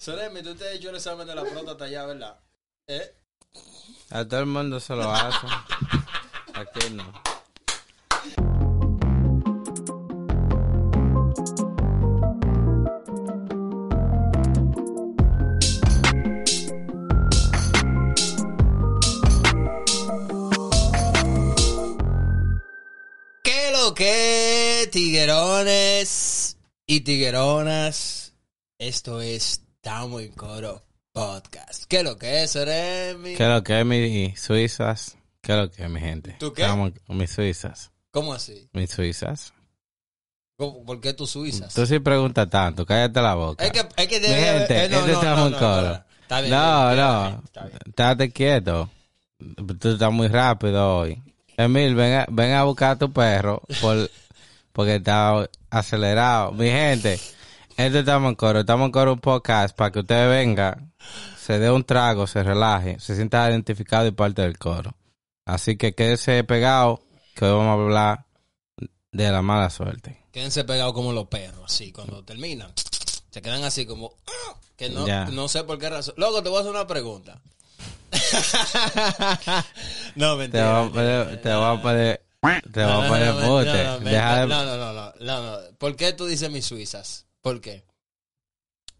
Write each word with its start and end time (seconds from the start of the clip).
Soremi, 0.00 0.42
tú 0.42 0.54
te 0.54 0.66
has 0.66 0.76
hecho 0.76 0.88
el 0.88 0.96
examen 0.96 1.26
de 1.26 1.34
la 1.34 1.42
próstata 1.42 1.86
ya, 1.86 2.06
¿verdad? 2.06 2.40
¿Eh? 2.86 3.14
A 4.08 4.24
todo 4.24 4.40
el 4.40 4.46
mundo 4.46 4.80
se 4.80 4.96
lo 4.96 5.12
hace. 5.12 5.46
Aquí 6.54 6.88
no. 6.94 7.12
¿Qué 23.44 23.70
lo 23.70 23.92
que, 23.92 24.88
tiguerones 24.90 26.56
y 26.86 27.00
tigueronas? 27.02 28.32
Esto 28.78 29.20
es 29.20 29.60
Tamo 29.80 30.20
en 30.20 30.32
Coro 30.32 30.82
Podcast. 31.12 31.84
¿Qué 31.88 32.02
lo 32.02 32.16
que 32.18 32.42
es, 32.42 32.50
Soremi? 32.52 33.34
¿Qué 33.34 33.42
es 33.44 33.48
lo 33.48 33.62
que 33.62 33.80
es 33.80 33.86
mis 33.86 34.38
suizas? 34.40 35.16
¿Qué 35.40 35.52
es 35.52 35.58
lo 35.58 35.70
que 35.70 35.84
es 35.84 35.90
mi 35.90 36.00
gente? 36.00 36.36
¿Tú 36.38 36.52
qué? 36.52 36.62
Estamos- 36.62 36.92
mis 37.08 37.30
suizas. 37.30 37.90
¿Cómo 38.10 38.34
así? 38.34 38.68
Mis 38.72 38.90
suizas. 38.90 39.54
¿Cómo- 40.58 40.84
¿Por 40.84 41.00
qué 41.00 41.14
tú 41.14 41.26
suizas? 41.26 41.72
Tú 41.72 41.86
sí 41.86 41.98
preguntas 41.98 42.48
tanto, 42.50 42.84
cállate 42.84 43.22
la 43.22 43.34
boca. 43.34 43.64
Es 43.64 43.72
que, 43.72 43.78
es 43.96 44.08
que 44.08 44.20
Mi 44.20 44.26
gente, 44.26 44.84
eh, 44.84 44.88
no, 44.90 44.98
este 44.98 45.12
no, 45.12 45.18
estamos 45.18 45.38
no, 45.40 45.46
en 45.46 45.52
coro. 45.54 45.88
no, 45.88 46.04
Está 46.22 46.40
bien, 46.42 46.50
No, 46.52 46.94
no. 46.94 47.42
Estate 47.86 48.30
quieto. 48.32 48.90
Tú 49.80 49.88
estás 49.92 50.12
muy 50.12 50.28
rápido 50.28 50.98
hoy. 50.98 51.22
Emil, 51.56 51.94
ven 51.94 52.12
a, 52.20 52.26
ven 52.30 52.52
a 52.52 52.64
buscar 52.64 52.92
a 52.92 52.98
tu 52.98 53.10
perro 53.12 53.62
por, 53.80 54.10
porque 54.72 54.96
está 54.96 55.48
acelerado. 55.70 56.52
Mi 56.52 56.68
gente, 56.68 57.18
este 57.86 58.00
estamos 58.00 58.30
en 58.30 58.34
coro. 58.36 58.60
Estamos 58.60 58.86
en 58.86 58.92
coro 58.92 59.12
un 59.14 59.20
podcast 59.20 59.76
para 59.76 59.90
que 59.90 60.00
usted 60.00 60.28
venga, 60.28 60.78
se 61.38 61.58
dé 61.58 61.70
un 61.70 61.84
trago, 61.84 62.26
se 62.26 62.42
relaje, 62.42 62.98
se 63.00 63.14
sienta 63.16 63.48
identificado 63.50 64.06
y 64.06 64.10
parte 64.12 64.42
del 64.42 64.58
coro. 64.58 64.94
Así 65.46 65.76
que 65.76 65.94
quédese 65.94 66.44
pegado, 66.44 67.02
que 67.34 67.44
hoy 67.44 67.52
vamos 67.52 67.68
a 67.68 67.72
hablar 67.82 68.26
de 69.12 69.30
la 69.30 69.42
mala 69.42 69.70
suerte. 69.70 70.18
Quédense 70.32 70.64
pegados 70.64 70.92
como 70.94 71.12
los 71.12 71.26
perros, 71.26 71.64
así, 71.64 71.90
cuando 71.92 72.24
terminan. 72.24 72.72
Se 73.30 73.42
quedan 73.42 73.64
así 73.64 73.86
como... 73.86 74.14
Que 74.76 74.88
no, 74.90 75.06
Ya. 75.06 75.26
no 75.26 75.48
sé 75.48 75.64
por 75.64 75.78
qué 75.78 75.90
razón. 75.90 76.14
Luego 76.16 76.42
te 76.42 76.48
voy 76.48 76.58
a 76.58 76.60
hacer 76.60 76.70
una 76.72 76.86
pregunta. 76.86 77.40
no, 80.14 80.32
Te 80.32 80.38
mentira. 80.38 80.80
voy 80.80 80.88
a 80.88 80.92
poner, 80.92 81.42
te 81.42 81.54
voy 81.54 81.78
a 81.78 81.82
poner, 81.82 82.22
te 82.72 82.84
voy 82.84 82.92
a 82.92 83.08
poner 83.08 83.34
de- 83.34 83.40
no, 83.42 84.46
no, 84.46 84.64
no, 84.64 84.76
no, 84.76 85.12
no, 85.20 85.42
no. 85.42 85.58
¿Por 85.78 85.96
qué 85.96 86.12
tú 86.12 86.26
dices 86.26 86.50
mis 86.50 86.64
suizas? 86.66 87.26
¿Por 87.42 87.60
qué? 87.60 87.84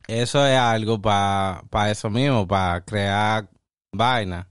Eso 0.07 0.45
es 0.47 0.59
algo 0.59 1.01
para 1.01 1.91
eso 1.91 2.11
mismo, 2.11 2.47
para 2.47 2.85
crear 2.85 3.49
vaina, 3.93 4.49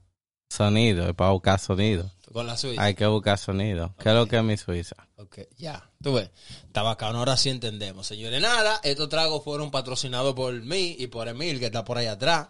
sonido, 0.50 1.14
para 1.14 1.32
buscar 1.32 1.60
sonido. 1.60 2.10
Con 2.32 2.46
la 2.46 2.56
suiza. 2.56 2.84
Hay 2.84 2.94
que 2.94 3.08
buscar 3.08 3.38
sonido. 3.38 3.96
¿Qué 3.98 4.10
es 4.10 4.16
lo 4.16 4.28
que 4.28 4.38
es 4.38 4.44
mi 4.44 4.56
Suiza? 4.56 4.96
Ok, 5.18 5.40
ya. 5.58 5.90
Tú 6.02 6.14
ves. 6.14 6.30
Está 6.66 6.84
bacano, 6.84 7.20
ahora 7.20 7.36
sí 7.36 7.50
entendemos. 7.50 8.06
Señores, 8.06 8.40
nada, 8.40 8.80
estos 8.84 9.10
tragos 9.10 9.44
fueron 9.44 9.72
patrocinados 9.72 10.36
por 10.36 10.54
mí 10.62 10.96
y 11.00 11.08
por 11.08 11.28
Emil, 11.28 11.60
que 11.60 11.66
está 11.66 11.84
por 11.84 11.98
ahí 11.98 12.06
atrás. 12.06 12.48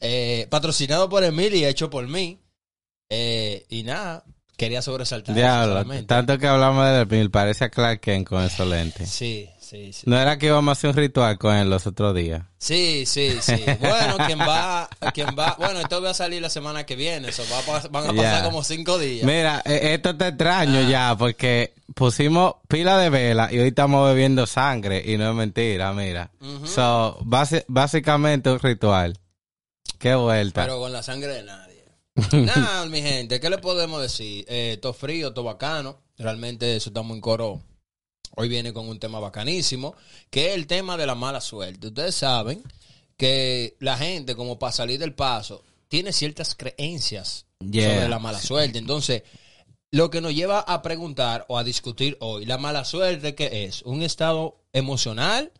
Eh, 0.00 0.46
patrocinado 0.50 1.08
por 1.08 1.24
Emil 1.24 1.54
y 1.54 1.64
hecho 1.64 1.90
por 1.90 2.06
mí. 2.06 2.40
Eh, 3.10 3.66
y 3.68 3.82
nada, 3.82 4.24
quería 4.56 4.82
sobresaltar. 4.82 5.34
Diablo, 5.34 5.84
tanto 6.06 6.38
que 6.38 6.46
hablamos 6.46 6.86
de 6.86 7.06
Mil, 7.06 7.30
parece 7.30 7.64
a 7.64 7.70
Clark 7.70 8.00
Kent 8.00 8.28
con 8.28 8.44
esos 8.44 8.68
lentes. 8.68 9.10
Sí, 9.10 9.50
sí, 9.68 9.92
sí. 9.92 10.02
No 10.06 10.18
era 10.18 10.38
que 10.38 10.46
íbamos 10.46 10.70
a 10.70 10.72
hacer 10.72 10.90
un 10.90 10.96
ritual 10.96 11.38
con 11.38 11.54
él 11.54 11.68
los 11.70 11.86
otros 11.86 12.14
días. 12.14 12.42
Sí, 12.58 13.04
sí, 13.06 13.36
sí. 13.40 13.54
Bueno, 13.80 14.16
quien 14.26 14.38
va, 14.40 14.88
quien 15.14 15.28
va, 15.38 15.56
bueno, 15.58 15.80
esto 15.80 16.00
va 16.02 16.10
a 16.10 16.14
salir 16.14 16.40
la 16.42 16.50
semana 16.50 16.84
que 16.86 16.96
viene, 16.96 17.28
eso 17.28 17.42
va 17.52 17.58
a 17.76 17.88
van 17.88 18.08
a 18.10 18.12
pasar 18.12 18.44
como 18.44 18.62
cinco 18.64 18.98
días. 18.98 19.24
Mira, 19.26 19.62
eh, 19.64 19.94
esto 19.94 20.10
está 20.10 20.28
extraño 20.28 20.80
Ah. 20.80 20.88
ya, 20.90 21.16
porque 21.18 21.74
pusimos 21.94 22.54
pila 22.68 22.98
de 22.98 23.10
vela 23.10 23.48
y 23.52 23.58
hoy 23.58 23.68
estamos 23.68 24.08
bebiendo 24.08 24.46
sangre 24.46 25.02
y 25.04 25.16
no 25.18 25.28
es 25.30 25.34
mentira, 25.36 25.92
mira. 25.92 26.30
So, 26.64 27.18
basi- 27.20 27.64
básicamente 27.68 28.50
un 28.50 28.58
ritual. 28.60 29.18
Qué 29.98 30.14
vuelta. 30.14 30.62
Pero 30.62 30.78
con 30.78 30.92
la 30.92 31.02
sangre 31.02 31.32
de 31.34 31.42
nadie. 31.42 31.84
Nada, 32.32 32.86
mi 32.86 33.00
gente, 33.00 33.40
¿qué 33.40 33.48
le 33.50 33.58
podemos 33.58 34.02
decir? 34.02 34.44
Eh, 34.48 34.78
todo 34.82 34.92
frío, 34.92 35.32
todo 35.32 35.44
bacano. 35.44 36.00
Realmente 36.18 36.74
eso 36.76 36.90
estamos 36.90 37.14
en 37.14 37.20
coro. 37.20 37.62
Hoy 38.40 38.48
viene 38.48 38.72
con 38.72 38.88
un 38.88 39.00
tema 39.00 39.18
bacanísimo, 39.18 39.96
que 40.30 40.50
es 40.50 40.54
el 40.54 40.68
tema 40.68 40.96
de 40.96 41.06
la 41.06 41.16
mala 41.16 41.40
suerte. 41.40 41.88
Ustedes 41.88 42.14
saben 42.14 42.62
que 43.16 43.74
la 43.80 43.96
gente, 43.96 44.36
como 44.36 44.60
para 44.60 44.70
salir 44.70 45.00
del 45.00 45.12
paso, 45.12 45.64
tiene 45.88 46.12
ciertas 46.12 46.54
creencias 46.54 47.46
Yeah. 47.60 47.94
sobre 47.94 48.08
la 48.08 48.20
mala 48.20 48.40
suerte. 48.40 48.78
Entonces, 48.78 49.24
lo 49.90 50.08
que 50.10 50.20
nos 50.20 50.32
lleva 50.32 50.60
a 50.60 50.80
preguntar 50.82 51.44
o 51.48 51.58
a 51.58 51.64
discutir 51.64 52.16
hoy, 52.20 52.44
¿la 52.46 52.58
mala 52.58 52.84
suerte 52.84 53.34
qué 53.34 53.64
es? 53.64 53.82
¿Un 53.82 54.02
estado 54.02 54.60
emocional 54.72 55.50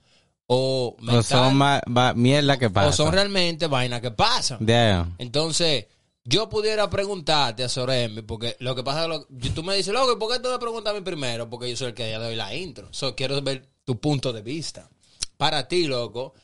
o 0.47 0.95
mental? 1.01 1.19
o 1.19 1.23
son 1.25 2.23
mierda 2.23 2.57
que 2.59 2.71
pasa. 2.71 2.89
o 2.91 2.93
son 2.93 3.13
realmente 3.13 3.67
vainas 3.67 4.01
que 4.01 4.13
pasan? 4.13 4.59
Damn. 4.61 5.17
Entonces, 5.19 5.87
yo 6.29 6.51
pudiera 6.51 6.91
preguntarte 6.91 7.65
a 7.65 7.69
Soremi, 7.71 8.21
porque 8.21 8.57
lo 8.61 8.75
que 8.75 8.85
pasa 8.85 9.05
es 9.05 9.09
lo, 9.09 9.27
tú 9.55 9.63
me 9.63 9.75
dices, 9.75 9.95
loco, 9.95 10.13
¿y 10.13 10.17
por 10.17 10.31
qué 10.31 10.41
tú 10.41 10.51
me 10.51 10.59
preguntas 10.59 10.93
a 10.93 10.97
mí 10.97 11.03
primero? 11.03 11.49
Porque 11.49 11.71
yo 11.71 11.77
soy 11.77 11.89
el 11.89 11.95
que 11.95 12.11
ya 12.11 12.19
doy 12.19 12.37
la 12.37 12.55
intro. 12.55 12.89
So, 12.91 13.17
quiero 13.17 13.41
ver 13.41 13.67
tu 13.85 13.99
punto 13.99 14.33
de 14.33 14.43
vista. 14.43 14.91
Para 15.39 15.69
ti, 15.69 15.87
loco, 15.87 16.35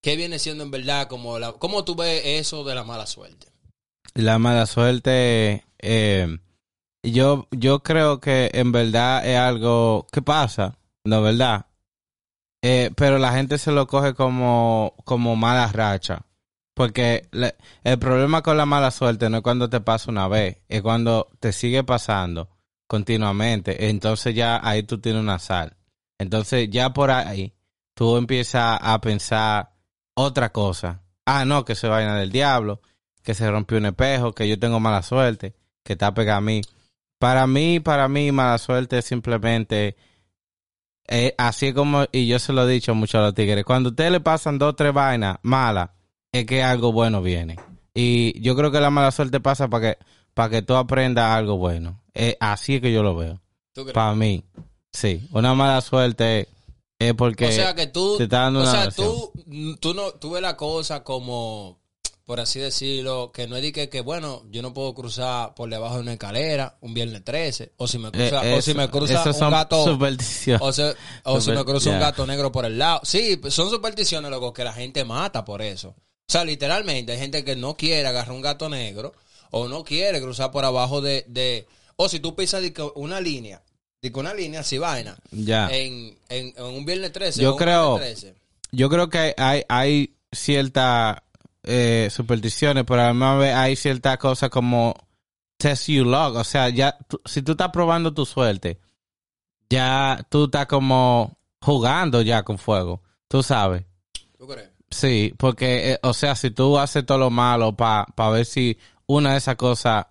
¿qué 0.00 0.16
viene 0.16 0.38
siendo 0.38 0.64
en 0.64 0.70
verdad 0.70 1.06
como 1.06 1.38
la, 1.38 1.52
cómo 1.52 1.84
tú 1.84 1.94
ves 1.94 2.22
eso 2.24 2.64
de 2.64 2.74
la 2.74 2.84
mala 2.84 3.06
suerte? 3.06 3.48
La 4.14 4.38
mala 4.38 4.64
suerte, 4.64 5.66
eh, 5.80 6.38
yo, 7.02 7.46
yo 7.50 7.82
creo 7.82 8.20
que 8.20 8.50
en 8.54 8.72
verdad 8.72 9.28
es 9.28 9.36
algo 9.36 10.06
que 10.10 10.22
pasa, 10.22 10.78
¿no 11.04 11.20
verdad? 11.20 11.66
Eh, 12.62 12.90
pero 12.96 13.18
la 13.18 13.34
gente 13.34 13.58
se 13.58 13.70
lo 13.70 13.86
coge 13.86 14.14
como, 14.14 14.94
como 15.04 15.36
mala 15.36 15.66
racha. 15.68 16.25
Porque 16.76 17.26
le- 17.32 17.56
el 17.84 17.98
problema 17.98 18.42
con 18.42 18.58
la 18.58 18.66
mala 18.66 18.90
suerte 18.90 19.30
no 19.30 19.38
es 19.38 19.42
cuando 19.42 19.70
te 19.70 19.80
pasa 19.80 20.10
una 20.10 20.28
vez, 20.28 20.58
es 20.68 20.82
cuando 20.82 21.30
te 21.40 21.54
sigue 21.54 21.82
pasando 21.84 22.50
continuamente. 22.86 23.88
Entonces 23.88 24.34
ya 24.34 24.60
ahí 24.62 24.82
tú 24.82 24.98
tienes 25.00 25.22
una 25.22 25.38
sal. 25.38 25.74
Entonces 26.18 26.68
ya 26.70 26.90
por 26.92 27.10
ahí 27.10 27.54
tú 27.94 28.18
empiezas 28.18 28.78
a 28.82 29.00
pensar 29.00 29.72
otra 30.14 30.52
cosa. 30.52 31.00
Ah, 31.24 31.46
no, 31.46 31.64
que 31.64 31.74
se 31.74 31.88
vaina 31.88 32.14
del 32.16 32.30
diablo, 32.30 32.82
que 33.22 33.32
se 33.32 33.50
rompió 33.50 33.78
un 33.78 33.86
espejo, 33.86 34.34
que 34.34 34.46
yo 34.46 34.58
tengo 34.58 34.78
mala 34.78 35.02
suerte, 35.02 35.54
que 35.82 35.94
está 35.94 36.12
pegado 36.12 36.38
a 36.38 36.42
mí. 36.42 36.60
Para 37.18 37.46
mí, 37.46 37.80
para 37.80 38.06
mí, 38.06 38.32
mala 38.32 38.58
suerte 38.58 38.98
es 38.98 39.06
simplemente 39.06 39.96
eh, 41.08 41.34
así 41.38 41.72
como, 41.72 42.04
y 42.12 42.26
yo 42.26 42.38
se 42.38 42.52
lo 42.52 42.68
he 42.68 42.72
dicho 42.72 42.94
mucho 42.94 43.18
a 43.18 43.22
los 43.22 43.34
tigres, 43.34 43.64
cuando 43.64 43.94
a 43.94 44.10
le 44.10 44.20
pasan 44.20 44.58
dos 44.58 44.70
o 44.70 44.74
tres 44.74 44.92
vainas 44.92 45.38
malas, 45.42 45.90
es 46.40 46.46
que 46.46 46.62
algo 46.62 46.92
bueno 46.92 47.22
viene. 47.22 47.58
Y 47.94 48.38
yo 48.40 48.54
creo 48.56 48.70
que 48.70 48.80
la 48.80 48.90
mala 48.90 49.10
suerte 49.10 49.40
pasa 49.40 49.68
para 49.68 49.94
que, 49.94 50.04
para 50.34 50.50
que 50.50 50.62
tú 50.62 50.74
aprendas 50.74 51.30
algo 51.36 51.56
bueno. 51.56 52.02
Eh, 52.14 52.36
así 52.40 52.76
es 52.76 52.80
que 52.82 52.92
yo 52.92 53.02
lo 53.02 53.14
veo. 53.16 53.40
Para 53.92 54.14
mí, 54.14 54.42
sí. 54.92 55.26
Una 55.32 55.54
mala 55.54 55.80
suerte 55.80 56.48
es 56.98 57.14
porque 57.14 57.46
o 57.46 57.52
sea 57.52 57.74
que 57.74 57.86
tú, 57.88 58.16
te 58.16 58.24
está 58.24 58.40
dando 58.40 58.60
o 58.60 58.62
una 58.62 58.72
sea, 58.72 58.90
tú, 58.90 59.32
tú 59.80 59.92
no, 59.94 60.12
tú 60.12 60.30
ves 60.30 60.40
la 60.42 60.56
cosa 60.56 61.04
como, 61.04 61.78
por 62.24 62.40
así 62.40 62.58
decirlo, 62.58 63.32
que 63.32 63.46
no 63.46 63.56
es 63.56 63.62
de 63.62 63.72
que, 63.72 63.88
que, 63.90 64.00
bueno, 64.00 64.42
yo 64.50 64.62
no 64.62 64.72
puedo 64.72 64.94
cruzar 64.94 65.54
por 65.54 65.68
debajo 65.68 65.96
de 65.96 66.00
una 66.00 66.12
escalera 66.14 66.78
un 66.80 66.94
viernes 66.94 67.22
13, 67.22 67.72
o 67.76 67.86
si 67.86 67.98
me 67.98 68.10
cruza, 68.10 68.46
Eh, 68.46 68.54
o 68.58 68.62
si 68.62 68.72
me 68.74 68.88
cruza 68.90 69.22
un 69.28 69.34
son 69.34 69.50
gato, 69.50 69.84
o, 70.60 70.72
se- 70.72 70.94
o 71.24 71.40
si 71.40 71.50
me 71.52 71.64
cruza 71.66 71.90
un 71.90 71.96
gato 72.00 72.26
negro 72.26 72.50
por 72.50 72.64
el 72.64 72.78
lado. 72.78 73.00
Sí, 73.04 73.36
pues, 73.36 73.52
son 73.52 73.68
supersticiones, 73.70 74.30
loco, 74.30 74.52
que 74.54 74.64
la 74.64 74.72
gente 74.72 75.04
mata 75.04 75.44
por 75.44 75.60
eso. 75.60 75.94
O 76.28 76.32
sea, 76.32 76.44
literalmente 76.44 77.12
hay 77.12 77.18
gente 77.18 77.44
que 77.44 77.54
no 77.56 77.76
quiere 77.76 78.06
agarrar 78.08 78.34
un 78.34 78.42
gato 78.42 78.68
negro 78.68 79.14
o 79.50 79.68
no 79.68 79.84
quiere 79.84 80.20
cruzar 80.20 80.50
por 80.50 80.64
abajo 80.64 81.00
de, 81.00 81.24
de 81.28 81.66
o 81.96 82.08
si 82.08 82.18
tú 82.20 82.34
pisas 82.34 82.62
una 82.96 83.20
línea, 83.20 83.62
una 84.14 84.34
línea 84.34 84.60
así 84.60 84.78
vaina, 84.78 85.16
Ya. 85.30 85.68
en, 85.70 86.16
en, 86.28 86.52
en 86.56 86.64
un 86.64 86.84
viernes 86.84 87.12
13 87.12 87.42
Yo 87.42 87.56
creo- 87.56 87.92
martes 87.92 88.20
13. 88.20 88.34
Yo 88.72 88.88
creo 88.90 89.08
que 89.08 89.34
hay, 89.36 89.62
hay 89.68 90.16
ciertas 90.32 91.18
eh, 91.62 92.08
supersticiones, 92.10 92.84
pero 92.86 93.02
a 93.02 93.06
la 93.06 93.12
misma 93.12 93.36
vez 93.38 93.54
hay 93.54 93.76
ciertas 93.76 94.18
cosas 94.18 94.50
como 94.50 94.94
test 95.56 95.86
you 95.88 96.04
luck. 96.04 96.34
O 96.34 96.44
sea, 96.44 96.68
ya 96.68 96.98
si 97.24 97.42
tú 97.42 97.52
estás 97.52 97.70
probando 97.70 98.12
tu 98.12 98.26
suerte, 98.26 98.78
ya 99.70 100.24
tú 100.28 100.46
estás 100.46 100.66
como 100.66 101.38
jugando 101.60 102.20
ya 102.22 102.42
con 102.42 102.58
fuego. 102.58 103.02
Tú 103.28 103.42
sabes. 103.42 103.84
¿Tú 104.36 104.46
crees? 104.46 104.70
Sí, 104.96 105.34
porque, 105.36 105.92
eh, 105.92 105.98
o 106.02 106.14
sea, 106.14 106.34
si 106.36 106.50
tú 106.50 106.78
haces 106.78 107.04
todo 107.04 107.18
lo 107.18 107.30
malo 107.30 107.76
para 107.76 108.06
ver 108.30 108.46
si 108.46 108.78
una 109.06 109.32
de 109.32 109.38
esas 109.38 109.56
cosas 109.56 110.06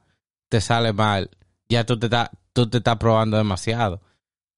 te 0.48 0.62
sale 0.62 0.94
mal, 0.94 1.30
ya 1.68 1.86
tú 1.86 1.98
te, 1.98 2.06
estás 2.06 2.30
tú 2.54 2.70
te 2.70 2.78
estás 2.78 2.98
probando 2.98 3.36
demasiado. 3.38 4.02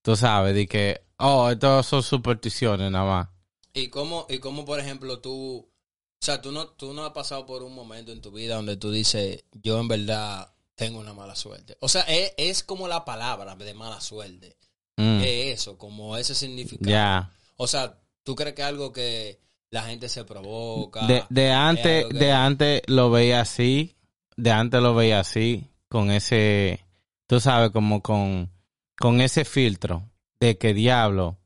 Tú 0.01 0.15
sabes, 0.15 0.53
de 0.53 0.67
que, 0.67 1.01
oh, 1.17 1.49
esto 1.49 1.81
son 1.83 2.03
supersticiones 2.03 2.91
nada 2.91 3.05
más. 3.05 3.29
¿Y 3.73 3.87
cómo, 3.89 4.25
y 4.29 4.39
cómo 4.39 4.65
por 4.65 4.79
ejemplo, 4.79 5.19
tú, 5.19 5.59
o 5.59 6.25
sea, 6.25 6.41
tú 6.41 6.51
no, 6.51 6.67
tú 6.67 6.93
no 6.93 7.05
has 7.05 7.11
pasado 7.13 7.45
por 7.45 7.63
un 7.63 7.73
momento 7.73 8.11
en 8.11 8.21
tu 8.21 8.31
vida 8.31 8.55
donde 8.55 8.75
tú 8.77 8.91
dices, 8.91 9.45
yo 9.53 9.79
en 9.79 9.87
verdad 9.87 10.51
tengo 10.75 10.99
una 10.99 11.13
mala 11.13 11.35
suerte? 11.35 11.77
O 11.79 11.87
sea, 11.89 12.01
es, 12.01 12.33
es 12.37 12.63
como 12.63 12.87
la 12.87 13.05
palabra 13.05 13.55
de 13.55 13.73
mala 13.73 14.01
suerte. 14.01 14.57
Mm, 14.97 15.21
Es 15.21 15.59
eso, 15.61 15.77
como 15.77 16.17
ese 16.17 16.35
significado. 16.35 16.89
ya. 16.91 17.31
O 17.55 17.67
sea, 17.67 17.97
¿tú 18.23 18.35
crees 18.35 18.55
que 18.55 18.63
algo 18.63 18.91
que 18.91 19.39
la 19.71 19.83
gente 19.83 20.09
se 20.09 20.23
provoca? 20.23 21.07
De, 21.07 21.23
de 21.29 21.47
Es 21.49 21.55
antes, 21.55 22.05
que- 22.05 22.13
de 22.13 22.31
antes 22.31 22.81
lo 22.87 23.09
veía 23.11 23.41
así, 23.41 23.95
de 24.35 24.51
antes 24.51 24.81
lo 24.81 24.95
veía 24.95 25.19
así, 25.19 25.67
con 25.89 26.11
ese, 26.11 26.85
tú 27.27 27.39
sabes, 27.39 27.71
como 27.71 28.01
con, 28.01 28.49
con 28.97 29.21
ese 29.21 29.45
filtro 29.45 30.03
de 30.39 30.57
que 30.57 30.73
diablo, 30.73 31.37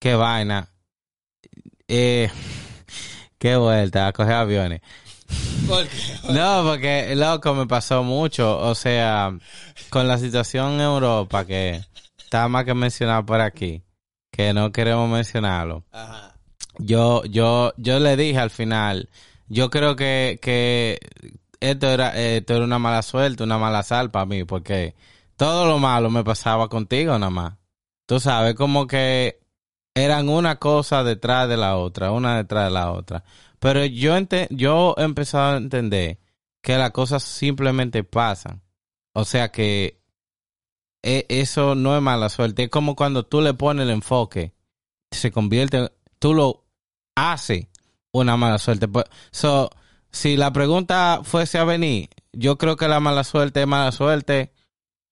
qué 0.00 0.14
vaina, 0.14 0.68
eh, 1.88 2.30
qué 3.38 3.56
vuelta 3.56 4.06
a 4.08 4.12
coger 4.12 4.34
aviones. 4.34 4.80
¿Por 5.66 5.86
qué? 5.88 6.14
No, 6.32 6.62
porque 6.64 7.14
loco 7.16 7.54
me 7.54 7.66
pasó 7.66 8.02
mucho, 8.02 8.58
o 8.58 8.74
sea, 8.74 9.36
con 9.90 10.08
la 10.08 10.18
situación 10.18 10.74
en 10.74 10.80
Europa 10.82 11.44
que 11.46 11.82
está 12.18 12.48
más 12.48 12.64
que 12.64 12.74
mencionar 12.74 13.24
por 13.24 13.40
aquí, 13.40 13.82
que 14.30 14.52
no 14.52 14.72
queremos 14.72 15.08
mencionarlo 15.08 15.84
Ajá. 15.92 16.33
Yo, 16.78 17.24
yo, 17.24 17.72
yo 17.76 17.98
le 17.98 18.16
dije 18.16 18.38
al 18.38 18.50
final, 18.50 19.08
yo 19.48 19.70
creo 19.70 19.96
que, 19.96 20.38
que 20.42 20.98
esto 21.60 21.88
era, 21.88 22.16
esto 22.20 22.54
era 22.54 22.64
una 22.64 22.78
mala 22.78 23.02
suerte, 23.02 23.42
una 23.44 23.58
mala 23.58 23.82
sal 23.82 24.10
para 24.10 24.26
mí, 24.26 24.44
porque 24.44 24.94
todo 25.36 25.66
lo 25.66 25.78
malo 25.78 26.10
me 26.10 26.24
pasaba 26.24 26.68
contigo 26.68 27.18
nada 27.18 27.30
más. 27.30 27.54
Tú 28.06 28.20
sabes, 28.20 28.54
como 28.54 28.86
que 28.86 29.40
eran 29.94 30.28
una 30.28 30.58
cosa 30.58 31.04
detrás 31.04 31.48
de 31.48 31.56
la 31.56 31.76
otra, 31.76 32.10
una 32.10 32.36
detrás 32.36 32.64
de 32.66 32.70
la 32.70 32.92
otra. 32.92 33.24
Pero 33.60 33.84
yo 33.84 34.16
ente- 34.16 34.48
yo 34.50 34.94
he 34.98 35.04
empezado 35.04 35.54
a 35.54 35.56
entender 35.56 36.18
que 36.60 36.76
las 36.76 36.90
cosas 36.90 37.22
simplemente 37.22 38.04
pasan. 38.04 38.62
O 39.12 39.24
sea 39.24 39.50
que 39.52 40.00
e- 41.02 41.26
eso 41.28 41.74
no 41.74 41.96
es 41.96 42.02
mala 42.02 42.28
suerte. 42.28 42.64
Es 42.64 42.70
como 42.70 42.96
cuando 42.96 43.24
tú 43.24 43.40
le 43.40 43.54
pones 43.54 43.84
el 43.84 43.90
enfoque, 43.90 44.52
se 45.10 45.30
convierte, 45.30 45.92
tú 46.18 46.34
lo 46.34 46.63
haces 47.14 47.66
una 48.12 48.36
mala 48.36 48.58
suerte. 48.58 48.88
Pues, 48.88 49.04
so, 49.30 49.70
si 50.10 50.36
la 50.36 50.52
pregunta 50.52 51.20
fuese 51.24 51.58
a 51.58 51.64
venir, 51.64 52.08
yo 52.32 52.58
creo 52.58 52.76
que 52.76 52.88
la 52.88 53.00
mala 53.00 53.24
suerte 53.24 53.60
es 53.62 53.66
mala 53.66 53.92
suerte 53.92 54.52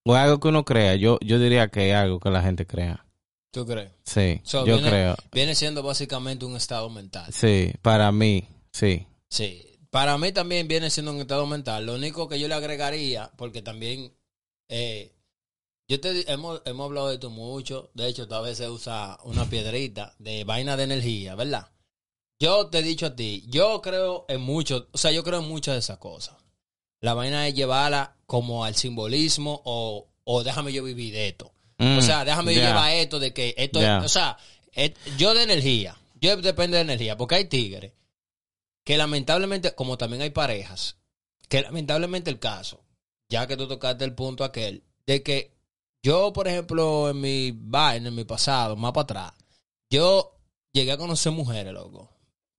o 0.04 0.14
algo 0.14 0.40
que 0.40 0.48
uno 0.48 0.64
crea. 0.64 0.94
Yo, 0.96 1.18
yo 1.20 1.38
diría 1.38 1.68
que 1.68 1.90
es 1.90 1.96
algo 1.96 2.20
que 2.20 2.30
la 2.30 2.42
gente 2.42 2.66
crea. 2.66 3.04
¿Tú 3.52 3.66
crees? 3.66 3.92
Sí, 4.04 4.40
So, 4.44 4.64
yo 4.66 4.74
viene- 4.76 4.88
creo. 4.88 5.16
Viene 5.32 5.54
siendo 5.54 5.82
básicamente 5.82 6.44
un 6.44 6.56
estado 6.56 6.88
mental. 6.88 7.30
Sí, 7.32 7.72
para 7.82 8.10
mí, 8.10 8.48
sí. 8.72 9.06
Sí. 9.28 9.68
Para 9.90 10.16
mí 10.16 10.32
también 10.32 10.68
viene 10.68 10.88
siendo 10.88 11.12
un 11.12 11.20
estado 11.20 11.46
mental. 11.46 11.84
Lo 11.84 11.94
único 11.96 12.26
que 12.28 12.40
yo 12.40 12.48
le 12.48 12.54
agregaría, 12.54 13.30
porque 13.36 13.60
también 13.60 14.14
eh, 14.70 15.14
yo 15.86 16.00
te 16.00 16.32
hemos, 16.32 16.62
hemos 16.64 16.86
hablado 16.86 17.08
de 17.08 17.14
esto 17.14 17.28
mucho. 17.28 17.90
De 17.92 18.08
hecho, 18.08 18.26
a 18.34 18.40
veces 18.40 18.68
usa 18.70 19.18
una 19.24 19.44
piedrita 19.44 20.14
de 20.18 20.44
vaina 20.44 20.78
de 20.78 20.84
energía, 20.84 21.34
¿verdad? 21.34 21.68
Yo 22.42 22.66
te 22.66 22.78
he 22.78 22.82
dicho 22.82 23.06
a 23.06 23.14
ti, 23.14 23.44
yo 23.46 23.80
creo 23.80 24.24
en 24.26 24.40
mucho, 24.40 24.88
o 24.90 24.98
sea, 24.98 25.12
yo 25.12 25.22
creo 25.22 25.38
en 25.38 25.48
muchas 25.48 25.74
de 25.74 25.78
esas 25.78 25.98
cosas. 25.98 26.34
La 27.00 27.14
vaina 27.14 27.46
es 27.46 27.54
llevarla 27.54 28.16
como 28.26 28.64
al 28.64 28.74
simbolismo 28.74 29.62
o, 29.64 30.08
o 30.24 30.42
déjame 30.42 30.72
yo 30.72 30.82
vivir 30.82 31.14
de 31.14 31.28
esto. 31.28 31.52
Mm, 31.78 31.98
O 31.98 32.02
sea, 32.02 32.24
déjame 32.24 32.52
yo 32.52 32.60
llevar 32.62 32.90
esto 32.94 33.20
de 33.20 33.32
que 33.32 33.54
esto 33.56 33.80
es, 33.80 34.04
o 34.04 34.08
sea, 34.08 34.36
yo 35.16 35.34
de 35.34 35.44
energía, 35.44 35.96
yo 36.20 36.36
depende 36.38 36.78
de 36.78 36.82
energía, 36.82 37.16
porque 37.16 37.36
hay 37.36 37.44
tigres 37.44 37.92
que 38.82 38.96
lamentablemente, 38.96 39.76
como 39.76 39.96
también 39.96 40.22
hay 40.22 40.30
parejas, 40.30 40.96
que 41.48 41.62
lamentablemente 41.62 42.28
el 42.28 42.40
caso, 42.40 42.82
ya 43.28 43.46
que 43.46 43.56
tú 43.56 43.68
tocaste 43.68 44.04
el 44.04 44.16
punto 44.16 44.42
aquel, 44.42 44.82
de 45.06 45.22
que 45.22 45.54
yo, 46.02 46.32
por 46.32 46.48
ejemplo, 46.48 47.08
en 47.08 47.20
mi 47.20 47.52
vaina, 47.52 48.08
en 48.08 48.16
mi 48.16 48.24
pasado, 48.24 48.74
más 48.74 48.90
para 48.90 49.02
atrás, 49.04 49.32
yo 49.88 50.36
llegué 50.72 50.90
a 50.90 50.96
conocer 50.96 51.30
mujeres, 51.30 51.72
loco, 51.72 52.10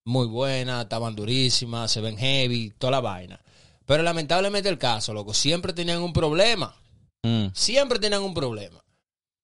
muy 0.05 0.27
buenas, 0.27 0.83
estaban 0.83 1.15
durísimas, 1.15 1.91
se 1.91 2.01
ven 2.01 2.17
heavy, 2.17 2.71
toda 2.77 2.91
la 2.91 3.01
vaina. 3.01 3.39
Pero 3.85 4.03
lamentablemente 4.03 4.69
el 4.69 4.77
caso, 4.77 5.13
loco, 5.13 5.33
siempre 5.33 5.73
tenían 5.73 6.01
un 6.01 6.13
problema. 6.13 6.75
Mm, 7.23 7.47
Siempre 7.53 7.99
tenían 7.99 8.23
un 8.23 8.33
problema. 8.33 8.83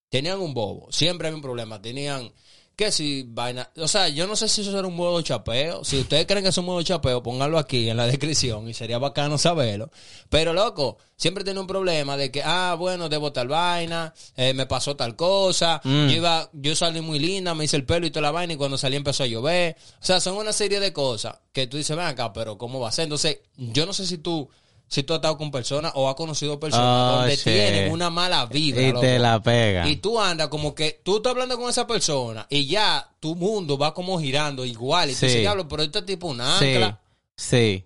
Tenían 0.10 0.40
un 0.40 0.54
bobo. 0.54 0.92
Siempre 0.92 1.28
había 1.28 1.36
un 1.36 1.42
problema. 1.42 1.82
Tenían 1.82 2.32
que 2.80 2.94
si 2.94 3.26
vaina. 3.28 3.70
O 3.76 3.90
sea, 3.90 4.08
yo 4.08 4.26
no 4.26 4.38
sé 4.38 4.48
si 4.48 4.62
eso 4.62 4.80
era 4.80 4.88
un 4.88 4.96
modo 4.96 5.22
chapeo. 5.22 5.84
Si 5.84 6.00
ustedes 6.00 6.26
creen 6.26 6.44
que 6.44 6.50
es 6.50 6.58
un 6.58 6.64
modo 6.64 6.82
chapeo, 6.82 7.22
pónganlo 7.22 7.58
aquí 7.58 7.90
en 7.90 7.98
la 7.98 8.08
descripción 8.08 8.70
y 8.70 8.74
sería 8.74 8.98
bacano 8.98 9.38
saberlo. 9.38 9.92
Pero 10.30 10.54
loco, 10.54 10.98
siempre 11.18 11.44
tenía 11.44 11.60
un 11.60 11.68
problema 11.68 12.16
de 12.16 12.32
que, 12.32 12.42
ah, 12.42 12.78
bueno, 12.80 13.10
debo 13.10 13.34
tal 13.34 13.50
vaina, 13.50 14.14
eh, 14.38 14.54
me 14.54 14.66
pasó 14.66 14.96
tal 14.96 15.18
cosa. 15.18 15.82
Mm. 15.84 16.08
Yo 16.08 16.16
iba, 16.16 16.50
yo 16.54 16.74
salí 16.74 17.02
muy 17.02 17.20
linda, 17.20 17.54
me 17.54 17.66
hice 17.66 17.76
el 17.76 17.84
pelo 17.84 18.08
y 18.08 18.12
toda 18.12 18.22
la 18.22 18.32
vaina 18.32 18.54
y 18.54 18.56
cuando 18.56 18.78
salí 18.78 18.96
empezó 18.96 19.24
a 19.24 19.28
llover. 19.28 19.76
O 20.02 20.06
sea, 20.06 20.22
son 20.22 20.38
una 20.38 20.54
serie 20.54 20.80
de 20.80 20.94
cosas 20.94 21.38
que 21.52 21.68
tú 21.68 21.76
dices, 21.76 21.98
ven 21.98 22.06
acá, 22.06 22.32
pero 22.32 22.58
¿cómo 22.58 22.80
va 22.80 22.88
a 22.88 22.94
ser? 22.94 23.04
Entonces, 23.04 23.40
yo 23.58 23.86
no 23.86 23.92
sé 23.92 24.06
si 24.06 24.20
tú. 24.20 24.50
Si 24.90 25.04
tú 25.04 25.14
has 25.14 25.18
estado 25.20 25.38
con 25.38 25.52
personas 25.52 25.92
o 25.96 26.10
has 26.10 26.16
conocido 26.16 26.60
personas 26.60 26.86
Oh, 27.14 27.18
donde 27.20 27.36
shit. 27.36 27.44
tienen 27.44 27.92
una 27.92 28.10
mala 28.10 28.46
vibra. 28.48 28.82
y 28.82 28.88
loco. 28.90 29.02
te 29.02 29.20
la 29.20 29.42
pega. 29.42 29.88
Y 29.88 29.98
tú 29.98 30.20
andas 30.20 30.48
como 30.48 30.74
que 30.74 31.00
tú 31.04 31.18
estás 31.18 31.32
hablando 31.32 31.58
con 31.60 31.70
esa 31.70 31.86
persona 31.86 32.48
y 32.50 32.66
ya 32.66 33.08
tu 33.20 33.36
mundo 33.36 33.78
va 33.78 33.94
como 33.94 34.20
girando 34.20 34.66
igual. 34.66 35.10
Y 35.10 35.14
tú 35.14 35.20
Sí. 35.20 35.26
dices, 35.28 35.42
diablo, 35.42 35.68
pero 35.68 35.84
este 35.84 36.02
tipo 36.02 36.28
un 36.28 36.38
Sí, 36.60 36.66
ancla. 36.66 37.00
sí. 37.38 37.86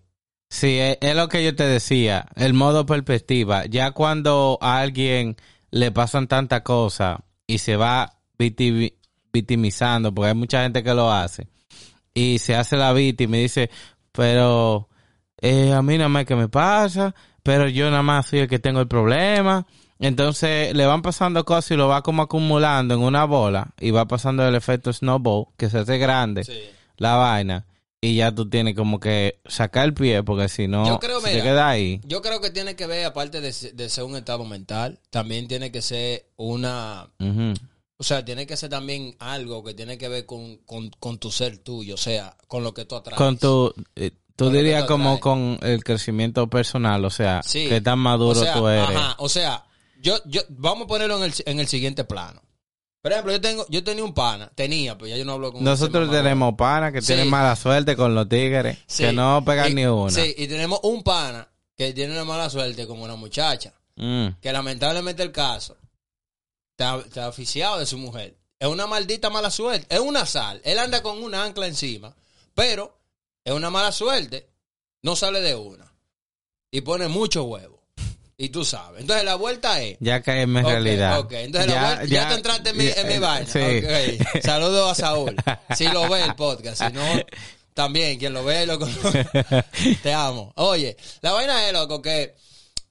Sí, 0.50 0.78
es, 0.80 0.98
es 1.02 1.16
lo 1.16 1.28
que 1.30 1.44
yo 1.44 1.56
te 1.56 1.66
decía, 1.66 2.28
el 2.36 2.54
modo 2.54 2.86
perspectiva. 2.86 3.66
Ya 3.66 3.92
cuando 3.92 4.58
a 4.62 4.80
alguien 4.80 5.36
le 5.72 5.92
pasan 5.92 6.28
tantas 6.28 6.62
cosas 6.62 7.18
y 7.48 7.58
se 7.58 7.76
va 7.76 8.20
victimi- 8.40 8.94
victimizando, 9.34 10.14
porque 10.14 10.30
hay 10.30 10.36
mucha 10.36 10.62
gente 10.62 10.84
que 10.84 10.94
lo 10.94 11.12
hace, 11.12 11.48
y 12.14 12.38
se 12.38 12.56
hace 12.56 12.78
la 12.78 12.94
víctima 12.94 13.38
y 13.38 13.42
dice, 13.42 13.72
pero 14.12 14.88
eh, 15.44 15.72
a 15.74 15.82
mí 15.84 15.98
nada 15.98 16.10
más 16.10 16.26
que 16.26 16.36
me 16.36 16.48
pasa, 16.50 17.14
pero 17.44 17.68
yo 17.70 17.90
nada 17.92 18.02
más 18.02 18.28
soy 18.28 18.40
el 18.40 18.48
que 18.48 18.58
tengo 18.60 18.80
el 18.80 18.88
problema. 18.88 19.66
Entonces 20.00 20.74
le 20.76 20.86
van 20.86 21.02
pasando 21.02 21.46
cosas 21.46 21.72
y 21.72 21.76
lo 21.76 21.88
va 21.88 22.02
como 22.02 22.24
acumulando 22.24 22.94
en 22.96 23.02
una 23.02 23.26
bola 23.26 23.74
y 23.80 23.92
va 23.92 24.06
pasando 24.08 24.46
el 24.48 24.56
efecto 24.56 24.92
snowball, 24.92 25.46
que 25.58 25.70
se 25.70 25.78
hace 25.80 25.98
grande 25.98 26.44
Sí. 26.44 26.60
la 26.98 27.16
vaina 27.16 27.66
y 28.02 28.16
ya 28.16 28.34
tú 28.36 28.50
tienes 28.50 28.76
como 28.76 29.00
que 29.00 29.40
sacar 29.46 29.86
el 29.86 29.94
pie 29.94 30.22
porque 30.24 30.50
si 30.50 30.68
no 30.68 31.00
si 31.00 31.08
te 31.32 31.42
queda 31.42 31.70
ahí 31.70 32.02
Yo 32.04 32.22
creo 32.22 32.42
que 32.42 32.50
tiene 32.50 32.76
que 32.76 32.86
ver, 32.86 33.06
aparte 33.06 33.40
de, 33.40 33.54
se- 33.54 33.72
de 33.72 33.88
ser 33.88 34.04
un 34.04 34.18
estado 34.18 34.44
mental, 34.44 35.00
también 35.10 35.48
tiene 35.48 35.72
que 35.72 35.82
ser 35.82 36.26
una... 36.36 37.08
O 37.98 38.04
sea, 38.04 38.26
tiene 38.26 38.46
que 38.46 38.58
ser 38.58 38.70
también 38.70 39.16
algo 39.20 39.64
que 39.64 39.74
tiene 39.74 39.98
que 39.98 40.10
ver 40.10 40.26
con, 40.26 40.58
con, 40.66 40.90
con 41.00 41.18
tu 41.20 41.32
ser 41.32 41.60
tuyo, 41.60 41.94
o 41.94 41.98
sea, 41.98 42.36
con 42.50 42.64
lo 42.64 42.74
que 42.74 42.84
tú 42.84 42.96
atraes. 42.96 43.18
con 43.18 43.38
tu 43.38 43.74
eh, 43.96 44.12
tú 44.36 44.50
dirías 44.50 44.86
como 44.86 45.20
con 45.20 45.60
el 45.62 45.84
crecimiento 45.84 46.50
personal 46.50 47.04
o 47.06 47.10
sea 47.10 47.42
Sí. 47.44 47.68
que 47.70 47.82
tan 47.82 48.00
maduro 48.00 48.40
o 48.40 48.44
sea, 48.44 48.54
tú 48.54 48.68
eres 48.68 48.90
Ajá, 48.96 49.16
o 49.20 49.30
sea, 49.30 49.66
yo, 50.02 50.18
yo, 50.26 50.42
vamos 50.50 50.86
a 50.86 50.88
ponerlo 50.88 51.18
en 51.18 51.24
el, 51.24 51.34
en 51.46 51.60
el 51.60 51.68
siguiente 51.68 52.04
plano. 52.04 52.42
Por 53.02 53.12
ejemplo, 53.12 53.34
yo 53.34 53.42
tengo, 53.42 53.66
yo 53.70 53.84
tenía 53.84 54.04
un 54.04 54.14
pana, 54.14 54.50
tenía, 54.56 54.98
pues 54.98 55.12
ya 55.12 55.18
yo 55.18 55.26
no 55.26 55.34
hablo 55.34 55.52
con 55.52 55.64
nosotros 55.64 56.10
tenemos 56.10 56.56
panas 56.56 56.92
que 56.94 57.02
Sí. 57.02 57.08
tienen 57.08 57.30
mala 57.30 57.56
suerte 57.56 57.96
con 57.98 58.16
los 58.16 58.28
tigres 58.30 58.78
Sí. 58.88 59.04
que 59.04 59.14
no 59.14 59.44
pegan 59.46 59.72
Y- 59.72 59.76
ni 59.76 59.86
una 59.86 60.10
Sí, 60.12 60.34
y 60.38 60.48
tenemos 60.48 60.80
un 60.84 61.04
pana 61.04 61.48
que 61.78 61.92
tiene 61.94 62.14
una 62.14 62.24
mala 62.24 62.50
suerte 62.50 62.88
con 62.88 63.02
una 63.02 63.16
muchacha. 63.16 63.74
Mm. 63.96 64.28
Que 64.42 64.52
lamentablemente 64.54 65.22
el 65.24 65.32
caso 65.32 65.76
está, 66.72 66.98
está 67.06 67.28
oficiado 67.28 67.78
de 67.80 67.86
su 67.86 67.98
mujer. 67.98 68.38
Es 68.60 68.68
una 68.68 68.88
maldita 68.88 69.30
mala 69.30 69.52
suerte. 69.52 69.86
Es 69.94 70.00
una 70.00 70.26
sal. 70.26 70.62
Él 70.64 70.80
anda 70.80 71.02
con 71.04 71.22
una 71.22 71.44
ancla 71.44 71.68
encima. 71.68 72.16
Pero 72.56 72.98
es 73.46 73.54
una 73.54 73.70
mala 73.70 73.92
suerte. 73.92 74.50
No 75.02 75.16
sale 75.16 75.42
de 75.42 75.56
una. 75.56 75.92
Y 76.72 76.82
pone 76.82 77.08
mucho 77.08 77.44
huevo. 77.44 77.84
Y 78.38 78.50
tú 78.50 78.66
sabes. 78.66 79.02
Entonces 79.02 79.26
la 79.26 79.36
vuelta 79.36 79.82
es. 79.82 79.98
ya 80.00 80.22
cae 80.22 80.42
en 80.42 80.54
mi 80.54 80.60
Ok, 80.62 80.66
realidad 80.68 81.20
ok. 81.20 81.32
Entonces 81.34 81.72
la 81.72 81.82
vuelta- 81.96 82.06
ya, 82.06 82.28
te 82.30 82.34
entraste 82.36 82.70
en 82.72 82.78
mi, 82.78 82.88
en 82.88 83.08
mi 83.08 83.14
eh, 83.14 83.20
vaina. 83.20 83.48
sí. 83.48 83.60
Ok. 83.60 84.42
Saludos 84.44 84.92
a 84.92 84.96
Saúl. 84.96 85.36
Si 85.76 85.88
lo 85.88 86.10
ve 86.10 86.24
el 86.24 86.36
podcast. 86.36 86.82
Si 86.84 86.92
no, 86.94 87.02
También, 87.74 88.18
quien 88.20 88.34
lo 88.34 88.44
ve, 88.44 88.66
loco. 88.66 88.88
Te 90.02 90.14
amo. 90.14 90.52
Oye, 90.58 90.96
la 91.22 91.32
vaina 91.34 91.68
es, 91.68 91.74
loco, 91.74 92.02
que, 92.02 92.36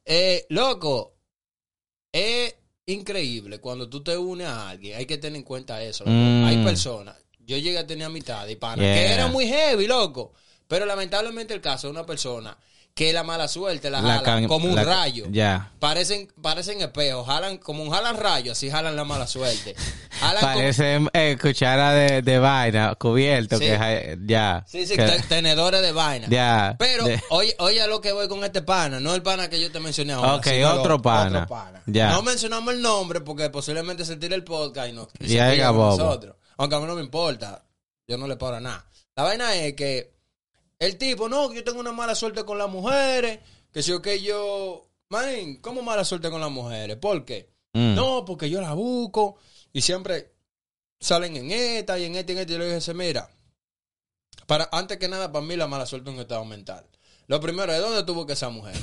eh, 0.05 0.45
loco, 0.49 1.15
es 2.13 2.55
increíble 2.87 3.59
cuando 3.61 3.89
tú 3.89 4.03
te 4.03 4.17
unes 4.17 4.47
a 4.49 4.71
alguien. 4.71 4.97
Hay 4.99 5.07
que 5.07 5.19
tener 5.19 5.37
en 5.37 5.45
cuenta 5.45 5.83
eso. 5.83 6.05
Mm. 6.07 6.45
Hay 6.47 6.65
personas. 6.65 7.17
Yo 7.47 7.57
llegué 7.57 7.79
a 7.79 7.87
tener 7.87 8.07
amistad 8.07 8.47
y 8.49 8.57
pana 8.57 8.83
Yeah. 8.83 8.95
que 8.95 9.13
era 9.15 9.27
muy 9.29 9.47
heavy, 9.49 9.87
loco. 9.87 10.33
Pero 10.69 10.87
lamentablemente 10.87 11.53
el 11.55 11.61
caso 11.61 11.89
de 11.89 11.91
una 11.93 12.07
persona 12.07 12.57
que 12.95 13.11
la 13.13 13.23
mala 13.25 13.49
suerte 13.49 13.89
la, 13.89 14.03
La 14.03 14.09
jala 14.17 14.23
can- 14.23 14.47
como 14.49 14.69
un 14.69 14.75
la- 14.75 14.85
rayo. 14.85 15.25
Ya. 15.31 15.71
Parecen, 15.79 16.29
parecen 16.43 16.81
espejos, 16.83 17.27
jalan 17.27 17.57
como 17.57 17.83
un 17.83 17.91
jalan 17.91 18.17
rayo, 18.19 18.53
así 18.53 18.71
jalan 18.71 18.95
la 18.97 19.05
mala 19.05 19.27
suerte. 19.27 19.75
Jalan 20.21 20.41
como- 20.43 20.55
Parece 20.55 21.01
eh, 21.15 21.39
cuchara 21.41 21.93
de, 21.95 22.21
de 22.23 22.39
vaina, 22.39 22.95
cubierto, 22.97 23.57
Sí. 23.57 23.65
que 23.65 24.19
ya. 24.27 24.65
Sí, 24.69 24.87
sí, 24.87 24.95
que- 24.97 25.05
te- 25.07 25.23
tenedores 25.23 25.81
de 25.81 25.93
vaina. 25.93 26.27
Ya. 26.31 26.77
Pero, 26.79 27.05
De- 27.07 27.19
oye, 27.31 27.55
oye 27.61 27.81
a 27.81 27.87
lo 27.87 28.01
que 28.03 28.13
voy 28.13 28.29
con 28.29 28.45
este 28.45 28.61
pana, 28.61 29.01
no 29.01 29.15
el 29.15 29.23
pana 29.23 29.49
que 29.49 29.59
yo 29.59 29.73
te 29.73 29.81
mencioné 29.81 30.13
ahora. 30.13 30.35
Ok, 30.37 30.47
otro 30.67 31.01
pana. 31.01 31.39
otro 31.45 31.49
pana. 31.49 31.83
Ya. 31.87 32.11
No 32.13 32.23
mencionamos 32.23 32.75
el 32.75 32.83
nombre 32.83 33.23
porque 33.23 33.49
posiblemente 33.49 34.05
se 34.05 34.17
tire 34.17 34.35
el 34.35 34.45
podcast 34.45 34.91
y 34.91 34.93
no 34.93 35.09
Y 35.19 35.29
se 35.29 35.57
nosotros. 35.59 36.37
Aunque 36.57 36.77
a 36.77 36.81
mí 36.81 36.87
no 36.87 36.95
me 36.95 37.03
importa. 37.03 37.65
Yo 38.07 38.19
no 38.19 38.27
le 38.27 38.37
paro 38.37 38.61
nada. 38.61 38.87
La 39.17 39.23
vaina 39.25 39.55
es 39.55 39.75
que 39.75 40.13
el 40.79 40.99
tipo, 40.99 41.29
no, 41.29 41.49
que 41.51 41.57
yo 41.57 41.65
tengo 41.65 41.81
una 41.81 41.93
mala 41.93 42.15
suerte 42.15 42.45
con 42.45 42.59
las 42.59 42.69
mujeres, 42.69 43.39
que 43.73 43.83
si 43.83 43.93
o 43.93 44.03
que 44.03 44.21
yo... 44.21 44.89
Man, 45.09 45.57
¿cómo 45.61 45.83
mala 45.83 46.05
suerte 46.05 46.31
con 46.31 46.41
las 46.41 46.51
mujeres? 46.51 46.97
¿Por 46.97 47.25
qué? 47.25 47.51
Mm. 47.75 47.95
No, 47.95 48.25
porque 48.25 48.49
yo 48.49 48.61
la 48.63 48.73
busco 48.73 49.37
y 49.73 49.83
siempre 49.83 50.33
salen 50.99 51.37
en 51.37 51.51
esta 51.51 51.99
y 51.99 52.05
en 52.05 52.17
esta 52.17 52.33
y 52.33 52.35
en 52.37 52.41
esta. 52.41 52.53
Y 52.53 52.57
yo 52.57 52.59
le 52.59 52.75
dije, 52.75 52.95
mira, 52.95 53.29
para, 54.47 54.69
antes 54.73 54.97
que 54.99 55.09
nada, 55.09 55.31
para 55.31 55.45
mí 55.45 55.55
la 55.57 55.67
mala 55.67 55.85
suerte 55.87 56.09
es 56.11 56.15
un 56.17 56.23
estado 56.23 56.45
mental. 56.47 56.87
Lo 57.27 57.41
primero, 57.41 57.73
¿de 57.73 57.79
dónde 57.79 58.03
tuvo 58.05 58.27
que 58.27 58.33
esa 58.33 58.49
mujer? 58.49 58.75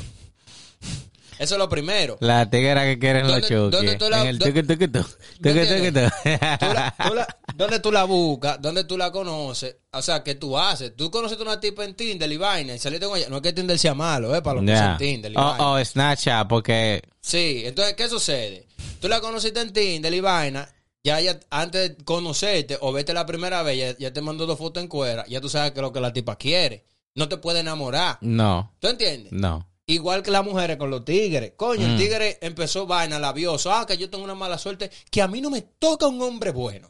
Eso 1.40 1.56
es 1.56 1.60
lo 1.60 1.70
primero. 1.70 2.18
La 2.20 2.50
tiguera 2.50 2.84
que 2.84 3.00
quieren 3.00 3.24
los 3.24 3.32
¿Dónde- 3.42 3.48
chuki. 3.48 3.72
dónde 3.72 3.96
tú 3.96 4.10
la- 4.10 4.22
En 4.22 4.28
el 4.28 4.40
tucu, 4.40 4.62
tucu, 4.62 4.88
tu. 4.92 5.02
Tucu, 5.02 5.16
¿Dónde- 5.40 5.92
tucu, 5.92 6.00
tu. 6.00 6.30
Tú 6.60 6.74
la- 6.74 6.96
tú 7.08 7.14
la- 7.16 7.38
¿Dónde 7.60 7.80
tú 7.82 7.92
la 7.92 8.06
buscas? 8.06 8.62
¿Dónde 8.62 8.86
tú 8.86 8.98
la 8.98 9.12
conoces? 9.12 9.76
O 9.92 10.02
sea, 10.02 10.24
¿qué 10.24 10.36
tú 10.36 10.58
haces? 10.58 10.96
Tú 10.96 11.12
conociste 11.12 11.44
a 11.44 11.46
una 11.46 11.60
tipa 11.60 11.84
en 11.84 11.94
Tinder 11.94 12.32
y 12.32 12.38
vaina 12.38 12.74
y 12.74 12.80
saliste 12.80 13.06
con 13.06 13.18
ella. 13.18 13.28
No 13.30 13.36
es 13.36 13.42
que 13.42 13.52
Tinder 13.52 13.78
sea 13.78 13.94
malo, 13.94 14.34
¿eh? 14.34 14.42
Para 14.42 14.56
los 14.62 14.66
que 14.66 14.72
Ya. 14.72 14.78
usan 14.80 14.98
Tinder 14.98 15.32
y 15.34 15.36
O 15.36 15.42
vaina. 15.42 15.72
o 15.72 15.84
Snapchat, 15.86 16.48
porque 16.48 17.02
Sí, 17.20 17.64
entonces, 17.66 17.96
¿qué 17.96 18.08
sucede? 18.08 18.66
Tú 19.02 19.10
la 19.10 19.20
conociste 19.20 19.60
en 19.60 19.74
Tinder 19.74 20.14
y 20.14 20.22
vaina, 20.22 20.74
ya 21.04 21.20
ella, 21.20 21.38
antes 21.50 21.98
de 21.98 22.04
conocerte 22.06 22.78
o 22.80 22.94
vete 22.94 23.14
la 23.14 23.26
primera 23.26 23.62
vez, 23.62 23.78
ya, 23.78 23.98
ya 24.08 24.14
te 24.14 24.22
mandó 24.22 24.46
dos 24.46 24.58
fotos 24.58 24.82
en 24.82 24.88
cuera, 24.88 25.26
ya 25.28 25.42
tú 25.42 25.50
sabes 25.50 25.72
que 25.74 25.80
es 25.80 25.84
lo 25.84 25.92
que 25.92 26.00
la 26.00 26.14
tipa 26.14 26.38
quiere. 26.38 26.86
No 27.16 27.28
te 27.28 27.36
puede 27.36 27.60
enamorar. 27.60 28.20
no, 28.22 28.74
¿Tú 28.80 28.88
entiendes? 28.88 29.34
no. 29.34 29.68
Igual 29.86 30.22
que 30.24 30.32
las 30.32 30.46
mujeres 30.46 30.78
con 30.78 30.92
los 30.92 31.04
tigres. 31.04 31.54
Coño, 31.58 31.84
el 31.86 31.96
Mm. 31.96 31.98
tigre 31.98 32.38
empezó 32.42 32.86
vaina, 32.86 33.18
labioso. 33.20 33.74
Ah, 33.74 33.86
que 33.86 33.98
yo 33.98 34.08
tengo 34.10 34.24
una 34.24 34.36
mala 34.36 34.58
suerte, 34.60 34.92
que 35.12 35.20
a 35.22 35.28
mí 35.28 35.42
no 35.42 35.50
me 35.50 35.62
toca 35.64 36.06
un 36.08 36.22
hombre 36.22 36.52
bueno. 36.52 36.90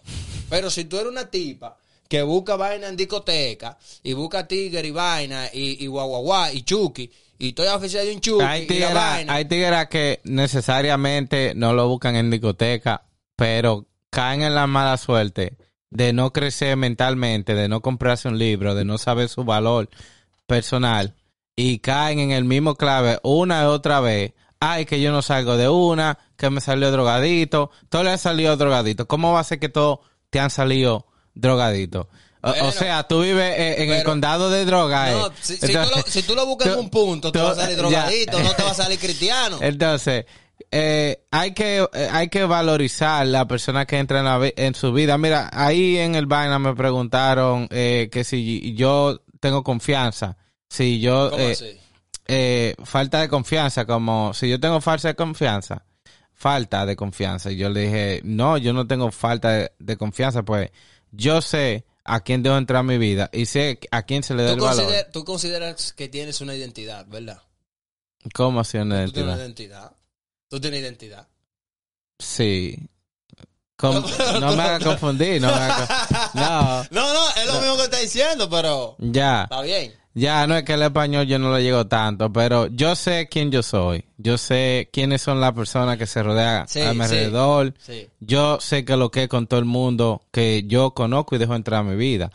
Pero 0.50 0.70
si 0.70 0.86
tú 0.86 0.98
eres 0.98 1.12
una 1.12 1.30
tipa 1.30 1.78
que 2.08 2.22
busca 2.24 2.56
vaina 2.56 2.88
en 2.88 2.96
discoteca 2.98 3.78
y 4.04 4.14
busca 4.14 4.48
tigre 4.48 4.88
y 4.88 4.92
vaina 4.92 5.48
y, 5.54 5.84
y 5.84 5.88
guau 5.88 6.48
y 6.52 6.64
chuki 6.64 7.10
y 7.38 7.50
estoy 7.50 7.68
oficial 7.68 8.06
de 8.06 8.14
un 8.16 8.20
chuki 8.20 8.44
Hay 8.44 8.64
y 8.64 8.68
la 8.68 8.74
tigras 8.74 8.94
vaina. 8.94 9.34
hay 9.34 9.46
tigras 9.46 9.88
que 9.88 10.20
necesariamente 10.24 11.54
no 11.56 11.74
lo 11.74 11.88
buscan 11.88 12.16
en 12.16 12.32
discoteca, 12.32 13.04
pero 13.36 13.86
caen 14.10 14.42
en 14.42 14.56
la 14.56 14.68
mala 14.68 14.98
suerte 14.98 15.56
de 15.92 16.14
no 16.14 16.34
crecer 16.34 16.76
mentalmente, 16.78 17.56
de 17.56 17.68
no 17.70 17.82
comprarse 17.82 18.28
un 18.28 18.38
libro, 18.38 18.76
de 18.76 18.86
no 18.86 18.98
saber 18.98 19.30
su 19.30 19.44
valor 19.44 19.90
personal 20.48 21.16
y 21.56 21.80
caen 21.80 22.20
en 22.20 22.32
el 22.32 22.44
mismo 22.44 22.76
clave 22.76 23.20
una 23.24 23.62
y 23.64 23.66
otra 23.66 24.00
vez. 24.00 24.34
Ay, 24.62 24.86
que 24.86 25.00
yo 25.00 25.14
no 25.14 25.22
salgo 25.22 25.56
de 25.56 25.70
una, 25.70 26.20
que 26.36 26.50
me 26.50 26.60
salió 26.60 26.92
drogadito, 26.92 27.72
todo 27.88 28.04
le 28.04 28.10
ha 28.10 28.18
salido 28.18 28.58
drogadito. 28.58 29.08
¿Cómo 29.08 29.32
va 29.32 29.40
a 29.40 29.44
ser 29.46 29.60
que 29.60 29.70
todos 29.70 30.00
te 30.30 30.40
han 30.40 30.50
salido 30.50 31.08
drogadito? 31.34 32.10
O, 32.42 32.50
Bueno, 32.52 32.68
o 32.68 32.72
sea, 32.72 33.04
tú 33.04 33.22
vives 33.22 33.54
en 33.58 33.92
el 33.92 34.04
condado 34.04 34.50
de 34.50 34.64
droga. 34.64 35.12
No, 35.12 35.28
eh. 35.28 35.32
si, 35.42 35.58
si 35.58 35.68
tú 35.68 35.74
lo, 35.74 36.02
si 36.08 36.24
tú 36.24 36.36
lo 36.36 36.46
buscas 36.46 36.70
en 36.70 36.80
un 36.80 36.90
punto, 36.90 37.32
te 37.32 37.40
va 37.40 37.52
a 37.52 37.56
salir 37.56 37.76
ya. 37.76 37.82
drogadito, 37.82 38.42
no 38.42 38.54
te 38.54 38.64
va 38.64 38.72
a 38.72 38.74
salir 38.76 38.98
cristiano. 38.98 39.58
Entonces, 39.62 40.26
eh, 40.72 41.26
hay 41.32 41.54
que 41.54 41.88
eh, 41.94 42.10
hay 42.12 42.30
que 42.30 42.44
valorizar 42.46 43.26
la 43.26 43.48
persona 43.48 43.86
que 43.86 43.98
entra 43.98 44.20
en, 44.20 44.26
la 44.26 44.40
en 44.56 44.76
su 44.76 44.94
vida. 44.94 45.18
Mira, 45.18 45.50
ahí 45.52 45.98
en 45.98 46.16
el 46.16 46.28
vaina 46.28 46.60
me 46.60 46.76
preguntaron 46.76 47.68
eh, 47.72 48.10
que 48.12 48.24
si 48.24 48.76
yo 48.76 49.22
tengo 49.40 49.64
confianza, 49.64 50.38
si 50.70 51.00
yo 51.00 51.32
¿Cómo 51.32 51.48
así? 51.48 51.80
falta 52.86 53.22
de 53.22 53.30
confianza, 53.30 53.86
como 53.86 54.34
si 54.34 54.50
yo 54.50 54.60
tengo 54.60 54.80
falsa 54.80 55.08
de 55.08 55.16
confianza, 55.16 55.86
falta 56.40 56.86
de 56.86 56.96
confianza. 56.96 57.52
Y 57.52 57.58
yo 57.58 57.70
le 57.70 57.82
dije, 57.82 58.22
no, 58.24 58.58
yo 58.58 58.72
no 58.72 58.88
tengo 58.88 59.12
falta 59.12 59.52
de, 59.52 59.72
de 59.78 59.98
confianza, 59.98 60.44
pues 60.44 60.72
yo 61.12 61.42
sé 61.42 61.86
a 62.06 62.22
quién 62.22 62.42
debo 62.42 62.58
entrar 62.58 62.80
en 62.80 62.88
mi 62.88 62.98
vida 62.98 63.30
y 63.34 63.46
sé 63.46 63.80
a 63.92 64.04
quién 64.04 64.24
se 64.24 64.34
le 64.34 64.44
da 64.44 64.54
el 64.54 64.60
valor. 64.62 64.92
tú 65.12 65.26
consideras 65.26 65.92
que 65.94 66.08
tienes 66.08 66.40
una 66.40 66.56
identidad, 66.56 67.06
¿verdad? 67.08 67.42
¿Cómo 68.34 68.62
así 68.62 68.78
una 68.78 69.06
Tú 69.06 69.12
tienes 69.12 69.34
una 69.34 69.44
identidad? 69.44 69.82
identidad. 69.82 69.98
Tú 70.48 70.62
tienes 70.62 70.80
identidad. 70.82 71.28
Sí. 72.18 72.90
No 73.82 74.56
me 74.56 74.64
hagas 74.64 74.84
confundir, 74.84 75.42
no 75.42 75.48
me 75.48 75.68
No, 76.34 76.84
No, 76.92 77.14
no, 77.14 77.30
es 77.38 77.46
lo 77.48 77.60
mismo 77.62 77.78
que 77.78 77.84
está 77.84 77.98
diciendo, 78.00 78.50
pero 78.50 78.96
ya. 79.00 79.44
está 79.44 79.62
bien. 79.62 79.94
Ya, 80.16 80.48
no 80.48 80.56
es 80.58 80.64
que 80.64 80.74
el 80.74 80.82
español 80.82 81.28
yo 81.28 81.40
no 81.40 81.50
lo 81.50 81.60
llego 81.60 81.88
tanto, 81.88 82.34
pero 82.34 82.68
yo 82.68 82.96
sé 82.96 83.30
quién 83.30 83.52
yo 83.52 83.64
soy. 83.64 84.04
Yo 84.18 84.38
sé 84.38 84.90
quiénes 84.92 85.22
son 85.22 85.40
las 85.40 85.54
personas 85.54 85.98
que 85.98 86.08
se 86.08 86.22
rodean 86.24 86.68
Sí, 86.68 86.82
a 86.82 86.90
mi 86.94 86.96
sí. 86.96 87.02
alrededor. 87.04 87.74
Sí, 87.80 88.10
Yo 88.20 88.60
sé 88.60 88.84
que 88.84 88.98
lo 88.98 89.12
que 89.12 89.24
es 89.24 89.30
con 89.30 89.48
todo 89.48 89.60
el 89.60 89.66
mundo 89.66 90.24
que 90.32 90.64
yo 90.66 90.92
conozco 90.94 91.36
y 91.36 91.40
dejo 91.40 91.56
entrar 91.56 91.82
a 91.82 91.84
mi 91.84 91.96
vida. 91.96 92.32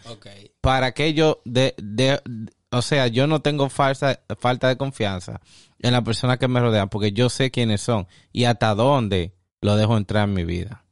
Para 0.63 0.93
que 0.93 1.13
yo, 1.13 1.43
de, 1.45 1.75
de, 1.77 2.23
o 2.71 2.81
sea, 2.81 3.09
yo 3.09 3.27
no 3.27 3.43
tengo 3.43 3.69
falsa, 3.69 4.19
falta 4.39 4.69
de 4.69 4.77
confianza 4.79 5.41
en 5.81 5.93
las 5.93 6.03
personas 6.03 6.39
que 6.39 6.49
me 6.49 6.61
rodean 6.61 6.89
porque 6.89 7.13
yo 7.13 7.29
sé 7.29 7.51
quiénes 7.51 7.83
son 7.83 8.07
y 8.33 8.45
hasta 8.45 8.75
dónde 8.75 9.35
lo 9.61 9.77
dejo 9.77 9.99
entrar 9.99 10.27
en 10.29 10.33
mi 10.35 10.45
vida. 10.45 10.84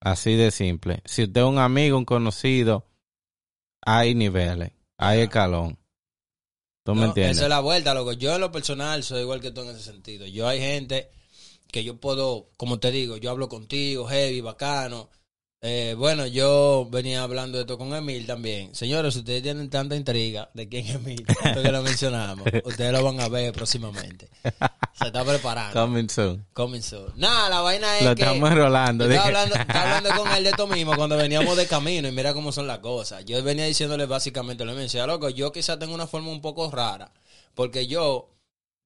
Así 0.00 0.34
de 0.34 0.50
simple. 0.50 1.02
Si 1.04 1.24
usted 1.24 1.40
es 1.40 1.46
un 1.46 1.58
amigo, 1.58 1.96
un 1.96 2.04
conocido, 2.04 2.86
hay 3.82 4.14
niveles, 4.14 4.72
hay 4.98 5.20
escalón. 5.20 5.78
¿Tú 6.84 6.94
me 6.94 7.06
entiendes? 7.06 7.38
Esa 7.38 7.46
es 7.46 7.50
la 7.50 7.60
vuelta, 7.60 7.94
loco. 7.94 8.12
Yo 8.12 8.34
en 8.34 8.40
lo 8.42 8.52
personal 8.52 9.02
soy 9.02 9.22
igual 9.22 9.40
que 9.40 9.50
tú 9.50 9.62
en 9.62 9.70
ese 9.70 9.82
sentido. 9.82 10.26
Yo 10.26 10.46
hay 10.46 10.60
gente 10.60 11.10
que 11.72 11.82
yo 11.82 11.98
puedo, 11.98 12.50
como 12.58 12.78
te 12.78 12.90
digo, 12.90 13.16
yo 13.16 13.30
hablo 13.30 13.48
contigo, 13.48 14.06
heavy, 14.06 14.42
bacano. 14.42 15.08
Eh, 15.66 15.94
bueno, 15.96 16.26
yo 16.26 16.86
venía 16.90 17.22
hablando 17.22 17.56
de 17.56 17.62
esto 17.62 17.78
con 17.78 17.94
Emil 17.94 18.26
también. 18.26 18.74
Señores, 18.74 19.14
si 19.14 19.20
ustedes 19.20 19.42
tienen 19.42 19.70
tanta 19.70 19.96
intriga 19.96 20.50
de 20.52 20.68
quién 20.68 20.84
es 20.84 20.96
Emil, 20.96 21.24
tanto 21.24 21.62
que 21.62 21.72
lo 21.72 21.80
mencionamos, 21.80 22.46
ustedes 22.64 22.92
lo 22.92 23.02
van 23.02 23.18
a 23.18 23.30
ver 23.30 23.50
próximamente. 23.54 24.28
Se 24.92 25.06
está 25.06 25.24
preparando. 25.24 25.72
Coming 25.72 26.10
soon. 26.10 26.44
Coming 26.52 26.82
soon. 26.82 27.14
Nada, 27.16 27.48
la 27.48 27.60
vaina 27.62 27.98
es 27.98 28.04
Lo 28.04 28.14
que... 28.14 28.24
estamos 28.24 28.50
enrolando. 28.50 29.06
Estaba 29.06 29.24
hablando, 29.24 29.54
estaba 29.54 29.96
hablando 29.96 30.22
con 30.22 30.32
él 30.32 30.44
de 30.44 30.50
esto 30.50 30.66
mismo 30.66 30.96
cuando 30.96 31.16
veníamos 31.16 31.56
de 31.56 31.66
camino 31.66 32.08
y 32.08 32.12
mira 32.12 32.34
cómo 32.34 32.52
son 32.52 32.66
las 32.66 32.80
cosas. 32.80 33.24
Yo 33.24 33.42
venía 33.42 33.64
diciéndole 33.64 34.04
básicamente 34.04 34.66
lo 34.66 34.72
mismo. 34.72 34.82
Decía, 34.82 35.06
loco, 35.06 35.30
yo 35.30 35.50
quizás 35.50 35.78
tengo 35.78 35.94
una 35.94 36.06
forma 36.06 36.28
un 36.28 36.42
poco 36.42 36.70
rara. 36.70 37.10
Porque 37.54 37.86
yo, 37.86 38.34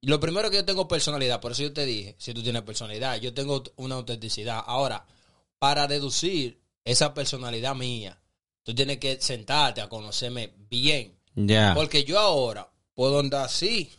lo 0.02 0.20
primero 0.20 0.48
que 0.48 0.58
yo 0.58 0.64
tengo 0.64 0.86
personalidad, 0.86 1.40
por 1.40 1.50
eso 1.50 1.64
yo 1.64 1.72
te 1.72 1.84
dije, 1.84 2.14
si 2.18 2.32
tú 2.34 2.40
tienes 2.44 2.62
personalidad, 2.62 3.16
yo 3.16 3.34
tengo 3.34 3.64
una 3.74 3.96
autenticidad. 3.96 4.62
Ahora, 4.64 5.04
para 5.58 5.88
deducir 5.88 6.67
esa 6.88 7.12
personalidad 7.12 7.74
mía, 7.74 8.18
tú 8.62 8.74
tienes 8.74 8.96
que 8.96 9.20
sentarte 9.20 9.82
a 9.82 9.90
conocerme 9.90 10.54
bien. 10.70 11.18
Porque 11.74 12.02
yo 12.04 12.18
ahora 12.18 12.68
puedo 12.94 13.20
andar 13.20 13.44
así, 13.44 13.92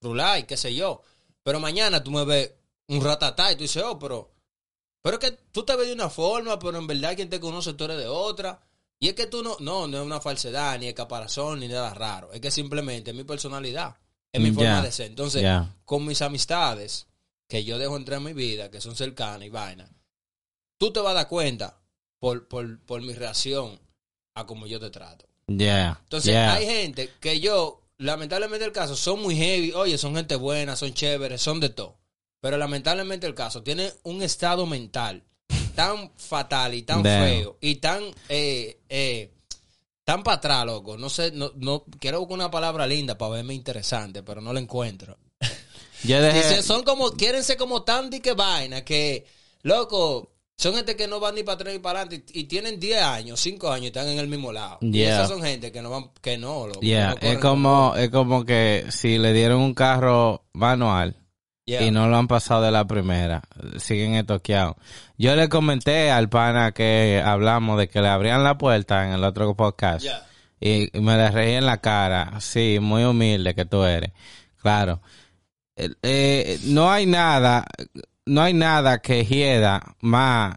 rular 0.00 0.38
y 0.38 0.44
qué 0.44 0.56
sé 0.56 0.74
yo. 0.74 1.02
Pero 1.42 1.60
mañana 1.60 2.02
tú 2.02 2.10
me 2.10 2.24
ves 2.24 2.50
un 2.88 3.04
ratatá 3.04 3.52
y 3.52 3.56
tú 3.56 3.62
dices, 3.64 3.82
oh, 3.84 3.98
pero, 3.98 4.32
pero 5.02 5.18
es 5.18 5.20
que 5.20 5.38
tú 5.52 5.64
te 5.64 5.76
ves 5.76 5.86
de 5.86 5.92
una 5.92 6.08
forma, 6.08 6.58
pero 6.58 6.78
en 6.78 6.86
verdad 6.86 7.14
quien 7.14 7.28
te 7.28 7.38
conoce 7.38 7.74
tú 7.74 7.84
eres 7.84 7.98
de 7.98 8.06
otra. 8.06 8.58
Y 8.98 9.08
es 9.08 9.14
que 9.14 9.26
tú 9.26 9.42
no, 9.42 9.58
no, 9.60 9.86
no 9.86 9.98
es 9.98 10.06
una 10.06 10.20
falsedad, 10.20 10.78
ni 10.78 10.86
es 10.86 10.94
caparazón, 10.94 11.60
ni 11.60 11.68
nada 11.68 11.92
raro. 11.92 12.32
Es 12.32 12.40
que 12.40 12.50
simplemente 12.50 13.10
es 13.10 13.16
mi 13.16 13.24
personalidad, 13.24 13.98
es 14.32 14.40
mi 14.40 14.50
forma 14.50 14.80
de 14.80 14.90
ser. 14.90 15.08
Entonces, 15.08 15.44
con 15.84 16.06
mis 16.06 16.22
amistades, 16.22 17.06
que 17.46 17.64
yo 17.64 17.78
dejo 17.78 17.98
entrar 17.98 18.16
en 18.16 18.24
mi 18.24 18.32
vida, 18.32 18.70
que 18.70 18.80
son 18.80 18.96
cercanas 18.96 19.46
y 19.46 19.50
vaina, 19.50 19.90
tú 20.78 20.90
te 20.90 21.00
vas 21.00 21.10
a 21.10 21.14
dar 21.14 21.28
cuenta 21.28 21.83
por, 22.18 22.48
por, 22.48 22.80
por 22.80 23.02
mi 23.02 23.12
reacción 23.12 23.78
a 24.34 24.46
cómo 24.46 24.66
yo 24.66 24.80
te 24.80 24.90
trato. 24.90 25.26
Entonces, 25.46 26.34
hay 26.34 26.66
gente 26.66 27.10
que 27.20 27.40
yo, 27.40 27.82
lamentablemente 27.98 28.64
el 28.64 28.72
caso, 28.72 28.96
son 28.96 29.22
muy 29.22 29.36
heavy, 29.36 29.72
oye, 29.72 29.98
son 29.98 30.16
gente 30.16 30.36
buena, 30.36 30.76
son 30.76 30.92
chéveres, 30.94 31.40
son 31.40 31.60
de 31.60 31.68
todo. 31.68 31.98
Pero 32.40 32.58
lamentablemente 32.58 33.26
el 33.26 33.34
caso 33.34 33.62
tiene 33.62 33.92
un 34.02 34.22
estado 34.22 34.66
mental 34.66 35.24
tan 35.74 36.10
fatal 36.16 36.74
y 36.74 36.82
tan 36.82 37.02
Damn. 37.02 37.24
feo 37.24 37.58
y 37.60 37.76
tan 37.76 38.04
eh, 38.28 38.80
eh, 38.88 39.30
Están 39.98 40.22
para 40.22 40.36
atrás, 40.36 40.66
loco. 40.66 40.96
No 40.96 41.08
sé, 41.08 41.32
no, 41.32 41.52
no, 41.56 41.84
quiero 41.98 42.20
buscar 42.20 42.34
una 42.34 42.50
palabra 42.50 42.86
linda 42.86 43.16
para 43.16 43.32
verme 43.32 43.54
interesante, 43.54 44.22
pero 44.22 44.40
no 44.40 44.52
la 44.52 44.60
encuentro. 44.60 45.18
Yo 46.04 46.20
dejé, 46.20 46.46
Dice, 46.46 46.62
son 46.62 46.82
como, 46.84 47.12
quieren 47.12 47.42
ser 47.42 47.56
como 47.56 47.82
tan 47.82 48.10
que 48.10 48.34
vaina, 48.34 48.84
que, 48.84 49.26
loco, 49.62 50.33
son 50.56 50.74
gente 50.74 50.96
que 50.96 51.08
no 51.08 51.20
van 51.20 51.34
ni 51.34 51.42
para 51.42 51.56
atrás 51.56 51.72
ni 51.74 51.80
para 51.80 52.00
adelante 52.00 52.32
y, 52.32 52.40
y 52.40 52.44
tienen 52.44 52.78
10 52.78 53.02
años, 53.02 53.40
5 53.40 53.70
años 53.70 53.84
y 53.84 53.86
están 53.88 54.08
en 54.08 54.18
el 54.18 54.28
mismo 54.28 54.52
lado. 54.52 54.78
Y 54.80 55.02
esas 55.02 55.28
son 55.28 55.42
gente 55.42 55.72
que 55.72 55.82
no 55.82 55.90
van, 55.90 56.10
que 56.20 56.38
no, 56.38 56.66
loco. 56.66 56.80
Yeah, 56.80 57.16
no 57.20 57.28
es 57.28 57.38
como, 57.38 57.94
es 57.96 58.10
como 58.10 58.44
que 58.44 58.86
si 58.90 59.18
le 59.18 59.32
dieron 59.32 59.60
un 59.60 59.74
carro 59.74 60.44
manual 60.52 61.16
Yeah. 61.66 61.80
y 61.80 61.90
no 61.90 62.08
lo 62.08 62.18
han 62.18 62.28
pasado 62.28 62.60
de 62.60 62.70
la 62.70 62.86
primera, 62.86 63.42
siguen 63.78 64.12
estoqueados. 64.16 64.76
Yo 65.16 65.34
le 65.34 65.48
comenté 65.48 66.10
al 66.10 66.28
pana 66.28 66.72
que 66.72 67.22
hablamos 67.24 67.78
de 67.78 67.88
que 67.88 68.02
le 68.02 68.08
abrían 68.08 68.44
la 68.44 68.58
puerta 68.58 69.06
en 69.06 69.14
el 69.14 69.24
otro 69.24 69.56
podcast 69.56 70.04
y 70.60 70.90
me 70.92 71.16
le 71.16 71.30
reí 71.30 71.54
en 71.54 71.64
la 71.64 71.78
cara. 71.78 72.38
Sí, 72.40 72.78
muy 72.82 73.04
humilde 73.04 73.54
que 73.54 73.64
tú 73.64 73.82
eres. 73.82 74.12
Claro. 74.60 75.00
Eh, 75.76 75.88
eh, 76.02 76.58
no 76.64 76.90
hay 76.90 77.06
nada, 77.06 77.64
no 78.26 78.42
hay 78.42 78.54
nada 78.54 78.98
que 78.98 79.24
hieda 79.24 79.96
más 80.00 80.56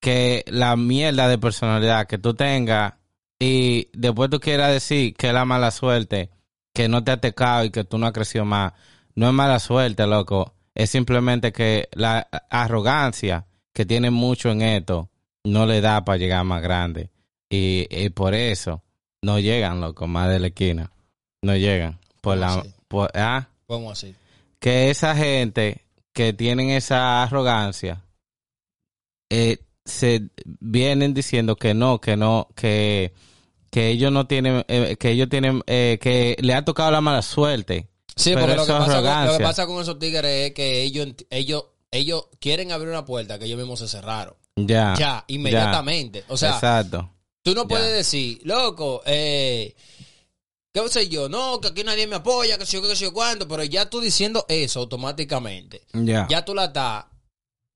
que 0.00 0.44
la 0.48 0.76
mierda 0.76 1.28
de 1.28 1.38
personalidad 1.38 2.06
que 2.06 2.18
tú 2.18 2.34
tengas 2.34 2.94
y 3.38 3.88
después 3.92 4.30
tú 4.30 4.40
quieras 4.40 4.72
decir 4.72 5.14
que 5.14 5.28
es 5.28 5.34
la 5.34 5.44
mala 5.44 5.70
suerte, 5.70 6.30
que 6.74 6.88
no 6.88 7.02
te 7.04 7.10
ha 7.10 7.16
tecado 7.20 7.64
y 7.64 7.70
que 7.70 7.84
tú 7.84 7.98
no 7.98 8.06
has 8.06 8.12
crecido 8.12 8.44
más. 8.44 8.72
No 9.14 9.26
es 9.28 9.32
mala 9.34 9.58
suerte, 9.58 10.06
loco. 10.06 10.54
Es 10.74 10.90
simplemente 10.90 11.52
que 11.52 11.88
la 11.92 12.28
arrogancia 12.50 13.46
que 13.74 13.84
tiene 13.84 14.10
mucho 14.10 14.50
en 14.50 14.62
esto 14.62 15.10
no 15.44 15.66
le 15.66 15.80
da 15.80 16.04
para 16.04 16.18
llegar 16.18 16.44
más 16.44 16.62
grande. 16.62 17.10
Y, 17.50 17.86
y 17.90 18.10
por 18.10 18.34
eso 18.34 18.82
no 19.22 19.38
llegan, 19.38 19.80
loco, 19.80 20.06
más 20.06 20.28
de 20.28 20.38
la 20.38 20.46
esquina. 20.48 20.90
No 21.42 21.56
llegan. 21.56 21.98
Por 22.20 22.38
¿Cómo 22.38 22.56
la, 22.56 22.64
por- 22.88 23.10
ah, 23.14 23.48
¿Cómo 23.66 23.90
así? 23.90 24.14
que 24.58 24.90
esa 24.90 25.16
gente 25.16 25.84
que 26.12 26.32
tienen 26.32 26.70
esa 26.70 27.22
arrogancia 27.22 28.04
eh, 29.30 29.58
se 29.84 30.28
vienen 30.44 31.14
diciendo 31.14 31.56
que 31.56 31.74
no, 31.74 32.00
que 32.00 32.16
no, 32.16 32.48
que, 32.54 33.12
que 33.70 33.88
ellos 33.88 34.12
no 34.12 34.26
tienen, 34.26 34.64
eh, 34.68 34.96
que 34.98 35.10
ellos 35.10 35.28
tienen, 35.28 35.62
eh, 35.66 35.98
que 36.00 36.36
le 36.40 36.54
ha 36.54 36.64
tocado 36.64 36.90
la 36.90 37.00
mala 37.00 37.22
suerte. 37.22 37.88
Sí, 38.16 38.30
Pero 38.34 38.40
porque 38.40 38.56
lo 38.56 38.62
eso 38.64 38.72
que, 38.72 38.78
pasa 38.78 39.02
con, 39.02 39.26
lo 39.26 39.38
que 39.38 39.44
pasa 39.44 39.66
con 39.66 39.82
esos 39.82 39.98
tigres 39.98 40.48
es 40.48 40.54
que 40.54 40.82
ellos, 40.82 41.08
ellos, 41.30 41.64
ellos 41.90 42.26
quieren 42.40 42.72
abrir 42.72 42.90
una 42.90 43.04
puerta 43.04 43.38
que 43.38 43.46
ellos 43.46 43.58
mismos 43.58 43.78
se 43.78 43.88
cerraron. 43.88 44.34
Ya. 44.56 44.94
Ya, 44.98 45.24
inmediatamente. 45.28 46.24
O 46.28 46.36
sea, 46.36 46.54
Exacto. 46.54 47.10
Tú 47.42 47.54
no 47.54 47.62
Ya. 47.62 47.68
puedes 47.68 47.92
decir, 47.94 48.40
loco, 48.44 49.02
eh, 49.06 49.74
¿qué 50.72 50.88
sé 50.88 51.08
yo? 51.08 51.28
No, 51.28 51.60
que 51.60 51.68
aquí 51.68 51.84
nadie 51.84 52.06
me 52.06 52.16
apoya, 52.16 52.58
que 52.58 52.66
sé 52.66 52.76
yo, 52.76 52.82
qué 52.82 52.94
sé 52.96 53.04
yo 53.04 53.12
cuánto, 53.12 53.46
pero 53.48 53.62
ya 53.64 53.88
tú 53.90 54.00
diciendo 54.00 54.44
eso 54.48 54.80
automáticamente, 54.80 55.82
Ya. 55.92 56.26
ya 56.28 56.44
tú 56.44 56.54
la 56.54 56.66
estás 56.66 57.04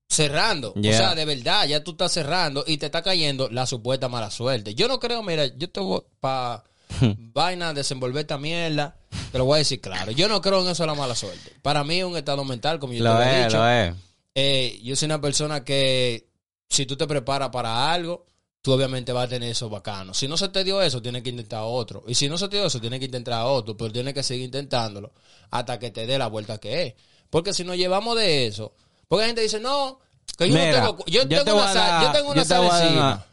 cerrando. 0.09 0.73
Ya. 0.75 0.91
O 0.91 0.93
sea, 0.93 1.15
de 1.15 1.25
verdad, 1.25 1.65
ya 1.67 1.83
tú 1.83 1.91
estás 1.91 2.11
cerrando 2.11 2.63
y 2.67 2.77
te 2.77 2.85
está 2.87 3.01
cayendo 3.01 3.49
la 3.49 3.65
supuesta 3.65 4.07
mala 4.07 4.29
suerte. 4.31 4.75
Yo 4.75 4.87
no 4.87 4.99
creo, 4.99 5.23
mira, 5.23 5.45
yo 5.47 5.69
te 5.69 5.79
voy 5.79 6.01
para 6.19 6.63
vaina, 7.33 7.73
desenvolver 7.73 8.21
esta 8.21 8.37
mierda, 8.37 8.95
te 9.31 9.37
lo 9.37 9.45
voy 9.45 9.55
a 9.55 9.57
decir 9.59 9.81
claro. 9.81 10.11
Yo 10.11 10.27
no 10.27 10.41
creo 10.41 10.61
en 10.61 10.69
eso 10.69 10.83
de 10.83 10.87
la 10.87 10.95
mala 10.95 11.15
suerte. 11.15 11.53
Para 11.61 11.83
mí 11.83 11.99
es 11.99 12.05
un 12.05 12.15
estado 12.17 12.43
mental, 12.45 12.79
como 12.79 12.93
yo 12.93 13.03
Lo 13.03 13.11
te 13.17 13.17
lo 13.17 13.23
he 13.31 13.43
dicho. 13.45 13.57
lo. 13.57 13.97
Eh, 14.37 14.79
yo 14.83 14.95
soy 14.95 15.05
una 15.07 15.21
persona 15.21 15.63
que 15.63 16.27
si 16.69 16.85
tú 16.85 16.95
te 16.97 17.07
preparas 17.07 17.49
para 17.49 17.91
algo, 17.91 18.25
tú 18.65 18.71
obviamente 18.71 19.13
vas 19.13 19.25
a 19.25 19.29
tener 19.29 19.51
eso 19.51 19.69
bacano. 19.69 20.15
Si 20.15 20.27
no 20.27 20.37
se 20.37 20.49
te 20.49 20.63
dio 20.63 20.81
eso, 20.81 20.99
tienes 20.99 21.21
que 21.21 21.29
intentar 21.29 21.61
otro. 21.63 22.03
Y 22.07 22.15
si 22.15 22.27
no 22.27 22.35
se 22.35 22.47
te 22.49 22.57
dio 22.57 22.65
eso, 22.65 22.81
tienes 22.81 22.97
que 22.99 23.05
intentar 23.05 23.45
otro, 23.45 23.77
pero 23.77 23.91
tienes 23.91 24.15
que 24.15 24.23
seguir 24.23 24.45
intentándolo 24.45 25.13
hasta 25.51 25.77
que 25.77 25.91
te 25.91 26.07
dé 26.07 26.17
la 26.17 26.25
vuelta 26.25 26.57
que 26.57 26.81
es. 26.87 26.93
Porque 27.29 27.53
si 27.53 27.63
nos 27.63 27.77
llevamos 27.77 28.17
de 28.17 28.47
eso, 28.47 28.73
porque 29.07 29.21
la 29.21 29.27
gente 29.27 29.41
dice, 29.41 29.59
no, 29.59 29.99
que 30.35 30.49
yo 30.49 30.55
Mira, 30.55 30.81
no 30.81 30.95
tengo, 30.95 31.05
yo 31.05 31.21
yo 31.21 31.27
tengo 31.27 31.43
te 31.43 31.51
una 31.53 31.73
dar- 31.75 32.03
yo 32.05 32.11
tengo 32.11 32.31
una 32.31 32.41
yo 32.43 32.47
te 32.47 32.55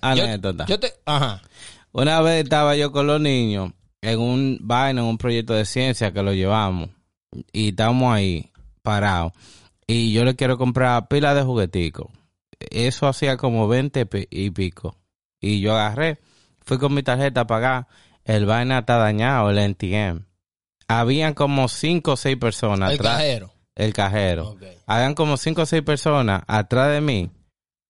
anécdota. 0.03 0.67
Yo, 0.67 0.79
te, 0.79 0.93
ajá. 1.07 1.41
Una 1.93 2.21
vez 2.21 2.45
estaba 2.45 2.77
yo 2.77 2.93
con 2.93 3.07
los 3.07 3.19
niños 3.19 3.73
en 4.03 4.19
un 4.21 4.59
vaina, 4.61 5.01
en 5.01 5.07
un 5.07 5.17
proyecto 5.17 5.55
de 5.55 5.65
ciencia 5.65 6.13
que 6.13 6.23
lo 6.23 6.35
llevamos. 6.35 6.91
Y 7.53 7.71
estábamos 7.71 8.15
ahí, 8.15 8.51
parados. 8.83 9.33
Y 9.87 10.13
yo 10.13 10.25
le 10.27 10.37
quiero 10.37 10.59
comprar 10.59 11.09
pila 11.09 11.35
de 11.35 11.43
jugueticos. 11.43 12.09
Eso 12.71 13.07
hacía 13.09 13.39
como 13.39 13.67
20 13.67 14.05
pi- 14.05 14.29
y 14.31 14.51
pico. 14.51 14.95
Y 15.43 15.61
yo 15.61 15.75
agarré, 15.75 16.19
fui 16.65 16.79
con 16.79 16.95
mi 16.95 17.03
tarjeta 17.03 17.43
a 17.43 17.47
pagar. 17.47 17.89
El 18.25 18.47
vaina 18.47 18.79
está 18.79 18.97
dañado, 18.97 19.51
el 19.51 19.59
NTM. 19.59 20.25
Habían 20.89 21.35
como 21.35 21.69
5 21.69 22.13
o 22.13 22.17
6 22.17 22.37
personas 22.37 22.91
El 22.91 23.01
atrás. 23.01 23.17
cajero. 23.17 23.53
El 23.75 23.93
cajero. 23.93 24.57
Habían 24.87 25.15
como 25.15 25.37
5 25.37 25.63
o 25.63 25.67
6 25.67 25.83
personas 25.83 26.43
atrás 26.47 26.93
de 26.93 27.01
mí. 27.01 27.31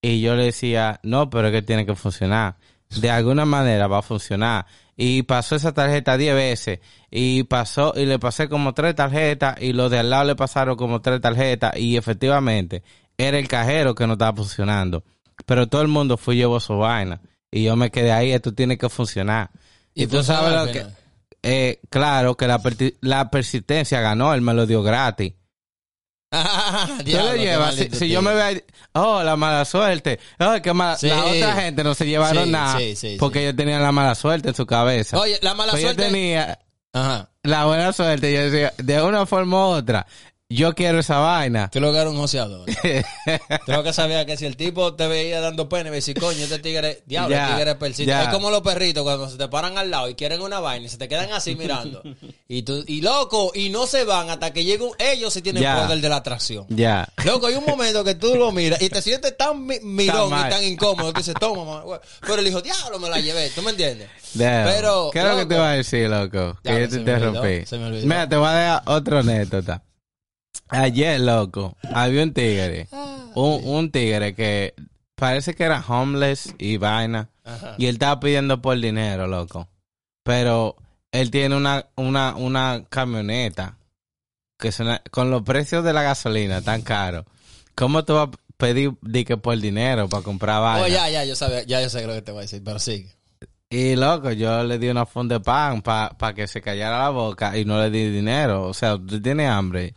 Y 0.00 0.20
yo 0.20 0.34
le 0.34 0.46
decía, 0.46 0.98
no, 1.02 1.28
pero 1.30 1.48
es 1.48 1.52
que 1.52 1.62
tiene 1.62 1.84
que 1.84 1.94
funcionar. 1.94 2.56
De 3.00 3.10
alguna 3.10 3.44
manera 3.44 3.86
va 3.86 3.98
a 3.98 4.02
funcionar. 4.02 4.66
Y 4.96 5.22
pasó 5.24 5.56
esa 5.56 5.72
tarjeta 5.72 6.16
10 6.16 6.34
veces. 6.34 6.80
Y 7.10 7.42
pasó, 7.44 7.92
y 7.96 8.06
le 8.06 8.18
pasé 8.18 8.48
como 8.48 8.72
tres 8.74 8.94
tarjetas. 8.94 9.60
Y 9.60 9.72
los 9.74 9.90
de 9.90 9.98
al 9.98 10.10
lado 10.10 10.24
le 10.24 10.36
pasaron 10.36 10.76
como 10.76 11.00
tres 11.02 11.20
tarjetas. 11.20 11.76
Y 11.76 11.96
efectivamente, 11.96 12.82
era 13.18 13.38
el 13.38 13.48
cajero 13.48 13.94
que 13.94 14.06
no 14.06 14.14
estaba 14.14 14.36
funcionando. 14.36 15.04
Pero 15.44 15.66
todo 15.66 15.82
el 15.82 15.88
mundo 15.88 16.16
fue 16.16 16.34
y 16.36 16.38
llevó 16.38 16.60
su 16.60 16.76
vaina. 16.78 17.20
Y 17.52 17.64
yo 17.64 17.76
me 17.76 17.90
quedé 17.90 18.10
ahí, 18.10 18.32
esto 18.32 18.52
tiene 18.54 18.78
que 18.78 18.88
funcionar. 18.88 19.50
Y, 19.94 20.06
tú 20.06 20.16
funcionó 20.16 20.40
sabes 20.40 20.66
lo 20.66 20.72
que, 20.72 20.86
eh, 21.42 21.80
claro 21.90 22.36
que 22.36 22.46
la, 22.46 22.60
la 23.02 23.30
persistencia 23.30 24.00
ganó, 24.00 24.32
él 24.32 24.40
me 24.40 24.54
lo 24.54 24.66
dio 24.66 24.82
gratis. 24.82 25.34
Tú 26.98 27.04
Diablo, 27.04 27.32
lo 27.32 27.36
llevas. 27.36 27.74
Si, 27.74 28.08
yo 28.08 28.22
me 28.22 28.32
veo 28.32 28.42
ahí, 28.42 28.64
oh, 28.92 29.22
la 29.22 29.36
mala 29.36 29.66
suerte. 29.66 30.18
Oh, 30.40 30.54
qué 30.62 30.72
mala. 30.72 30.96
Sí. 30.96 31.08
La 31.08 31.26
otra 31.26 31.52
gente 31.60 31.84
no 31.84 31.94
se 31.94 32.06
llevaron 32.06 32.44
Sí, 32.46 32.50
nada 32.50 32.78
sí, 32.96 33.16
porque 33.18 33.42
ellos 33.42 33.54
tenían 33.54 33.82
la 33.82 33.92
mala 33.92 34.14
suerte 34.14 34.48
en 34.48 34.54
su 34.54 34.64
cabeza. 34.64 35.18
Oye, 35.18 35.38
la 35.42 35.52
mala 35.52 35.72
Pues 35.72 35.82
suerte. 35.82 36.02
yo 36.04 36.08
tenía 36.08 36.58
Ajá. 36.94 37.28
la 37.42 37.66
buena 37.66 37.92
suerte. 37.92 38.32
Yo 38.32 38.50
decía, 38.50 38.72
de 38.78 39.02
una 39.02 39.26
forma 39.26 39.58
u 39.58 39.70
otra, 39.72 40.06
yo 40.54 40.74
quiero 40.74 40.98
esa 41.00 41.18
vaina. 41.18 41.68
Tú 41.70 41.80
lo 41.80 41.92
que 41.92 41.98
era 41.98 42.10
un 42.10 42.16
joseador. 42.16 42.66
Lo 43.66 43.82
que 43.82 43.92
sabías 43.92 44.24
que 44.26 44.36
si 44.36 44.46
el 44.46 44.56
tipo 44.56 44.94
te 44.94 45.06
veía 45.06 45.40
dando 45.40 45.68
pena 45.68 45.90
y 45.90 45.92
decir, 45.92 46.18
coño, 46.18 46.38
este 46.44 46.58
tigre, 46.58 47.02
diablo, 47.06 47.34
Ya, 47.36 47.48
el 47.50 47.54
tigre 47.56 47.70
es 47.72 47.76
persiste. 47.76 48.06
ya. 48.06 48.24
Es 48.24 48.28
como 48.30 48.50
los 48.50 48.60
perritos 48.62 49.02
cuando 49.02 49.28
se 49.28 49.36
te 49.36 49.48
paran 49.48 49.78
al 49.78 49.90
lado 49.90 50.08
y 50.08 50.14
quieren 50.14 50.40
una 50.42 50.60
vaina 50.60 50.86
y 50.86 50.88
se 50.88 50.98
te 50.98 51.08
quedan 51.08 51.32
así 51.32 51.54
mirando. 51.56 52.02
y 52.48 52.62
tú, 52.62 52.84
y 52.86 53.00
loco, 53.00 53.52
y 53.54 53.70
no 53.70 53.86
se 53.86 54.04
van 54.04 54.30
hasta 54.30 54.52
que 54.52 54.64
lleguen, 54.64 54.90
ellos 54.98 55.32
sí 55.32 55.42
tienen 55.42 55.62
Ya. 55.62 55.82
poder 55.82 56.00
de 56.00 56.08
la 56.08 56.16
atracción. 56.16 56.66
Ya. 56.68 57.08
Loco, 57.24 57.46
hay 57.46 57.54
un 57.54 57.64
momento 57.64 58.04
que 58.04 58.14
tú 58.14 58.34
lo 58.36 58.52
miras 58.52 58.80
y 58.82 58.88
te 58.88 59.00
sientes 59.02 59.36
tan 59.36 59.66
mi- 59.66 59.80
mirón 59.80 60.30
Tan 60.30 60.46
y 60.46 60.50
tan 60.50 60.64
incómodo 60.64 61.12
que 61.12 61.18
dices, 61.20 61.34
toma, 61.38 61.64
mamá, 61.64 61.80
güey". 61.82 62.00
Pero 62.20 62.36
el 62.36 62.46
hijo, 62.46 62.60
diablo, 62.60 62.98
me 62.98 63.08
la 63.08 63.20
llevé, 63.20 63.50
¿tú 63.50 63.62
me 63.62 63.70
entiendes? 63.70 64.08
Damn. 64.34 64.64
Pero, 64.64 65.10
¿Qué 65.12 65.18
es 65.18 65.24
lo 65.24 65.36
que 65.36 65.46
te 65.46 65.54
iba 65.54 65.70
a 65.70 65.72
decir, 65.74 66.08
loco? 66.08 66.58
Que 66.62 66.80
yo 66.80 66.88
te 66.88 66.94
me 66.94 67.00
interrumpí. 67.00 67.66
se 67.66 67.76
me 67.78 67.86
olvidó. 67.86 68.06
Mira, 68.06 68.28
te 68.28 68.36
voy 68.36 68.48
a 68.48 68.52
dar 68.52 68.82
otra 68.86 69.20
anécdota. 69.20 69.82
Ayer, 70.72 71.20
loco, 71.20 71.76
había 71.92 72.22
un 72.22 72.32
tigre. 72.32 72.88
Ah, 72.92 73.26
Un, 73.34 73.60
un 73.64 73.90
tigre 73.90 74.34
que 74.34 74.74
parece 75.14 75.54
que 75.54 75.64
era 75.64 75.84
homeless 75.86 76.54
y 76.58 76.76
vaina. 76.78 77.28
Ajá. 77.44 77.74
Y 77.78 77.86
él 77.86 77.94
estaba 77.96 78.18
pidiendo 78.20 78.60
por 78.62 78.78
dinero, 78.80 79.26
loco. 79.26 79.68
Pero 80.22 80.76
él 81.10 81.30
tiene 81.30 81.56
una, 81.56 81.86
una, 81.96 82.34
una 82.36 82.84
camioneta 82.88 83.76
que 84.58 84.68
es 84.68 84.80
una- 84.80 85.02
con 85.10 85.30
los 85.30 85.42
precios 85.42 85.82
de 85.84 85.92
la 85.92 86.02
gasolina 86.02 86.62
tan 86.62 86.82
caros. 86.82 87.26
¿Cómo 87.74 88.04
tú 88.04 88.14
vas 88.14 88.28
a 88.28 88.30
pedir 88.56 88.92
di 89.02 89.24
que 89.24 89.36
por 89.36 89.58
dinero 89.58 90.08
para 90.08 90.22
comprar 90.22 90.60
vaina? 90.62 90.84
Oh, 90.84 90.88
ya, 90.88 91.08
ya, 91.10 91.24
yo 91.24 91.34
sabía, 91.34 91.62
ya 91.64 91.82
yo 91.82 91.88
sé 91.90 92.06
lo 92.06 92.12
que 92.14 92.22
te 92.22 92.30
voy 92.32 92.40
a 92.40 92.42
decir, 92.42 92.62
pero 92.64 92.78
sigue. 92.78 93.12
Y 93.70 93.96
loco, 93.96 94.30
yo 94.32 94.62
le 94.64 94.78
di 94.78 94.88
una 94.88 95.06
funda 95.06 95.36
de 95.38 95.40
pan 95.44 95.82
para 95.82 96.34
que 96.34 96.46
se 96.46 96.60
callara 96.60 96.98
la 96.98 97.08
boca 97.08 97.56
y 97.58 97.64
no 97.64 97.80
le 97.80 97.90
di 97.90 98.10
dinero. 98.10 98.64
O 98.68 98.74
sea, 98.74 98.92
tú 98.98 99.20
tienes 99.20 99.48
hambre. 99.48 99.94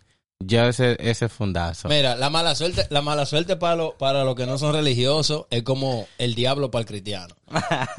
Yo 0.47 0.63
ese, 0.65 0.95
ese 0.99 1.27
fundazo. 1.29 1.87
Mira, 1.87 2.15
la 2.15 2.29
mala 2.29 2.53
suerte, 2.55 2.85
la 2.89 3.01
mala 3.01 3.25
suerte 3.25 3.55
para, 3.55 3.75
lo- 3.75 3.97
para 3.97 4.23
los 4.23 4.35
que 4.35 4.45
no 4.45 4.57
son 4.57 4.73
religiosos 4.73 5.45
es 5.49 5.63
como 5.63 6.07
el 6.17 6.35
diablo 6.35 6.69
para 6.69 6.81
el 6.81 6.85
cristiano. 6.85 7.33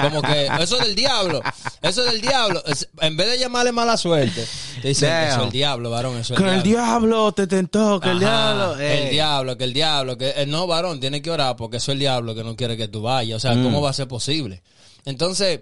Como 0.00 0.22
que 0.22 0.46
eso 0.61 0.78
es 0.78 0.85
del 0.85 0.94
diablo, 0.94 1.40
eso 1.82 2.04
es 2.04 2.12
del 2.12 2.20
diablo. 2.20 2.62
Es- 2.66 2.88
en 3.00 3.16
vez 3.16 3.30
de 3.30 3.38
llamarle 3.38 3.72
mala 3.72 3.96
suerte, 3.96 4.46
te 4.82 4.88
dicen 4.88 5.09
Damn. 5.09 5.28
eso 5.28 5.38
es 5.40 5.44
el 5.46 5.50
diablo, 5.52 5.90
varón, 5.90 6.16
eso 6.18 6.35
es 6.35 6.40
que 6.40 6.48
el 6.48 6.62
diablo 6.62 7.32
te 7.32 7.46
tentó, 7.46 7.98
que 8.00 8.11
el 8.11 8.18
diablo. 8.18 8.78
eh. 8.78 9.04
El 9.04 9.11
diablo, 9.11 9.56
que 9.56 9.64
el 9.64 9.72
diablo, 9.72 10.16
que 10.18 10.30
eh, 10.37 10.46
no, 10.46 10.66
varón, 10.66 11.00
tiene 11.00 11.22
que 11.22 11.30
orar 11.30 11.56
porque 11.56 11.78
eso 11.78 11.90
es 11.92 11.94
el 11.94 12.00
diablo 12.00 12.35
que 12.35 12.44
no 12.44 12.54
quiere 12.56 12.76
que 12.76 12.88
tú 12.88 13.02
vayas. 13.02 13.37
O 13.37 13.40
sea, 13.40 13.54
Mm. 13.56 13.64
¿cómo 13.64 13.80
va 13.82 13.90
a 13.90 13.94
ser 13.94 14.06
posible? 14.09 14.62
Entonces, 15.04 15.61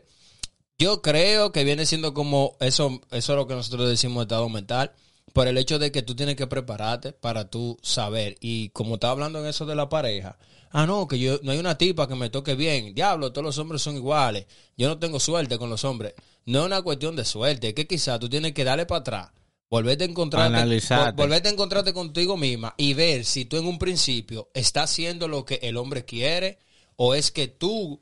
yo 0.79 1.03
creo 1.03 1.53
que 1.53 1.65
viene 1.65 1.87
siendo 1.87 2.15
como 2.15 2.57
eso, 2.61 3.01
eso 3.11 3.33
es 3.33 3.37
lo 3.37 3.47
que 3.47 3.55
nosotros 3.55 3.89
decimos 3.89 4.23
estado 4.23 4.49
mental. 4.49 4.93
Por 5.35 5.49
el 5.49 5.59
hecho 5.59 5.81
de 5.81 5.91
que 5.91 6.03
tú 6.03 6.15
tienes 6.15 6.37
que 6.37 6.47
prepararte 6.47 7.13
para 7.13 7.51
tú 7.51 7.77
saber. 7.83 8.37
Y 8.41 8.69
como 8.69 8.95
estaba 8.95 9.13
hablando 9.13 9.41
en 9.41 9.47
eso 9.47 9.67
de 9.67 9.75
la 9.75 9.89
pareja, 9.89 10.39
ah, 10.71 10.87
no, 10.87 11.09
que 11.09 11.19
yo 11.19 11.41
no 11.43 11.51
hay 11.51 11.59
una 11.59 11.77
tipa 11.77 12.07
que 12.07 12.15
me 12.15 12.31
toque 12.31 12.55
bien. 12.55 12.95
Diablo, 12.95 13.33
todos 13.33 13.45
los 13.45 13.59
hombres 13.59 13.83
son 13.83 13.97
iguales. 13.97 14.47
Yo 14.77 14.87
no 14.87 14.99
tengo 15.01 15.19
suerte 15.19 15.59
con 15.59 15.69
los 15.69 15.85
hombres. 15.85 16.15
No 16.47 16.61
es 16.61 16.67
una 16.67 16.83
cuestión 16.83 17.17
de 17.17 17.25
suerte, 17.25 17.69
es 17.69 17.75
que 17.75 17.89
quizás 17.89 18.21
tú 18.21 18.29
tienes 18.29 18.53
que 18.53 18.63
darle 18.63 18.87
para 18.87 19.01
atrás. 19.01 19.31
Volverte 19.69 20.05
a 20.05 20.07
encontrarte, 20.07 21.13
volverte 21.17 21.49
a 21.49 21.53
encontrarte 21.53 21.93
contigo 21.93 22.37
misma 22.37 22.73
y 22.77 22.95
ver 22.95 23.25
si 23.25 23.45
tú 23.45 23.57
en 23.57 23.67
un 23.67 23.81
principio 23.81 24.51
estás 24.55 24.93
haciendo 24.93 25.27
lo 25.27 25.45
que 25.45 25.59
el 25.63 25.77
hombre 25.77 26.05
quiere 26.05 26.61
o 26.95 27.17
es 27.17 27.33
que 27.33 27.49
tú 27.49 28.01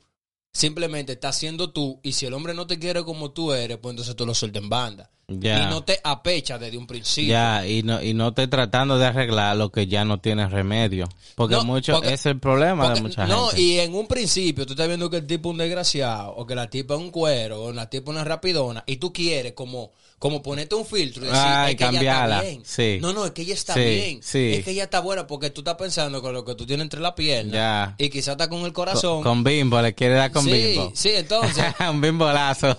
simplemente 0.53 1.13
estás 1.13 1.35
siendo 1.35 1.71
tú 1.71 1.99
y 2.03 2.13
si 2.13 2.25
el 2.27 2.33
hombre 2.33 2.53
no 2.53 2.67
te 2.67 2.77
quiere 2.79 3.03
como 3.03 3.31
tú 3.31 3.53
eres, 3.53 3.77
pues 3.79 3.91
entonces 3.93 4.15
tú 4.15 4.25
lo 4.25 4.33
sueltas 4.35 4.61
en 4.63 4.69
banda. 4.69 5.09
Ya. 5.27 5.63
Y 5.63 5.65
no 5.67 5.83
te 5.83 5.99
apechas 6.03 6.59
desde 6.59 6.77
un 6.77 6.85
principio. 6.85 7.31
Ya, 7.31 7.65
y 7.65 7.81
no, 7.81 8.03
y 8.03 8.13
no 8.13 8.27
estoy 8.29 8.47
tratando 8.47 8.97
de 8.99 9.05
arreglar 9.05 9.55
lo 9.55 9.71
que 9.71 9.87
ya 9.87 10.03
no 10.05 10.19
tiene 10.19 10.47
remedio. 10.47 11.07
Porque 11.35 11.55
No, 11.55 11.63
mucho, 11.63 11.93
porque- 11.93 12.13
es 12.13 12.25
el 12.25 12.39
problema 12.39 12.83
Porque- 12.83 12.99
de 12.99 13.01
mucha 13.07 13.25
no, 13.25 13.47
gente. 13.47 13.61
y 13.61 13.79
en 13.79 13.95
un 13.95 14.05
principio 14.05 14.65
tú 14.65 14.73
estás 14.73 14.87
viendo 14.87 15.09
que 15.09 15.17
el 15.17 15.25
tipo 15.27 15.49
es 15.49 15.53
un 15.53 15.57
desgraciado, 15.59 16.35
o 16.35 16.45
que 16.45 16.55
la 16.55 16.69
tipa 16.69 16.93
es 16.95 16.99
un 16.99 17.09
cuero, 17.09 17.63
o 17.63 17.71
la 17.71 17.89
tipa 17.89 18.11
es 18.11 18.15
una 18.17 18.23
rapidona, 18.25 18.83
y 18.85 18.97
tú 18.97 19.11
quieres 19.13 19.53
como, 19.53 19.91
como 20.23 20.41
ponerte 20.41 20.73
un 20.73 20.85
filtro 20.85 21.25
y 21.25 21.27
decir, 21.27 21.41
Ay, 21.43 21.71
es 21.73 21.77
que 21.77 21.83
ella 21.97 22.23
está 22.23 22.41
bien. 22.43 22.61
sí. 22.65 22.97
No, 23.01 23.11
no, 23.11 23.25
es 23.25 23.31
que 23.31 23.41
ella 23.41 23.53
está 23.55 23.73
Sí, 23.73 23.79
bien. 23.81 24.23
sí. 24.23 24.53
Es 24.53 24.63
que 24.63 24.71
ella 24.71 24.85
está 24.85 25.01
buena 25.01 25.27
porque 25.27 25.49
tú 25.49 25.59
estás 25.59 25.75
pensando 25.75 26.21
con 26.21 26.33
lo 26.33 26.45
que 26.45 26.55
tú 26.55 26.65
tienes 26.65 26.85
entre 26.85 27.01
las 27.01 27.11
piernas. 27.11 27.95
Y 27.97 28.09
quizás 28.09 28.29
está 28.31 28.47
con 28.47 28.61
el 28.63 28.71
corazón. 28.71 29.21
con 29.21 29.43
bimbo, 29.43 29.81
le 29.81 29.93
quiere 29.93 30.13
dar 30.13 30.31
con 30.31 30.45
sí, 30.45 30.51
bimbo. 30.53 30.93
sí, 30.95 31.09
entonces. 31.13 31.65
un 31.91 31.99
bimbolazo. 31.99 32.69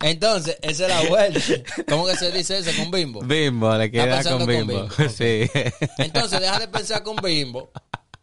entonces, 0.00 0.58
esa 0.62 0.86
es 0.86 0.88
la 0.90 1.08
vuelta. 1.10 1.40
¿Cómo 1.88 2.06
que 2.06 2.14
se 2.14 2.30
dice 2.30 2.58
eso 2.58 2.70
con 2.80 2.92
bimbo? 2.92 3.20
bimbo, 3.22 3.76
le 3.76 3.90
quiere 3.90 4.08
dar 4.08 4.20
Está 4.20 4.30
con 4.38 4.46
bimbo. 4.46 4.86
con 4.86 4.96
bimbo. 4.96 5.12
Sí. 5.16 5.50
Entonces 5.98 6.40
deja 6.40 6.60
de 6.60 6.68
pensar 6.68 7.02
con 7.02 7.16
Bimbo 7.16 7.72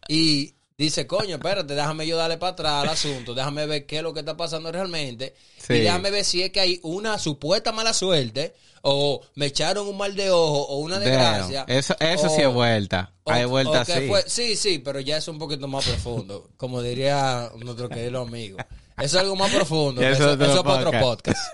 y 0.07 0.53
dice, 0.85 1.07
coño, 1.07 1.35
espérate, 1.35 1.73
déjame 1.75 2.05
yo 2.07 2.17
darle 2.17 2.37
para 2.37 2.53
atrás 2.53 2.83
al 2.83 2.89
asunto, 2.89 3.33
déjame 3.33 3.65
ver 3.65 3.85
qué 3.85 3.97
es 3.97 4.03
lo 4.03 4.13
que 4.13 4.19
está 4.21 4.37
pasando 4.37 4.71
realmente 4.71 5.33
Sí. 5.57 5.73
y 5.73 5.79
déjame 5.79 6.11
ver 6.11 6.23
si 6.25 6.43
es 6.43 6.51
que 6.51 6.59
hay 6.59 6.79
una 6.83 7.17
supuesta 7.17 7.71
mala 7.71 7.93
suerte 7.93 8.53
o 8.81 9.21
me 9.35 9.45
echaron 9.47 9.87
un 9.87 9.97
mal 9.97 10.15
de 10.15 10.29
ojo 10.29 10.61
o 10.67 10.77
una 10.79 10.99
desgracia. 10.99 11.65
Damn. 11.67 11.77
Eso, 11.77 11.95
eso 11.99 12.27
sí 12.29 12.41
es 12.41 12.53
vuelta. 12.53 13.13
o- 13.23 13.31
Hay 13.31 13.45
vuelta 13.45 13.81
así. 13.81 14.07
fue- 14.07 14.23
sí, 14.27 14.55
sí, 14.57 14.79
pero 14.79 14.99
ya 14.99 15.17
es 15.17 15.27
un 15.29 15.39
poquito 15.39 15.67
más 15.67 15.85
profundo, 15.85 16.49
como 16.57 16.81
diría 16.81 17.49
nuestro 17.57 17.87
querido 17.89 18.21
amigo. 18.21 18.57
Eso 18.97 19.05
es 19.17 19.23
algo 19.23 19.35
más 19.37 19.51
profundo, 19.53 20.01
eso, 20.01 20.31
es 20.33 20.37
para 20.37 20.51
otro 20.53 20.91
podcast. 20.91 21.01
podcast. 21.01 21.47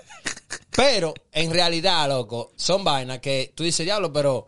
Pero, 0.70 1.14
en 1.32 1.52
realidad, 1.52 2.08
loco, 2.08 2.52
son 2.56 2.82
vainas 2.84 3.18
que 3.20 3.52
tú 3.54 3.64
dices, 3.64 3.84
diablo, 3.86 4.12
pero... 4.12 4.46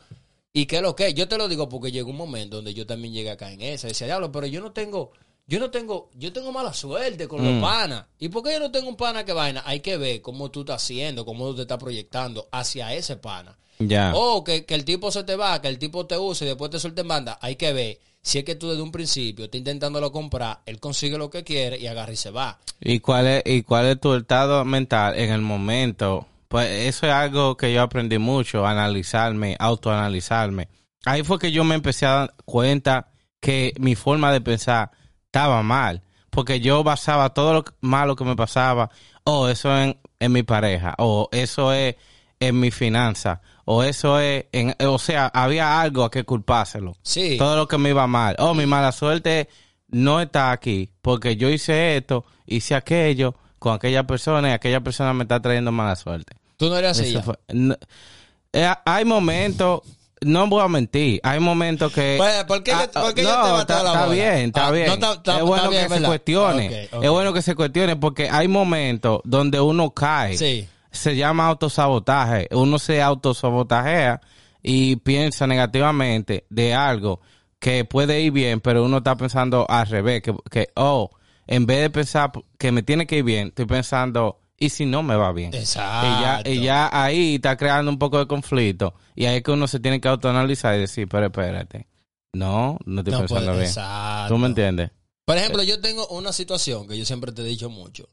¿Y 0.52 0.66
qué 0.66 0.76
es 0.76 0.82
lo 0.82 0.94
que? 0.94 1.14
Yo 1.14 1.28
te 1.28 1.38
lo 1.38 1.48
digo 1.48 1.68
porque 1.68 1.90
llegó 1.90 2.10
un 2.10 2.16
momento 2.16 2.56
donde 2.56 2.74
yo 2.74 2.86
también 2.86 3.14
llegué 3.14 3.30
acá 3.30 3.50
en 3.52 3.60
esa. 3.62 3.88
Decía, 3.88 4.06
diablo, 4.06 4.30
pero 4.30 4.46
yo 4.46 4.60
no 4.60 4.72
tengo... 4.72 5.12
Yo 5.46 5.58
no 5.58 5.70
tengo... 5.70 6.10
Yo 6.14 6.32
tengo 6.32 6.52
mala 6.52 6.72
suerte 6.74 7.26
con 7.26 7.40
Mm. 7.42 7.60
los 7.60 7.62
panas. 7.62 8.04
¿Y 8.18 8.28
por 8.28 8.42
qué 8.42 8.52
yo 8.52 8.60
no 8.60 8.70
tengo 8.70 8.88
un 8.88 8.96
pana 8.96 9.24
que 9.24 9.32
vaina? 9.32 9.62
Hay 9.64 9.80
que 9.80 9.96
ver 9.96 10.20
cómo 10.20 10.50
tú 10.50 10.60
estás 10.60 10.82
haciendo, 10.82 11.24
cómo 11.24 11.48
tú 11.48 11.56
te 11.56 11.62
estás 11.62 11.78
proyectando 11.78 12.48
hacia 12.52 12.92
ese 12.94 13.16
pana. 13.16 13.56
Ya. 13.78 14.12
O 14.14 14.44
que, 14.44 14.64
que 14.64 14.74
el 14.74 14.84
tipo 14.84 15.10
se 15.10 15.24
te 15.24 15.36
va, 15.36 15.60
que 15.60 15.68
el 15.68 15.78
tipo 15.78 16.06
te 16.06 16.16
use 16.18 16.44
y 16.44 16.48
después 16.48 16.70
te 16.70 16.78
suelte 16.78 17.00
en 17.00 17.08
banda. 17.08 17.38
Hay 17.40 17.56
que 17.56 17.72
ver 17.72 17.98
si 18.20 18.38
es 18.38 18.44
que 18.44 18.54
tú 18.54 18.68
desde 18.68 18.82
un 18.82 18.92
principio 18.92 19.46
estás 19.46 19.58
intentándolo 19.58 20.12
comprar, 20.12 20.60
él 20.66 20.78
consigue 20.78 21.18
lo 21.18 21.28
que 21.30 21.42
quiere 21.42 21.78
y 21.78 21.86
agarra 21.88 22.12
y 22.12 22.16
se 22.16 22.30
va. 22.30 22.60
¿Y 22.80 23.00
cuál 23.00 23.26
es, 23.26 23.42
y 23.46 23.62
cuál 23.62 23.86
es 23.86 24.00
tu 24.00 24.14
estado 24.14 24.64
mental 24.64 25.18
en 25.18 25.32
el 25.32 25.40
momento? 25.40 26.26
Pues 26.52 26.68
eso 26.86 27.06
es 27.06 27.12
algo 27.14 27.56
que 27.56 27.72
yo 27.72 27.80
aprendí 27.80 28.18
mucho, 28.18 28.66
analizarme, 28.66 29.56
autoanalizarme. 29.58 30.68
Ahí 31.06 31.22
fue 31.22 31.38
que 31.38 31.50
yo 31.50 31.64
me 31.64 31.74
empecé 31.74 32.04
a 32.04 32.10
dar 32.10 32.34
cuenta 32.44 33.08
que 33.40 33.72
mi 33.78 33.94
forma 33.94 34.30
de 34.30 34.42
pensar 34.42 34.90
estaba 35.24 35.62
mal, 35.62 36.02
porque 36.28 36.60
yo 36.60 36.84
basaba 36.84 37.30
todo 37.30 37.54
lo 37.54 37.64
malo 37.80 38.16
que 38.16 38.24
me 38.24 38.36
pasaba, 38.36 38.90
oh, 39.24 39.48
eso 39.48 39.74
en, 39.78 39.98
en 40.20 40.30
mi 40.32 40.42
pareja, 40.42 40.94
o 40.98 41.30
eso 41.32 41.72
es 41.72 41.96
en 42.38 42.60
mi 42.60 42.70
finanza, 42.70 43.40
o 43.64 43.82
eso 43.82 44.20
es, 44.20 44.44
en, 44.52 44.74
o 44.86 44.98
sea, 44.98 45.28
había 45.32 45.80
algo 45.80 46.04
a 46.04 46.10
que 46.10 46.24
culpárselo 46.24 46.92
Sí. 47.02 47.38
todo 47.38 47.56
lo 47.56 47.66
que 47.66 47.78
me 47.78 47.88
iba 47.88 48.06
mal. 48.06 48.36
Oh, 48.38 48.52
mi 48.52 48.66
mala 48.66 48.92
suerte 48.92 49.48
no 49.88 50.20
está 50.20 50.52
aquí 50.52 50.90
porque 51.00 51.36
yo 51.36 51.48
hice 51.48 51.96
esto, 51.96 52.26
hice 52.44 52.74
aquello 52.74 53.36
con 53.58 53.74
aquella 53.74 54.06
persona 54.06 54.50
y 54.50 54.52
aquella 54.52 54.82
persona 54.82 55.14
me 55.14 55.22
está 55.22 55.40
trayendo 55.40 55.72
mala 55.72 55.96
suerte. 55.96 56.41
Tú 56.68 57.12
no 57.14 57.22
fue- 57.22 57.38
no- 57.48 57.76
eh, 58.52 58.70
hay 58.84 59.04
momentos, 59.04 59.80
no 60.20 60.46
voy 60.46 60.62
a 60.62 60.68
mentir, 60.68 61.20
hay 61.22 61.40
momentos 61.40 61.92
que... 61.92 62.14
Pues, 62.18 62.44
¿por 62.44 62.62
qué 62.62 62.72
Ah, 62.72 62.88
por 62.92 63.14
qué 63.14 63.22
no, 63.22 63.30
yo 63.30 63.54
te 63.56 63.60
está, 63.62 63.82
la 63.82 63.88
está 63.90 64.00
bola? 64.06 64.14
bien, 64.14 64.34
está 64.46 64.66
Ah, 64.66 64.70
bien. 64.70 65.00
no, 65.00 65.12
es 65.12 65.42
bueno 65.42 65.70
bien, 65.70 65.88
que 65.88 65.94
se 65.98 66.02
cuestione. 66.02 66.88
Es 67.02 67.10
bueno 67.10 67.32
que 67.32 67.42
se 67.42 67.54
cuestione 67.54 67.96
porque 67.96 68.28
hay 68.30 68.46
momentos 68.48 69.20
donde 69.24 69.60
uno 69.60 69.90
cae 69.90 70.36
Sí. 70.36 70.68
se 70.90 71.16
llama 71.16 71.46
autosabotaje. 71.48 72.48
Uno 72.52 72.78
se 72.78 73.00
autosabotajea 73.02 74.20
y 74.62 74.96
piensa 74.96 75.46
negativamente 75.46 76.44
de 76.50 76.74
algo 76.74 77.20
que 77.58 77.84
puede 77.84 78.20
ir 78.20 78.32
bien, 78.32 78.60
pero 78.60 78.84
uno 78.84 78.98
está 78.98 79.16
pensando 79.16 79.66
al 79.68 79.86
revés, 79.86 80.22
que, 80.22 80.34
que 80.50 80.68
oh, 80.76 81.10
en 81.46 81.64
vez 81.66 81.80
de 81.80 81.90
pensar 81.90 82.30
que 82.58 82.70
me 82.72 82.82
tiene 82.82 83.06
que 83.06 83.18
ir 83.18 83.24
bien, 83.24 83.48
estoy 83.48 83.66
pensando, 83.66 84.38
¿y 84.64 84.68
si 84.70 84.86
no 84.86 85.02
me 85.02 85.16
va 85.16 85.32
bien? 85.32 85.52
Exacto. 85.54 86.06
Y 86.06 86.20
ya, 86.22 86.42
y 86.60 86.64
ya 86.64 86.90
ahí 87.04 87.34
está 87.36 87.56
creando 87.56 87.90
un 87.90 87.98
poco 87.98 88.18
de 88.18 88.26
conflicto. 88.26 88.94
Y 89.14 89.26
ahí 89.26 89.36
es 89.36 89.42
que 89.42 89.50
uno 89.50 89.66
se 89.68 89.80
tiene 89.80 90.00
que 90.00 90.08
autoanalizar 90.08 90.74
y 90.76 90.80
decir, 90.80 91.08
pero 91.08 91.26
espérate, 91.26 91.86
no, 92.32 92.78
no 92.86 93.00
estoy 93.00 93.12
No 93.12 93.18
pensando 93.20 93.46
puede- 93.46 93.56
bien. 93.58 93.68
Exacto. 93.68 94.34
¿Tú 94.34 94.38
me 94.38 94.46
entiendes? 94.46 94.90
Por 95.24 95.36
ejemplo, 95.36 95.62
yo 95.62 95.80
tengo 95.80 96.06
una 96.08 96.32
situación 96.32 96.88
que 96.88 96.98
yo 96.98 97.04
siempre 97.04 97.32
te 97.32 97.42
he 97.42 97.44
dicho 97.44 97.70
mucho. 97.70 98.08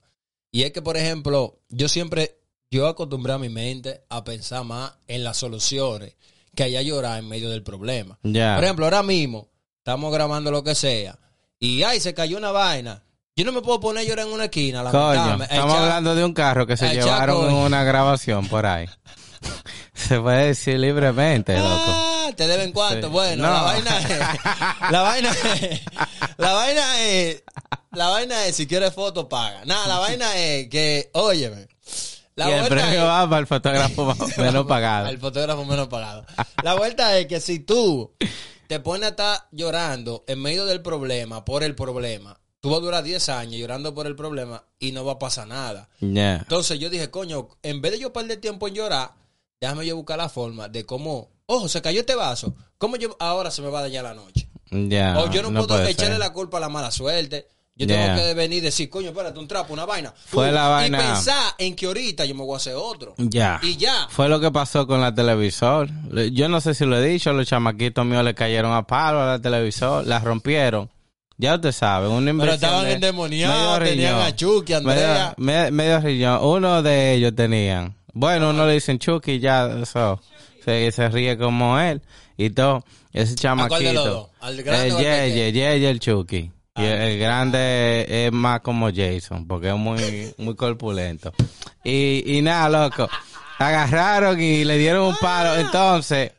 Y 0.52 0.64
es 0.64 0.72
que, 0.72 0.82
por 0.82 0.98
ejemplo, 0.98 1.60
yo 1.70 1.88
siempre, 1.90 2.38
yo 2.72 2.88
acostumbré 2.88 3.34
a 3.34 3.38
mi 3.38 3.50
mente 3.50 4.02
a 4.10 4.24
pensar 4.24 4.64
más 4.64 4.94
en 5.08 5.24
las 5.24 5.38
soluciones 5.38 6.16
que 6.56 6.64
allá 6.64 6.82
llorar 6.82 7.20
en 7.20 7.28
medio 7.30 7.50
del 7.50 7.64
problema. 7.64 8.18
Ya. 8.24 8.56
Por 8.56 8.64
ejemplo, 8.64 8.86
ahora 8.86 9.04
mismo 9.04 9.50
estamos 9.78 10.12
grabando 10.14 10.52
lo 10.52 10.64
que 10.64 10.76
sea 10.76 11.18
y 11.60 11.84
ay, 11.84 12.00
se 12.00 12.14
cayó 12.14 12.38
una 12.38 12.52
vaina. 12.52 13.04
Yo 13.40 13.46
no 13.46 13.54
me 13.54 13.62
puedo 13.62 13.80
poner 13.80 14.04
a 14.04 14.06
llorar 14.06 14.28
en 14.28 14.34
una 14.34 14.44
esquina, 14.46 14.84
Coño, 14.84 15.14
lamentarme, 15.16 15.46
estamos 15.46 15.76
hablando 15.78 16.14
de 16.14 16.26
un 16.26 16.34
carro 16.34 16.68
que 16.68 16.76
se 16.76 16.90
llevaron 16.94 17.48
en 17.50 17.56
una 17.56 17.86
grabación 17.86 18.46
por 18.50 18.66
ahí. 18.66 18.86
se 19.94 20.20
puede 20.20 20.48
decir 20.48 20.78
libremente, 20.78 21.56
loco. 21.58 21.70
Ah, 21.88 22.30
te 22.36 22.48
deben 22.48 22.74
cuánto. 22.74 23.08
Sí. 23.08 23.14
Bueno, 23.14 23.48
No. 23.48 23.54
la 23.54 23.62
vaina 23.62 23.98
es. 24.00 24.10
La 24.92 25.02
vaina 25.04 25.32
es. 25.32 25.82
La 26.38 26.52
vaina 26.54 27.02
es. 27.02 27.44
La 27.94 28.10
vaina 28.10 28.46
es, 28.46 28.56
si 28.58 28.68
quieres 28.68 28.94
foto, 28.94 29.30
paga. 29.30 29.64
Nada, 29.64 29.88
la 29.88 30.00
vaina 30.00 30.36
es 30.36 30.68
que, 30.68 31.10
óyeme. 31.14 31.70
La 32.36 32.50
y 32.50 32.54
el 32.56 32.68
premio 32.68 33.00
es- 33.00 33.08
va 33.08 33.30
para 33.30 33.40
el 33.40 33.48
fotógrafo 33.48 34.16
menos 34.38 34.66
pagado. 34.66 35.08
Al 35.08 35.18
fotógrafo 35.18 35.64
menos 35.64 35.88
pagado. 35.88 36.26
La 36.62 36.74
vuelta 36.76 37.18
es 37.18 37.28
que 37.28 37.40
si 37.40 37.60
tú 37.60 38.14
te 38.68 38.82
pones 38.82 39.06
a 39.06 39.10
estar 39.12 39.48
llorando 39.54 40.26
en 40.28 40.42
medio 40.42 40.66
del 40.66 40.82
problema, 40.82 41.46
por 41.46 41.64
el 41.64 41.74
problema, 41.74 42.39
tú 42.62 42.70
vas 42.70 42.80
a 42.80 42.82
durar 42.82 43.04
10 43.04 43.30
años 43.30 43.56
llorando 43.60 43.94
por 43.94 44.06
el 44.08 44.16
problema 44.16 44.64
y 44.80 44.92
no 44.92 45.06
va 45.06 45.14
a 45.14 45.20
pasar 45.20 45.48
nada. 45.48 45.90
Entonces 46.02 46.80
yo 46.80 46.90
dije, 46.90 47.10
coño, 47.10 47.50
en 47.64 47.82
vez 47.82 47.94
de 47.94 48.00
yo 48.00 48.14
perder 48.14 48.40
tiempo 48.42 48.68
en 48.68 48.76
llorar, 48.76 49.12
déjame 49.62 49.86
yo 49.86 49.96
buscar 49.96 50.18
la 50.18 50.30
forma 50.30 50.68
de 50.70 50.86
cómo, 50.86 51.30
ojo, 51.46 51.68
se 51.68 51.82
cayó 51.82 52.02
este 52.02 52.16
vaso, 52.16 52.56
¿cómo 52.78 52.96
yo 52.98 53.16
ahora 53.20 53.52
se 53.52 53.62
me 53.62 53.70
va 53.70 53.80
a 53.80 53.84
dañar 53.84 54.04
la 54.04 54.14
noche? 54.14 54.50
O 54.72 55.32
yo 55.32 55.42
no, 55.42 55.52
puedo 55.66 55.82
echarle 55.88 56.12
ser. 56.14 56.20
la 56.20 56.32
culpa 56.34 56.58
a 56.58 56.60
la 56.62 56.70
mala 56.70 56.92
suerte. 56.92 57.48
Yo 57.76 57.88
Yeah. 57.88 58.14
tengo 58.14 58.28
que 58.28 58.34
venir 58.34 58.58
y 58.58 58.62
decir, 58.62 58.90
coño, 58.90 59.08
espérate, 59.08 59.40
un 59.40 59.48
trapo, 59.48 59.72
una 59.72 59.86
vaina. 59.86 60.14
Fue 60.26 60.52
la 60.52 60.68
vaina- 60.68 61.00
Y 61.00 61.02
pensar 61.02 61.54
en 61.58 61.78
que 61.78 61.86
ahorita 61.86 62.26
yo 62.26 62.36
me 62.36 62.44
voy 62.44 62.56
a 62.56 62.58
hacer 62.58 62.76
otro. 62.76 63.16
Ya. 63.18 63.58
Y 63.64 63.78
ya. 63.78 64.06
Fue 64.10 64.28
lo 64.28 64.42
que 64.42 64.52
pasó 64.52 64.86
con 64.86 65.00
la 65.00 65.16
televisor. 65.16 65.90
Le- 66.12 66.32
Yo 66.34 66.50
no 66.50 66.60
sé 66.60 66.74
si 66.74 66.84
lo 66.86 66.98
he 66.98 67.08
dicho, 67.08 67.32
los 67.32 67.48
chamaquitos 67.48 68.06
míos 68.06 68.26
le 68.26 68.36
cayeron 68.36 68.74
a 68.74 68.86
palo 68.86 69.22
a 69.22 69.26
la 69.28 69.40
televisor, 69.42 70.06
la 70.06 70.20
rompieron. 70.20 70.90
Ya 71.42 71.56
usted 71.56 71.72
sabe, 71.72 72.08
una 72.10 72.18
Pero 72.20 72.30
inversión 72.32 72.56
estaban 72.56 72.86
de 72.86 72.94
endemoniados, 72.94 73.80
tenían 73.80 74.14
riñón. 74.16 74.28
a 74.28 74.36
Chucky, 74.36 74.74
Andrea. 74.74 75.34
Medio, 75.38 75.62
me- 75.64 75.72
medio 75.72 76.00
riñón. 76.02 76.40
Uno 76.44 76.84
de 76.84 77.14
ellos 77.14 77.34
tenían. 77.34 77.96
Bueno, 78.14 78.50
uno 78.50 78.68
le 78.68 78.74
dicen 78.74 79.00
Chucky, 79.00 79.40
ya 79.40 79.68
eso. 79.82 80.22
Se, 80.66 80.92
se 80.92 81.08
ríe 81.10 81.38
como 81.38 81.80
él 81.80 82.02
y 82.36 82.50
todo. 82.50 82.84
Ese 83.14 83.36
chamaquito. 83.36 84.30
¿Al 84.42 84.62
grande 84.62 84.88
el 84.90 84.98
Yeye? 84.98 85.52
Yeye, 85.54 85.90
el 85.90 86.00
Chucky. 86.02 86.52
Y 86.76 86.84
el, 86.84 86.92
Ah. 87.00 87.08
el 87.08 87.20
grande 87.20 88.06
es 88.28 88.32
más 88.34 88.60
como 88.60 88.90
Jason, 88.94 89.48
porque 89.48 89.70
es 89.70 89.76
muy, 89.78 90.34
muy 90.38 90.56
corpulento. 90.56 91.34
Y, 91.86 92.38
y 92.38 92.42
nada, 92.42 92.68
loco. 92.90 93.10
Agarraron 93.58 94.40
y 94.42 94.66
le 94.66 94.78
dieron 94.78 95.08
un 95.08 95.16
palo. 95.16 95.56
Entonces, 95.58 96.32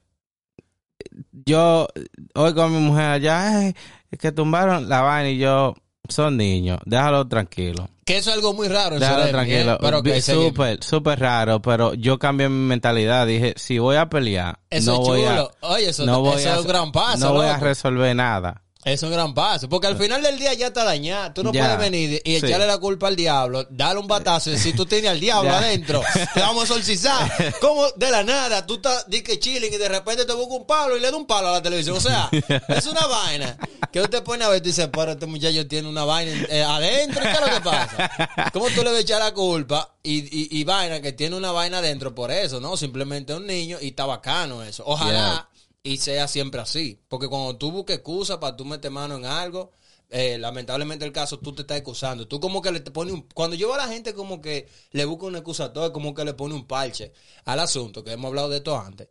yo 1.47 1.89
hoy 2.35 2.55
con 2.55 2.73
mi 2.73 2.79
mujer 2.81 3.05
allá, 3.07 3.59
"Ay, 3.59 3.75
es 4.11 4.19
que 4.19 4.33
tumbaron 4.33 4.89
la 4.89 5.03
vaina 5.03 5.31
y 5.31 5.39
yo, 5.39 5.75
son 6.09 6.37
niños, 6.37 6.79
déjalo 6.87 7.27
tranquilo. 7.29 7.89
Que 8.05 8.19
eso 8.19 8.31
es 8.31 8.37
algo 8.37 8.53
muy 8.55 8.67
raro. 8.67 8.99
Déjalo 8.99 9.25
Seremi, 9.25 9.33
tranquilo. 9.33 9.75
¿eh? 9.75 9.79
Pero 9.81 10.03
que. 10.03 10.21
Súper, 10.21 10.83
súper 10.83 11.21
raro, 11.21 11.63
pero 11.63 11.95
yo 11.95 12.19
cambié 12.19 12.49
mi 12.49 12.67
mentalidad. 12.67 13.25
Dije, 13.27 13.55
si 13.57 13.79
voy 13.79 13.95
a 13.97 14.09
pelear, 14.11 14.59
Eso 14.69 14.93
no 14.97 15.01
es 15.03 15.09
voy 15.09 15.21
chulo. 15.23 15.53
a... 15.63 15.67
Oye, 15.69 15.89
eso, 15.91 16.07
no 16.07 16.21
voy 16.21 16.41
eso 16.41 16.51
a- 16.51 16.55
es 16.55 16.61
un 16.63 16.67
gran 16.67 16.91
paso. 16.91 17.19
No 17.29 17.35
voy 17.35 17.47
a 17.47 17.59
resolver 17.59 18.17
nada. 18.17 18.63
Es 18.83 19.03
un 19.03 19.11
gran 19.11 19.35
paso. 19.35 19.69
Porque 19.69 19.87
al 19.89 19.97
final 19.99 20.23
del 20.23 20.39
día 20.39 20.55
ya 20.55 20.69
está 20.69 20.85
dañado. 20.85 21.33
Tú 21.35 21.43
no 21.45 21.53
Ya. 21.53 21.65
puedes 21.65 21.79
venir 21.79 22.23
y 22.25 22.41
Sí. 22.41 22.47
echarle 22.47 22.67
la 22.67 22.79
culpa 22.79 23.09
al 23.09 23.17
diablo, 23.17 23.67
darle 23.71 24.01
un 24.01 24.07
batazo 24.09 24.49
y 24.51 24.55
decir 24.55 24.75
tú 24.75 24.87
tienes 24.87 25.11
al 25.11 25.21
diablo 25.21 25.51
adentro. 25.53 26.03
Te 26.35 26.41
vamos 26.41 26.63
a 26.63 26.75
exorcizar. 26.75 27.55
Como 27.61 27.87
de 27.97 28.11
la 28.11 28.23
nada, 28.25 28.65
tú 28.67 28.77
estás 28.77 29.05
di 29.09 29.23
que 29.23 29.39
chilling 29.39 29.73
y 29.75 29.77
de 29.77 29.89
repente 29.89 30.25
te 30.25 30.33
busca 30.33 30.55
un 30.55 30.67
palo 30.67 30.97
y 30.97 31.01
le 31.01 31.11
da 31.11 31.17
un 31.17 31.27
palo 31.27 31.49
a 31.49 31.53
la 31.53 31.63
televisión. 31.63 31.97
O 31.97 32.01
sea, 32.01 32.31
es 32.69 32.87
una 32.87 33.07
vaina 33.07 33.57
que 33.93 34.01
usted 34.01 34.23
pone 34.23 34.45
a 34.45 34.49
ver 34.49 34.63
y 34.63 34.69
dice, 34.69 34.89
pero 34.89 35.13
este 35.13 35.27
muchacho 35.27 35.67
tiene 35.67 35.87
una 35.89 36.05
vaina 36.05 36.47
eh, 36.49 36.63
adentro. 36.63 37.21
¿Qué 37.23 37.31
es 37.33 37.41
lo 37.41 37.47
que 37.55 37.61
pasa? 37.61 38.51
¿Cómo 38.53 38.69
tú 38.71 38.83
le 38.83 38.91
vas 38.91 38.99
a 38.99 39.01
echar 39.01 39.21
la 39.21 39.35
culpa 39.35 39.95
y, 40.03 40.21
y, 40.21 40.59
y 40.59 40.65
vaina 40.65 41.03
que 41.03 41.13
tiene 41.13 41.37
una 41.37 41.53
vaina 41.53 41.79
adentro 41.79 42.15
por 42.15 42.31
eso? 42.31 42.61
No, 42.61 42.77
simplemente 42.79 43.35
un 43.35 43.47
niño 43.47 43.77
y 43.81 43.89
está 43.89 44.07
bacano 44.07 44.63
eso. 44.63 44.85
Ojalá 44.87 45.11
Yeah. 45.11 45.47
Y 45.83 45.97
sea 45.99 46.29
siempre 46.29 46.61
así. 46.61 47.01
Porque 47.09 47.29
cuando 47.29 47.57
tú 47.57 47.71
busques 47.73 47.97
excusa 47.97 48.39
para 48.41 48.57
tú 48.57 48.65
meter 48.65 48.91
mano 48.91 49.17
en 49.17 49.25
algo, 49.25 49.73
eh, 50.11 50.39
lamentablemente 50.39 51.05
el 51.05 51.13
caso, 51.13 51.39
tú 51.39 51.55
te 51.55 51.63
estás 51.63 51.79
excusando. 51.79 52.27
Tú 52.27 52.41
como 52.41 52.61
que 52.61 52.73
le 52.73 52.81
te 52.81 52.91
pone 52.91 53.13
un... 53.13 53.23
Cuando 53.33 53.57
yo 53.57 53.73
a 53.73 53.77
la 53.79 53.89
gente 53.89 54.13
como 54.13 54.41
que 54.41 54.69
le 54.91 55.05
busca 55.05 55.27
un 55.27 55.37
excusatorio, 55.37 55.93
como 55.93 56.15
que 56.15 56.25
le 56.25 56.35
pone 56.35 56.55
un 56.55 56.67
parche 56.67 57.13
al 57.45 57.61
asunto, 57.61 58.03
que 58.05 58.13
hemos 58.13 58.29
hablado 58.29 58.49
de 58.49 58.59
esto 58.59 58.77
antes. 58.79 59.09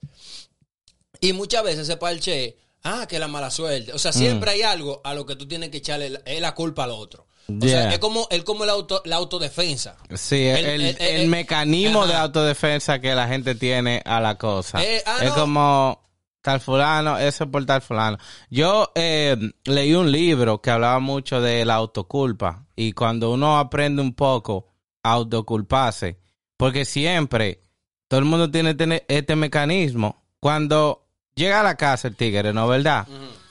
Y 1.21 1.33
muchas 1.33 1.63
veces 1.63 1.81
ese 1.81 1.97
parche, 1.97 2.57
ah, 2.83 3.05
que 3.07 3.17
la 3.19 3.27
mala 3.27 3.49
suerte. 3.49 3.93
O 3.93 3.99
sea, 3.99 4.11
siempre 4.11 4.51
hay 4.51 4.61
algo 4.61 5.01
a 5.03 5.13
lo 5.13 5.25
que 5.25 5.35
tú 5.35 5.47
tienes 5.47 5.69
que 5.69 5.77
echarle 5.77 6.09
la, 6.09 6.21
es 6.25 6.41
la 6.41 6.53
culpa 6.53 6.83
al 6.83 6.91
otro. 6.91 7.27
O 7.49 7.67
sea, 7.67 7.91
es 7.91 7.97
como, 7.99 8.27
es 8.29 8.43
como 8.43 8.63
el 8.63 8.69
auto, 8.69 9.01
la 9.05 9.15
autodefensa. 9.15 9.97
Sí, 10.15 10.45
el, 10.45 10.95
El- 10.99 11.27
mecanismo 11.29 12.05
de 12.05 12.13
autodefensa 12.13 12.99
que 12.99 13.15
la 13.15 13.27
gente 13.27 13.55
tiene 13.55 14.03
a 14.05 14.21
la 14.21 14.37
cosa. 14.37 14.83
Eh, 14.83 15.01
ah, 15.05 15.17
es 15.23 15.29
no. 15.29 15.35
como 15.35 16.08
tal 16.49 16.61
fulano, 16.61 17.19
eso 17.19 17.43
es 17.43 17.49
por 17.51 17.63
tal 17.65 17.81
fulano. 17.81 18.17
Yo 18.49 18.91
eh, 18.95 19.37
leí 19.65 19.93
un 19.93 20.11
libro 20.11 20.61
que 20.61 20.71
hablaba 20.71 20.99
mucho 20.99 21.41
de 21.41 21.63
la 21.63 21.75
autoculpa 21.75 22.65
y 22.75 22.93
cuando 22.93 23.31
uno 23.31 23.59
aprende 23.59 24.01
un 24.01 24.15
poco 24.15 24.67
a 25.03 25.11
autoculparse, 25.11 26.17
porque 26.57 26.85
siempre 26.85 27.61
todo 28.07 28.19
el 28.19 28.25
mundo 28.25 28.49
tiene 28.49 28.73
tener 28.73 29.05
este 29.07 29.35
mecanismo. 29.35 30.23
Cuando 30.39 31.05
llega 31.35 31.59
a 31.59 31.63
la 31.63 31.75
casa 31.75 32.07
el 32.07 32.15
tigre, 32.15 32.51
¿no 32.51 32.67
verdad? 32.67 33.07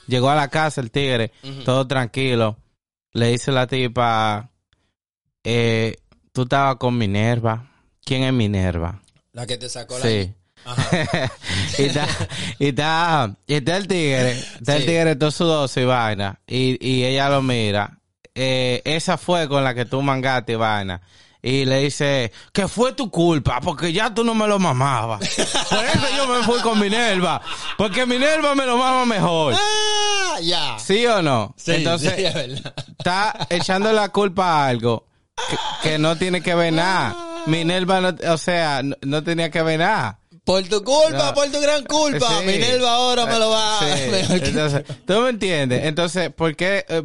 Llegó 0.07 0.29
a 0.29 0.35
la 0.35 0.49
casa 0.49 0.81
el 0.81 0.91
tigre, 0.91 1.31
todo 1.63 1.87
tranquilo. 1.87 2.57
Le 3.13 3.29
dice 3.31 3.53
la 3.53 3.65
tipa, 3.65 4.51
eh, 5.45 5.95
tú 6.33 6.41
estabas 6.41 6.75
con 6.75 6.97
Minerva. 6.97 7.65
¿Quién 8.03 8.23
es 8.23 8.33
Minerva? 8.33 9.01
La 9.31 9.47
que 9.47 9.57
te 9.57 9.69
sacó 9.69 9.97
la... 9.97 10.05
Sí. 10.05 10.33
Y, 11.77 11.83
está, 11.83 12.07
y, 12.59 12.67
está, 12.67 13.31
y 13.47 13.53
está 13.55 13.77
el 13.77 13.87
tigre, 13.87 14.31
está 14.31 14.75
el 14.75 14.85
tigre 14.85 15.15
todo 15.15 15.31
sudoso 15.31 15.79
y 15.79 15.85
vaina. 15.85 16.39
Y, 16.47 16.77
y 16.85 17.05
ella 17.05 17.29
lo 17.29 17.41
mira. 17.41 17.97
Eh, 18.35 18.81
esa 18.85 19.17
fue 19.17 19.47
con 19.47 19.63
la 19.63 19.73
que 19.73 19.85
tú 19.85 20.01
mangaste 20.01 20.55
vaina. 20.55 21.01
Y 21.41 21.63
le 21.63 21.79
dice, 21.79 22.33
que 22.51 22.67
fue 22.67 22.91
tu 22.91 23.09
culpa, 23.09 23.61
porque 23.61 23.93
ya 23.93 24.13
tú 24.13 24.25
no 24.25 24.35
me 24.35 24.45
lo 24.45 24.59
mamabas. 24.59 25.19
Por 25.69 25.85
eso 25.85 26.07
yo 26.17 26.27
me 26.27 26.43
fui 26.43 26.59
con 26.59 26.77
Minerva, 26.77 27.41
porque 27.77 28.05
Minerva 28.05 28.55
me 28.55 28.65
lo 28.65 28.77
mama 28.77 29.05
mejor. 29.05 29.55
Ah, 29.57 30.37
ya. 30.41 30.77
¿Sí 30.79 31.05
o 31.05 31.21
no? 31.21 31.53
Sí, 31.57 31.75
Entonces, 31.75 32.13
sí, 32.13 32.25
es 32.25 32.33
verdad. 32.33 32.73
está 32.97 33.47
echando 33.49 33.93
la 33.93 34.09
culpa 34.09 34.47
a 34.47 34.67
algo 34.67 35.05
que, 35.49 35.89
que 35.91 35.97
no 35.97 36.17
tiene 36.17 36.41
que 36.41 36.55
ver 36.55 36.73
nada. 36.73 37.15
Minerva, 37.45 38.01
no, 38.01 38.15
o 38.33 38.37
sea, 38.37 38.83
no, 38.83 38.97
no 39.01 39.23
tenía 39.23 39.49
que 39.49 39.61
ver 39.61 39.79
nada. 39.79 40.19
Por 40.49 40.63
tu 40.63 40.83
culpa, 40.83 41.25
No. 41.27 41.33
por 41.35 41.47
tu 41.51 41.59
gran 41.61 41.83
culpa. 41.85 42.27
Sí. 42.39 42.45
Minerva 42.47 42.91
ahora 42.95 43.27
me 43.27 43.37
lo 43.37 43.51
va 43.51 43.77
Sí. 43.81 43.85
Entonces, 44.31 44.83
¿tú 45.05 45.13
me 45.21 45.29
entiendes? 45.29 45.83
Entonces, 45.85 46.31
¿por 46.33 46.55
qué? 46.55 46.83
eh, 46.89 47.03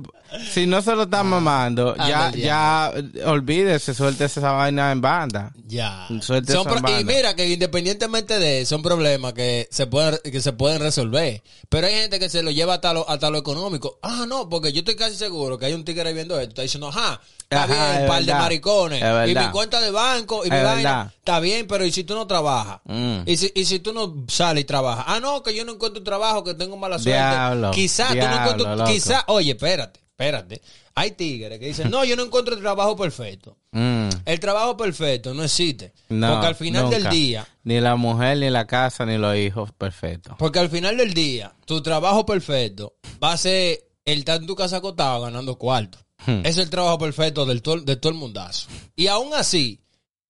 si 0.51 0.67
no 0.67 0.81
se 0.81 0.97
lo 0.97 1.03
están 1.03 1.27
mamando, 1.27 1.95
Ah, 1.99 2.09
ya, 2.09 2.31
ya, 2.33 2.93
eh, 2.95 3.23
olvídese, 3.27 3.93
suelte 3.93 4.25
esa 4.25 4.51
vaina 4.53 4.91
en 4.93 5.03
banda. 5.03 5.53
Ya. 5.67 6.07
Son 6.21 6.43
pro- 6.65 7.01
y 7.01 7.05
mira 7.05 7.35
que 7.35 7.49
independientemente 7.49 8.39
de 8.39 8.67
son 8.67 8.83
problemas 8.83 9.33
que 9.33 9.67
se 9.71 9.87
pueden 9.87 10.19
que 10.23 10.41
se 10.43 10.53
pueden 10.53 10.81
resolver, 10.81 11.43
pero 11.71 11.87
hay 11.87 11.95
gente 11.95 12.19
que 12.19 12.29
se 12.29 12.43
lo 12.43 12.51
lleva 12.51 12.75
hasta 12.75 12.93
lo, 12.93 13.09
hasta 13.09 13.31
lo 13.31 13.39
económico. 13.39 13.99
Ah, 14.03 14.27
no, 14.29 14.49
porque 14.51 14.73
yo 14.75 14.81
estoy 14.81 14.95
casi 14.97 15.17
seguro 15.17 15.59
que 15.59 15.65
hay 15.67 15.73
un 15.73 15.83
tigre 15.85 16.13
viendo 16.13 16.39
esto, 16.39 16.51
está 16.51 16.63
diciendo, 16.63 16.89
"Ajá, 16.89 17.19
está 17.39 17.65
Ajá, 17.65 17.91
bien, 17.93 18.03
un 18.03 18.09
par 18.09 18.25
de 18.25 18.33
maricones 18.35 19.03
Es 19.03 19.31
y 19.31 19.35
mi 19.35 19.51
cuenta 19.53 19.81
de 19.81 19.91
banco 19.91 20.45
y 20.45 20.51
mi 20.51 20.57
Es 20.57 20.63
vaina, 20.65 20.97
verdad. 20.97 21.13
está 21.19 21.41
bien, 21.41 21.67
pero 21.67 21.87
¿y 21.87 21.93
si 21.93 22.05
tú 22.05 22.15
no 22.15 22.27
trabajas? 22.27 22.81
Mm. 22.85 23.21
¿Y, 23.25 23.37
si, 23.39 23.51
y 23.55 23.65
si 23.65 23.79
tú 23.79 23.95
no 23.95 24.25
sales 24.29 24.63
y 24.63 24.67
trabajas? 24.67 25.07
Ah, 25.09 25.19
no, 25.21 25.43
que 25.43 25.55
yo 25.55 25.65
no 25.65 25.73
encuentro 25.73 26.03
trabajo, 26.03 26.45
que 26.45 26.53
tengo 26.53 26.77
mala 26.77 26.99
suerte. 26.99 27.19
Diablo, 27.19 27.71
Quizás 27.71 28.11
tú 28.11 28.17
no 28.17 28.35
encuentras, 28.51 28.91
quizás, 28.91 29.25
oye, 29.29 29.53
espérate, 29.53 30.01
espérate. 30.17 30.63
Hay 30.95 31.11
tigres 31.13 31.59
que 31.59 31.67
dicen, 31.67 31.91
no, 31.91 32.05
yo 32.05 32.15
no 32.17 32.25
encuentro 32.25 32.55
el 32.55 32.61
trabajo 32.61 32.97
perfecto. 32.97 33.57
Mm, 33.73 34.09
El 34.25 34.39
trabajo 34.41 34.77
perfecto 34.77 35.35
no 35.35 35.43
existe. 35.43 35.93
no, 36.09 36.31
porque 36.33 36.47
al 36.47 36.55
final 36.55 36.89
del 36.89 37.09
día, 37.11 37.47
Ni 37.65 37.81
la 37.81 37.97
mujer, 37.97 38.39
ni 38.39 38.49
la 38.51 38.67
casa, 38.67 39.05
ni 39.05 39.19
los 39.19 39.37
hijos, 39.37 39.73
perfecto. 39.73 40.37
porque 40.39 40.61
al 40.61 40.71
final 40.71 40.97
del 40.97 41.13
día, 41.15 41.53
tu 41.65 41.83
trabajo 41.83 42.25
perfecto 42.25 42.95
va 43.23 43.33
a 43.33 43.37
ser 43.37 43.85
el 44.05 44.21
estar 44.21 44.41
en 44.41 44.47
tu 44.47 44.55
casa 44.55 44.77
acostado 44.77 45.23
ganando 45.23 45.57
cuarto. 45.59 45.99
Hmm. 46.27 46.41
Es 46.45 46.59
el 46.59 46.71
trabajo 46.71 46.99
perfecto 46.99 47.45
del 47.45 47.61
to- 47.63 47.81
de 47.81 47.97
todo 47.97 48.13
el 48.13 48.19
mundazo. 48.19 48.69
Y 48.95 49.09
aún 49.09 49.35
así, 49.35 49.81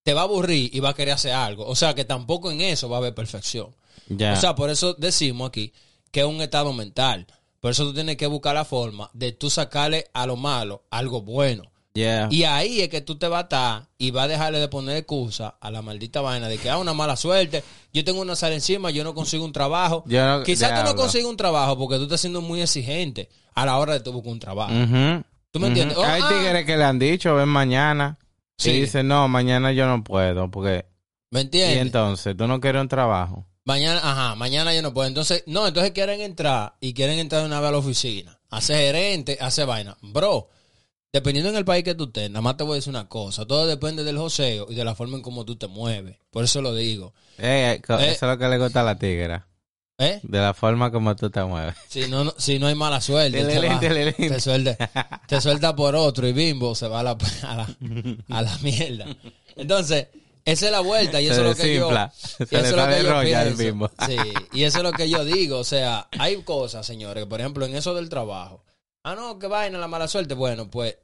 te 0.02 0.14
va 0.14 0.22
a 0.22 0.24
aburrir 0.24 0.70
y 0.74 0.80
va 0.80 0.90
a 0.90 0.94
querer 0.94 1.14
hacer 1.14 1.32
algo. 1.32 1.66
O 1.66 1.76
sea 1.76 1.94
que 1.94 2.04
tampoco 2.04 2.50
en 2.50 2.60
eso 2.62 2.88
va 2.88 2.96
a 2.96 3.00
haber 3.00 3.14
perfección. 3.14 3.74
Ya. 4.08 4.32
O 4.32 4.36
sea, 4.36 4.54
por 4.54 4.70
eso 4.70 4.94
decimos 4.94 5.48
aquí 5.48 5.72
que 6.10 6.20
es 6.20 6.26
un 6.26 6.40
estado 6.40 6.72
mental. 6.72 7.26
Por 7.64 7.70
eso 7.70 7.84
tú 7.84 7.94
tienes 7.94 8.18
que 8.18 8.26
buscar 8.26 8.54
la 8.54 8.66
forma 8.66 9.08
de 9.14 9.32
tú 9.32 9.48
sacarle 9.48 10.04
a 10.12 10.26
lo 10.26 10.36
malo 10.36 10.82
algo 10.90 11.22
bueno. 11.22 11.62
Yeah. 11.94 12.28
Y 12.30 12.44
ahí 12.44 12.82
es 12.82 12.90
que 12.90 13.00
tú 13.00 13.16
te 13.16 13.26
vas 13.26 13.38
a 13.38 13.42
estar 13.44 13.88
y 13.96 14.10
vas 14.10 14.24
a 14.26 14.28
dejarle 14.28 14.58
de 14.58 14.68
poner 14.68 14.98
excusa 14.98 15.56
a 15.58 15.70
la 15.70 15.80
maldita 15.80 16.20
vaina 16.20 16.46
de 16.48 16.58
que 16.58 16.68
ah, 16.68 16.76
una 16.76 16.92
mala 16.92 17.16
suerte, 17.16 17.64
yo 17.90 18.04
tengo 18.04 18.20
una 18.20 18.36
sal 18.36 18.52
encima, 18.52 18.90
yo 18.90 19.02
no 19.02 19.14
consigo 19.14 19.46
un 19.46 19.52
trabajo. 19.52 20.04
No- 20.04 20.42
Quizás 20.42 20.78
tú 20.78 20.90
no 20.90 20.94
consigues 20.94 21.26
un 21.26 21.38
trabajo 21.38 21.78
porque 21.78 21.96
tú 21.96 22.02
estás 22.02 22.20
siendo 22.20 22.42
muy 22.42 22.60
exigente 22.60 23.30
a 23.54 23.64
la 23.64 23.78
hora 23.78 23.94
de 23.94 24.00
tú 24.00 24.12
buscar 24.12 24.32
un 24.32 24.40
trabajo. 24.40 24.74
¿Tú 25.50 25.58
me 25.58 25.68
entiendes? 25.68 25.96
Oh, 25.96 26.04
Hay 26.04 26.20
ah. 26.22 26.28
tigres 26.28 26.66
que 26.66 26.76
le 26.76 26.84
han 26.84 26.98
dicho, 26.98 27.34
ven 27.34 27.48
mañana. 27.48 28.18
Sí. 28.58 28.72
Y 28.72 28.80
dicen, 28.82 29.08
no, 29.08 29.26
mañana 29.26 29.72
yo 29.72 29.86
no 29.86 30.04
puedo, 30.04 30.50
porque... 30.50 30.84
¿Me 31.30 31.40
Y 31.40 31.42
entiendes? 31.44 31.78
entonces, 31.78 32.36
tú 32.36 32.46
no 32.46 32.60
quieres 32.60 32.82
un 32.82 32.88
trabajo. 32.88 33.46
Mañana, 33.66 34.00
ajá, 34.02 34.34
mañana 34.34 34.74
yo 34.74 34.82
no 34.82 34.92
puedo. 34.92 35.08
Entonces, 35.08 35.42
no, 35.46 35.66
entonces 35.66 35.92
quieren 35.92 36.20
entrar 36.20 36.74
y 36.80 36.92
quieren 36.92 37.18
entrar 37.18 37.40
de 37.42 37.46
una 37.46 37.60
vez 37.60 37.68
a 37.70 37.72
la 37.72 37.78
oficina. 37.78 38.38
Hacer 38.50 38.76
gerente, 38.76 39.38
hacer 39.40 39.66
vaina. 39.66 39.96
Bro, 40.02 40.50
dependiendo 41.12 41.48
en 41.50 41.56
el 41.56 41.64
país 41.64 41.82
que 41.82 41.94
tú 41.94 42.04
estés, 42.04 42.28
nada 42.30 42.42
más 42.42 42.58
te 42.58 42.64
voy 42.64 42.72
a 42.72 42.76
decir 42.76 42.90
una 42.90 43.08
cosa. 43.08 43.46
Todo 43.46 43.66
depende 43.66 44.04
del 44.04 44.18
joseo 44.18 44.66
y 44.68 44.74
de 44.74 44.84
la 44.84 44.94
forma 44.94 45.16
en 45.16 45.22
cómo 45.22 45.46
tú 45.46 45.56
te 45.56 45.66
mueves. 45.66 46.18
Por 46.30 46.44
eso 46.44 46.60
lo 46.60 46.74
digo. 46.74 47.14
Eh, 47.38 47.80
co- 47.86 47.98
Eh. 47.98 48.10
Eso 48.12 48.26
es 48.26 48.32
lo 48.32 48.38
que 48.38 48.48
le 48.48 48.58
gusta 48.58 48.80
a 48.80 48.84
la 48.84 48.98
tigra. 48.98 49.48
¿Eh? 49.96 50.20
De 50.24 50.38
la 50.40 50.52
forma 50.52 50.90
como 50.90 51.16
tú 51.16 51.30
te 51.30 51.42
mueves. 51.44 51.74
Si 51.88 52.06
no, 52.08 52.24
no- 52.24 52.34
si 52.36 52.58
no 52.58 52.66
hay 52.66 52.74
mala 52.74 53.00
suerte, 53.00 53.38
te, 53.48 53.54
va- 53.68 53.74
te 54.28 54.40
suelta, 54.40 54.76
te 55.26 55.40
suelta 55.40 55.74
por 55.74 55.94
otro 55.96 56.28
y 56.28 56.32
bimbo 56.34 56.74
se 56.74 56.86
va 56.88 57.00
a 57.00 57.02
la, 57.02 57.10
a 57.44 57.54
la, 57.56 57.68
a 58.28 58.42
la 58.42 58.58
mierda. 58.58 59.06
Entonces, 59.56 60.08
esa 60.44 60.66
es 60.66 60.72
la 60.72 60.80
vuelta 60.80 61.20
y 61.20 61.26
eso 61.26 61.40
es 61.40 61.48
lo 61.48 61.54
que 61.54 61.74
yo... 61.74 61.90
y 61.90 62.56
eso 62.56 62.76
lo 62.76 62.86
que 62.88 63.02
yo 63.02 63.56
pienso. 63.56 63.90
Sí, 64.06 64.16
y 64.52 64.64
eso 64.64 64.78
es 64.78 64.84
lo 64.84 64.92
que 64.92 65.08
yo 65.08 65.24
digo. 65.24 65.58
O 65.58 65.64
sea, 65.64 66.08
hay 66.18 66.42
cosas, 66.42 66.86
señores, 66.86 67.24
que 67.24 67.28
por 67.28 67.40
ejemplo 67.40 67.64
en 67.64 67.74
eso 67.74 67.94
del 67.94 68.08
trabajo. 68.08 68.64
Ah, 69.02 69.14
no, 69.14 69.38
que 69.38 69.46
vaina 69.46 69.78
la 69.78 69.88
mala 69.88 70.08
suerte. 70.08 70.34
Bueno, 70.34 70.70
pues 70.70 70.96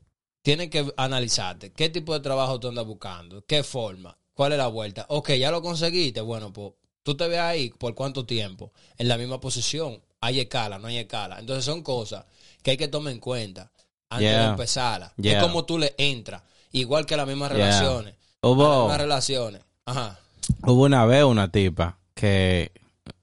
tienes 0.43 0.71
que 0.71 0.93
analizarte. 0.97 1.73
¿Qué 1.73 1.89
tipo 1.89 2.15
de 2.15 2.21
trabajo 2.21 2.59
tú 2.61 2.69
andas 2.69 2.87
buscando? 2.87 3.45
¿Qué 3.47 3.63
forma? 3.63 4.17
¿Cuál 4.35 4.53
es 4.53 4.59
la 4.59 4.69
vuelta? 4.69 5.07
Ok, 5.09 5.33
ya 5.33 5.51
lo 5.51 5.61
conseguiste. 5.61 6.21
Bueno, 6.21 6.53
pues 6.53 6.73
tú 7.03 7.17
te 7.17 7.29
ves 7.29 7.41
ahí 7.41 7.71
por 7.71 7.95
cuánto 7.95 8.25
tiempo 8.25 8.73
en 8.97 9.09
la 9.09 9.19
misma 9.19 9.41
posición. 9.41 10.03
Hay 10.21 10.41
escala, 10.41 10.79
no 10.79 10.89
hay 10.89 10.99
escala. 10.99 11.39
Entonces 11.39 11.65
son 11.65 11.83
cosas 11.83 12.25
que 12.63 12.73
hay 12.73 12.77
que 12.77 12.89
tomar 12.89 13.13
en 13.13 13.21
cuenta 13.21 13.71
antes 14.11 14.31
de 14.31 14.45
empezarla. 14.45 15.13
Yeah. 15.17 15.39
Es 15.39 15.43
como 15.43 15.65
tú 15.65 15.79
le 15.79 15.95
entras. 15.99 16.43
Igual 16.73 17.07
que 17.07 17.17
las 17.17 17.27
mismas 17.27 17.51
Yeah. 17.53 17.59
relaciones. 17.59 18.15
Hubo, 18.43 18.89
Las 18.89 18.99
relaciones. 18.99 19.63
Ajá. 19.85 20.19
hubo 20.65 20.85
una 20.85 21.05
vez 21.07 21.25
una 21.25 21.51
tipa 21.51 21.99
que 22.15 22.71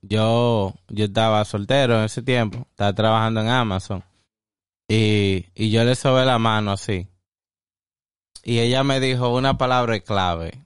yo, 0.02 0.74
yo 0.90 1.06
estaba 1.06 1.44
soltero 1.46 1.98
en 2.00 2.06
ese 2.06 2.22
tiempo, 2.22 2.66
estaba 2.70 2.94
trabajando 2.94 3.42
en 3.42 3.48
Amazon 3.48 4.04
y, 4.88 5.46
y 5.56 5.70
yo 5.72 5.84
le 5.84 5.96
sobé 5.96 6.26
la 6.26 6.38
mano 6.40 6.72
así. 6.72 7.08
Y 8.44 8.60
ella 8.60 8.84
me 8.84 9.00
dijo 9.00 9.30
una 9.36 9.58
palabra 9.58 10.00
clave 10.00 10.64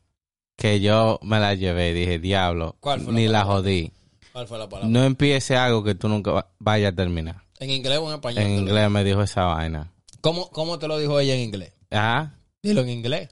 que 0.58 0.80
yo 0.82 1.20
me 1.24 1.40
la 1.40 1.56
llevé. 1.56 1.94
Dije, 1.94 2.20
diablo, 2.20 2.76
¿Cuál 2.80 3.02
fue 3.02 3.14
la 3.14 3.20
ni 3.20 3.28
la 3.28 3.44
jodí. 3.46 3.92
¿Cuál 4.34 4.48
fue 4.48 4.58
la 4.60 4.70
palabra? 4.70 4.88
No 4.90 5.04
empiece 5.04 5.58
algo 5.58 5.84
que 5.84 5.96
tú 5.96 6.08
nunca 6.08 6.32
va- 6.32 6.48
vayas 6.60 6.94
a 6.94 6.96
terminar. 6.96 7.44
¿En 7.60 7.70
inglés 7.72 7.98
o 8.00 8.08
en 8.10 8.16
español? 8.16 8.44
En 8.44 8.52
inglés 8.52 8.90
me 8.90 9.04
dijo 9.04 9.22
esa 9.24 9.46
vaina. 9.46 9.92
¿Cómo, 10.22 10.50
¿Cómo 10.52 10.78
te 10.78 10.88
lo 10.88 10.98
dijo 11.00 11.20
ella 11.20 11.34
en 11.34 11.42
inglés? 11.42 11.74
Ajá. 11.90 12.34
Dilo 12.62 12.82
en 12.82 12.90
inglés. 12.90 13.30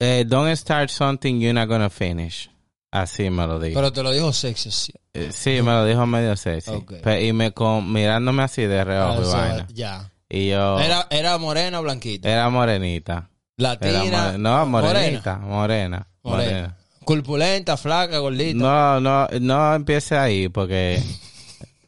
Eh, 0.00 0.24
don't 0.26 0.54
start 0.56 0.90
something 0.90 1.40
you're 1.40 1.52
not 1.52 1.68
gonna 1.68 1.90
finish. 1.90 2.48
Así 2.90 3.28
me 3.30 3.46
lo 3.46 3.58
dijo. 3.58 3.74
Pero 3.78 3.92
te 3.92 4.02
lo 4.02 4.10
dijo 4.12 4.32
sexy. 4.32 4.70
sí. 4.70 4.92
Eh, 5.12 5.30
sí, 5.32 5.60
me 5.62 5.72
lo 5.72 5.84
dijo 5.84 6.06
medio 6.06 6.36
sexy. 6.36 6.70
Ok. 6.70 6.94
Pe- 7.02 7.26
y 7.26 7.32
me 7.32 7.52
con, 7.52 7.92
mirándome 7.92 8.42
así 8.44 8.62
de 8.62 8.84
reojo 8.84 9.22
y 9.22 9.26
vaina. 9.32 9.66
ya. 9.72 10.10
Y 10.28 10.48
yo... 10.50 10.78
Era, 10.78 11.06
era 11.10 11.36
morena 11.38 11.80
o 11.80 11.82
blanquita. 11.82 12.28
Era 12.30 12.48
morenita. 12.50 13.30
Era 13.58 13.72
Latina. 13.74 14.22
more- 14.26 14.38
no, 14.38 14.66
morena. 14.66 14.92
morenita. 14.94 15.38
Morena. 15.38 16.06
Morena. 16.22 16.46
Morena. 16.46 16.76
Culpulenta, 17.04 17.76
flaca, 17.76 18.18
gordita. 18.18 18.58
No, 18.58 19.00
no, 19.00 19.26
no 19.40 19.74
empiece 19.74 20.16
ahí 20.16 20.48
porque... 20.48 21.02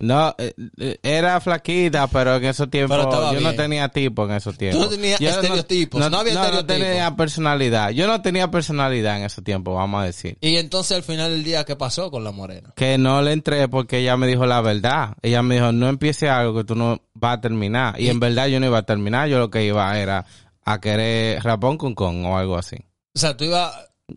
No, 0.01 0.35
eh, 0.39 0.55
eh, 0.79 0.99
era 1.03 1.41
flaquita, 1.41 2.07
pero 2.07 2.37
en 2.37 2.45
esos 2.47 2.71
tiempos 2.71 2.99
yo 3.33 3.41
no 3.41 3.55
tenía 3.55 3.89
tipo 3.91 4.25
en 4.25 4.33
esos 4.33 4.57
tiempos. 4.57 4.81
no 4.81 4.89
tenías 4.89 5.21
Yo 5.21 5.29
estereotipos, 5.29 6.11
no 6.11 6.17
había 6.19 6.35
no 6.35 6.41
estereotipos. 6.41 6.79
tenía 6.79 7.17
personalidad. 7.17 7.91
Yo 7.91 8.07
no 8.07 8.23
tenía 8.23 8.51
personalidad 8.51 9.19
en 9.19 9.25
esos 9.25 9.45
tiempos, 9.45 9.75
vamos 9.75 10.03
a 10.03 10.07
decir. 10.07 10.39
Y 10.41 10.57
entonces 10.57 10.97
al 10.97 11.03
final 11.03 11.31
del 11.31 11.45
día, 11.45 11.65
¿qué 11.65 11.77
pasó 11.77 12.11
con 12.11 12.25
la 12.25 12.33
morena? 12.33 12.73
Que 12.77 12.97
no 12.97 13.21
le 13.21 13.33
entré 13.33 13.69
porque 13.69 13.99
ella 13.99 14.17
me 14.17 14.27
dijo 14.27 14.47
la 14.47 14.63
verdad. 14.63 15.17
Ella 15.21 15.43
me 15.43 15.57
dijo, 15.57 15.71
no 15.73 15.89
empiece 15.89 16.31
algo 16.31 16.57
que 16.57 16.65
tú 16.65 16.75
no 16.75 17.03
vas 17.13 17.37
a 17.37 17.41
terminar. 17.43 18.01
Y, 18.01 18.09
en 18.09 18.21
verdad 18.21 18.47
yo 18.47 18.59
no 18.59 18.67
iba 18.67 18.79
a 18.79 18.87
terminar. 18.87 19.29
Yo 19.29 19.39
lo 19.39 19.51
que 19.51 19.65
iba 19.65 19.99
era 19.99 20.25
a 20.65 20.81
querer 20.81 21.43
rapón 21.43 21.77
con 21.77 21.95
con 21.95 22.25
o 22.25 22.39
algo 22.39 22.57
así. 22.57 22.77
O 23.15 23.19
sea, 23.19 23.37
tú 23.37 23.45
ibas 23.45 23.71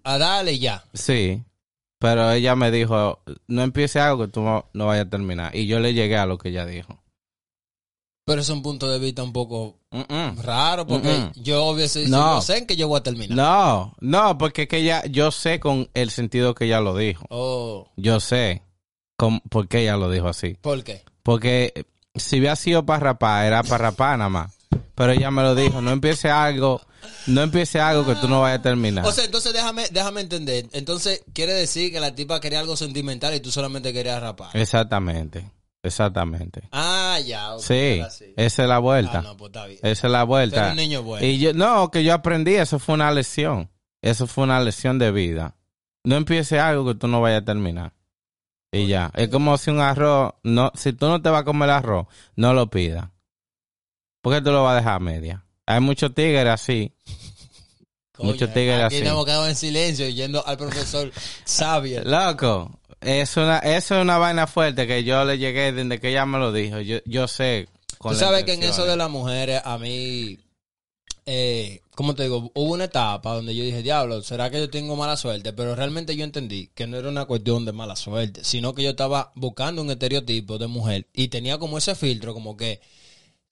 a 0.04 0.18
darle 0.18 0.54
y 0.54 0.60
ya. 0.60 0.84
Sí. 0.94 1.44
Pero 2.04 2.30
ella 2.34 2.54
me 2.58 2.70
dijo, 2.70 3.22
no 3.48 3.62
empiece 3.62 3.98
algo 3.98 4.26
que 4.26 4.28
tú 4.30 4.42
no, 4.42 4.66
no 4.74 4.88
vayas 4.88 5.06
a 5.06 5.10
terminar. 5.10 5.56
Y 5.56 5.68
yo 5.68 5.80
le 5.80 5.94
llegué 5.94 6.18
a 6.18 6.26
lo 6.26 6.38
que 6.38 6.50
ella 6.50 6.66
dijo. 6.66 7.02
Pero 8.26 8.42
es 8.42 8.50
un 8.50 8.62
punto 8.62 8.90
de 8.90 9.00
vista 9.00 9.24
un 9.24 9.32
poco 9.32 9.80
Mm-mm. 9.90 10.36
raro 10.44 10.86
porque 10.86 11.30
yo 11.36 11.64
obviamente 11.66 12.10
No. 12.10 12.36
yo 12.36 12.42
sé 12.42 12.58
en 12.58 12.68
que 12.68 12.76
yo 12.76 12.90
voy 12.90 13.00
a 13.00 13.04
terminar. 13.04 13.38
No, 13.38 13.96
no, 14.02 14.38
porque 14.38 14.64
es 14.64 14.68
que 14.68 14.80
ella, 14.80 15.06
yo 15.06 15.32
sé 15.32 15.62
con 15.62 15.90
el 15.94 16.10
sentido 16.10 16.54
que 16.56 16.66
ella 16.66 16.82
lo 16.82 16.94
dijo. 16.98 17.26
Oh, 17.30 17.90
Yo 17.96 18.20
sé 18.20 18.64
con, 19.16 19.40
por 19.40 19.70
qué 19.70 19.84
ella 19.84 19.96
lo 19.96 20.10
dijo 20.12 20.28
así. 20.28 20.56
¿Por 20.60 20.84
qué? 20.84 21.04
Porque 21.24 21.86
si 22.16 22.38
hubiera 22.40 22.58
sido 22.58 22.86
para 22.86 23.00
rapar, 23.00 23.46
era 23.46 23.64
para 23.64 23.78
rapar 23.92 24.18
nada 24.18 24.30
más. 24.30 24.54
Pero 24.94 25.14
ella 25.14 25.32
me 25.32 25.42
lo 25.42 25.56
dijo, 25.56 25.82
no 25.82 25.92
empiece 25.92 26.30
algo, 26.30 26.82
no 27.28 27.42
empiece 27.42 27.80
algo 27.80 28.06
que 28.06 28.16
tú 28.16 28.28
no 28.28 28.42
vayas 28.42 28.60
a 28.60 28.62
terminar. 28.62 29.06
O 29.06 29.12
sea, 29.12 29.26
entonces 29.26 29.54
déjame, 29.54 29.88
déjame 29.92 30.22
entender. 30.22 30.68
Entonces, 30.74 31.24
quiere 31.34 31.54
decir 31.54 31.92
que 31.92 32.00
la 32.00 32.16
tipa 32.16 32.40
quería 32.40 32.60
algo 32.60 32.76
sentimental 32.76 33.34
y 33.36 33.40
tú 33.40 33.52
solamente 33.52 33.94
querías 33.94 34.22
rapar. 34.22 34.56
exactamente, 34.56 35.50
exactamente. 35.82 36.68
Ah, 36.72 37.20
ya. 37.26 37.56
ok, 37.56 37.62
Sí, 37.62 38.02
esa 38.38 38.64
es 38.64 38.70
la 38.70 38.80
vuelta. 38.80 39.20
Ah, 39.20 39.22
no, 39.22 39.38
pues 39.38 39.50
está 39.50 39.66
bien. 39.66 39.80
Esa 39.84 40.08
es 40.08 40.12
la 40.12 40.24
vuelta. 40.24 40.70
un 40.72 40.78
niño 40.78 41.04
bueno. 41.04 41.26
Y 41.26 41.40
yo, 41.40 41.54
no, 41.54 41.90
que 41.92 42.04
yo 42.04 42.14
aprendí, 42.14 42.56
eso 42.56 42.80
fue 42.80 42.96
una 42.96 43.12
lección. 43.12 43.70
Eso 44.02 44.28
fue 44.28 44.44
una 44.44 44.60
lección 44.60 45.00
de 45.00 45.12
vida. 45.12 45.56
No 46.04 46.18
empiece 46.18 46.60
algo 46.60 46.86
que 46.86 46.96
tú 46.96 47.08
no 47.08 47.22
vayas 47.22 47.44
a 47.44 47.46
terminar. 47.46 47.94
Y 48.74 48.88
ya. 48.88 49.12
Es 49.14 49.30
como 49.30 49.58
si 49.58 49.70
un 49.70 49.80
arroz, 49.80 50.34
no, 50.44 50.72
si 50.76 50.94
tú 50.94 51.06
no 51.08 51.22
te 51.22 51.30
vas 51.30 51.42
a 51.42 51.46
comer 51.46 51.70
el 51.70 51.76
arroz, 51.76 52.08
no 52.36 52.54
lo 52.54 52.70
pidas. 52.70 53.10
¿Por 54.22 54.34
qué 54.34 54.42
tú 54.42 54.52
lo 54.52 54.64
vas 54.64 54.74
a 54.74 54.78
dejar 54.78 54.94
a 54.96 55.00
media? 55.00 55.43
Hay 55.66 55.80
muchos 55.80 56.14
tigres 56.14 56.48
así. 56.48 56.92
Muchos 58.20 58.54
tigres 58.54 58.82
así. 58.82 59.00
nos 59.00 59.10
hemos 59.10 59.26
quedado 59.26 59.48
en 59.48 59.56
silencio 59.56 60.08
yendo 60.10 60.46
al 60.46 60.58
profesor 60.58 61.12
Xavier. 61.46 62.06
Loco, 62.06 62.80
es 63.02 63.36
una, 63.38 63.60
eso 63.60 63.96
es 63.96 64.02
una 64.02 64.18
vaina 64.18 64.48
fuerte 64.48 64.88
que 64.88 65.04
yo 65.04 65.26
le 65.26 65.38
llegué 65.38 65.72
desde 65.72 66.00
que 66.00 66.10
ella 66.10 66.26
me 66.26 66.38
lo 66.38 66.52
dijo. 66.52 66.80
Yo, 66.80 66.98
yo 67.06 67.28
sé. 67.28 67.68
con 67.98 68.14
Tú 68.14 68.20
sabes 68.20 68.44
que 68.44 68.54
en 68.54 68.64
eso 68.64 68.86
de 68.86 68.96
las 68.96 69.10
mujeres, 69.10 69.62
a 69.64 69.78
mí, 69.78 70.38
eh, 71.26 71.82
¿cómo 71.96 72.16
te 72.16 72.24
digo? 72.24 72.52
Hubo 72.54 72.74
una 72.74 72.86
etapa 72.86 73.34
donde 73.34 73.56
yo 73.56 73.64
dije, 73.64 73.82
diablo, 73.82 74.22
¿será 74.22 74.50
que 74.50 74.60
yo 74.60 74.70
tengo 74.70 74.96
mala 74.96 75.18
suerte? 75.18 75.54
Pero 75.54 75.76
realmente 75.76 76.16
yo 76.16 76.24
entendí 76.24 76.70
que 76.76 76.88
no 76.88 76.98
era 76.98 77.10
una 77.10 77.26
cuestión 77.26 77.66
de 77.66 77.72
mala 77.72 77.96
suerte, 77.96 78.44
sino 78.44 78.74
que 78.74 78.84
yo 78.84 78.92
estaba 78.92 79.32
buscando 79.36 79.82
un 79.82 79.92
estereotipo 79.92 80.58
de 80.58 80.68
mujer 80.68 81.08
y 81.14 81.30
tenía 81.30 81.58
como 81.58 81.78
ese 81.78 81.96
filtro, 81.96 82.34
como 82.34 82.56
que, 82.58 82.80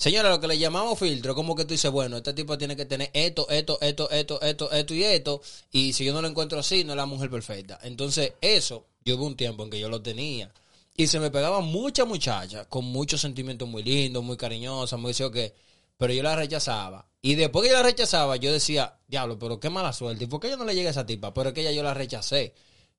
señora, 0.02 0.30
lo 0.30 0.40
que 0.40 0.48
le 0.48 0.58
llamamos 0.58 0.98
filtro, 0.98 1.36
como 1.36 1.56
que 1.56 1.64
tú 1.64 1.76
dices, 1.76 1.92
bueno, 1.92 2.18
este 2.18 2.34
tipo 2.34 2.58
tiene 2.58 2.76
que 2.76 2.86
tener 2.86 3.12
esto, 3.14 3.48
esto, 3.50 3.78
esto, 3.82 4.10
esto, 4.10 4.42
esto, 4.42 4.72
esto 4.72 4.94
y 4.96 5.04
esto, 5.04 5.42
y 5.72 5.94
si 5.94 6.06
yo 6.06 6.12
no 6.12 6.24
lo 6.24 6.28
encuentro 6.28 6.60
así, 6.60 6.84
no 6.84 6.94
es 6.94 6.98
la 6.98 7.06
mujer 7.06 7.30
perfecta. 7.30 7.78
Entonces, 7.84 8.34
eso, 8.42 8.88
yo 9.06 9.16
hubo 9.16 9.28
un 9.28 9.36
tiempo 9.36 9.64
en 9.64 9.70
que 9.70 9.80
yo 9.80 9.90
lo 9.90 10.02
tenía. 10.02 10.52
Y 10.98 11.06
se 11.06 11.20
me 11.20 11.30
pegaban 11.30 11.66
muchas 11.66 12.08
muchachas 12.08 12.66
con 12.66 12.84
muchos 12.86 13.22
sentimientos 13.22 13.70
muy 13.70 13.84
lindos, 13.84 14.24
muy 14.24 14.38
cariñosas, 14.38 15.00
muy 15.00 15.14
que, 15.14 15.54
pero 15.98 16.12
yo 16.12 16.24
la 16.24 16.36
rechazaba. 16.36 17.08
Y 17.22 17.36
después 17.36 17.64
que 17.64 17.70
yo 17.70 17.78
la 17.78 17.84
rechazaba, 17.84 18.38
yo 18.38 18.52
decía, 18.52 18.98
diablo, 19.08 19.38
pero 19.38 19.60
qué 19.60 19.70
mala 19.70 19.94
suerte. 19.94 20.24
¿Y 20.24 20.28
por 20.28 20.40
qué 20.40 20.50
yo 20.50 20.58
no 20.58 20.66
le 20.66 20.74
llegué 20.74 20.88
a 20.88 20.92
esa 20.92 21.06
tipa? 21.06 21.32
Pero 21.32 21.50
es 21.50 21.54
que 21.54 21.64
ya 21.64 21.72
yo 21.72 21.84
la 21.84 21.94
rechacé. 21.94 22.56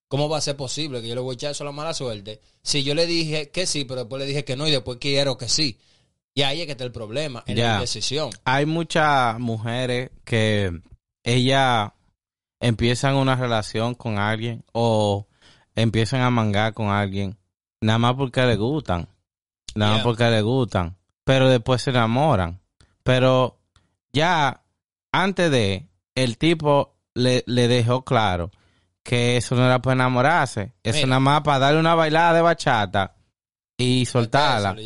¿Cómo 0.06 0.28
va 0.28 0.38
a 0.38 0.40
ser 0.40 0.56
posible 0.56 1.02
que 1.02 1.08
yo 1.08 1.16
le 1.16 1.20
voy 1.20 1.32
a 1.32 1.34
echar 1.34 1.50
eso 1.50 1.64
a 1.64 1.66
la 1.66 1.72
mala 1.72 1.94
suerte? 1.94 2.40
Si 2.62 2.84
yo 2.84 2.94
le 2.94 3.06
dije 3.06 3.50
que 3.50 3.66
sí, 3.66 3.84
pero 3.84 4.02
después 4.02 4.20
le 4.20 4.26
dije 4.26 4.44
que 4.44 4.54
no 4.54 4.68
y 4.68 4.70
después 4.70 4.98
quiero 5.00 5.36
que 5.36 5.48
sí. 5.48 5.80
Y 6.34 6.42
ahí 6.42 6.60
es 6.60 6.66
que 6.66 6.72
está 6.72 6.84
el 6.84 6.92
problema, 6.92 7.42
en 7.46 7.56
la 7.56 7.62
Ya. 7.62 7.74
indecisión. 7.74 8.30
Hay 8.44 8.64
muchas 8.66 9.38
mujeres 9.38 10.10
que 10.24 10.80
ellas 11.24 11.90
empiezan 12.60 13.16
una 13.16 13.36
relación 13.36 13.94
con 13.94 14.18
alguien 14.18 14.64
o 14.72 15.26
empiezan 15.74 16.20
a 16.22 16.30
mangar 16.30 16.74
con 16.74 16.88
alguien 16.88 17.36
nada 17.80 17.98
más 17.98 18.14
porque 18.14 18.42
le 18.46 18.56
gustan, 18.56 19.08
nada 19.74 19.94
más 19.94 20.02
porque 20.02 20.24
le 20.30 20.40
gustan, 20.42 20.96
pero 21.24 21.48
después 21.48 21.82
se 21.82 21.90
enamoran. 21.90 22.60
Pero 23.02 23.58
ya 24.12 24.62
antes 25.10 25.50
de 25.50 25.88
el 26.14 26.38
tipo 26.38 26.94
le, 27.14 27.42
le 27.46 27.66
dejó 27.68 28.04
claro 28.04 28.50
que 29.02 29.36
eso 29.36 29.56
no 29.56 29.64
era 29.66 29.82
para 29.82 29.94
enamorarse, 29.94 30.72
eso 30.84 30.98
Mira. 30.98 31.08
nada 31.08 31.20
más 31.20 31.40
para 31.42 31.58
darle 31.58 31.80
una 31.80 31.94
bailada 31.96 32.32
de 32.34 32.42
bachata 32.42 33.16
y 33.82 34.06
soltarla 34.06 34.76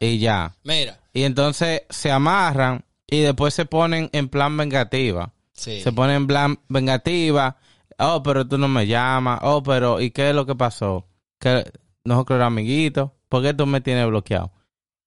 y 0.00 0.18
ya. 0.18 0.54
Mira, 0.64 0.98
Y 1.12 1.22
entonces 1.24 1.82
se 1.90 2.10
amarran 2.10 2.84
y 3.06 3.20
después 3.20 3.54
se 3.54 3.64
ponen 3.66 4.08
en 4.12 4.28
plan 4.28 4.56
vengativa. 4.56 5.32
sí. 5.52 5.80
Se 5.80 5.92
ponen 5.92 6.16
en 6.16 6.26
plan 6.26 6.58
vengativa. 6.68 7.56
Oh, 7.98 8.22
pero 8.22 8.46
tú 8.48 8.58
no 8.58 8.68
me 8.68 8.86
llamas. 8.86 9.40
Oh, 9.42 9.62
pero 9.62 10.00
¿y 10.00 10.10
qué 10.10 10.30
es 10.30 10.34
lo 10.34 10.44
que 10.46 10.54
pasó? 10.54 11.06
Que 11.38 11.70
nosotros 12.04 12.36
éramos 12.36 12.54
amiguitos. 12.58 13.10
¿Por 13.28 13.42
qué 13.42 13.54
tú 13.54 13.66
me 13.66 13.80
tienes 13.80 14.06
bloqueado? 14.06 14.50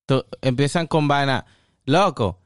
Tú- 0.05 0.25
empiezan 0.41 0.87
con 0.87 1.07
vaina. 1.07 1.45
Loco, 1.85 2.39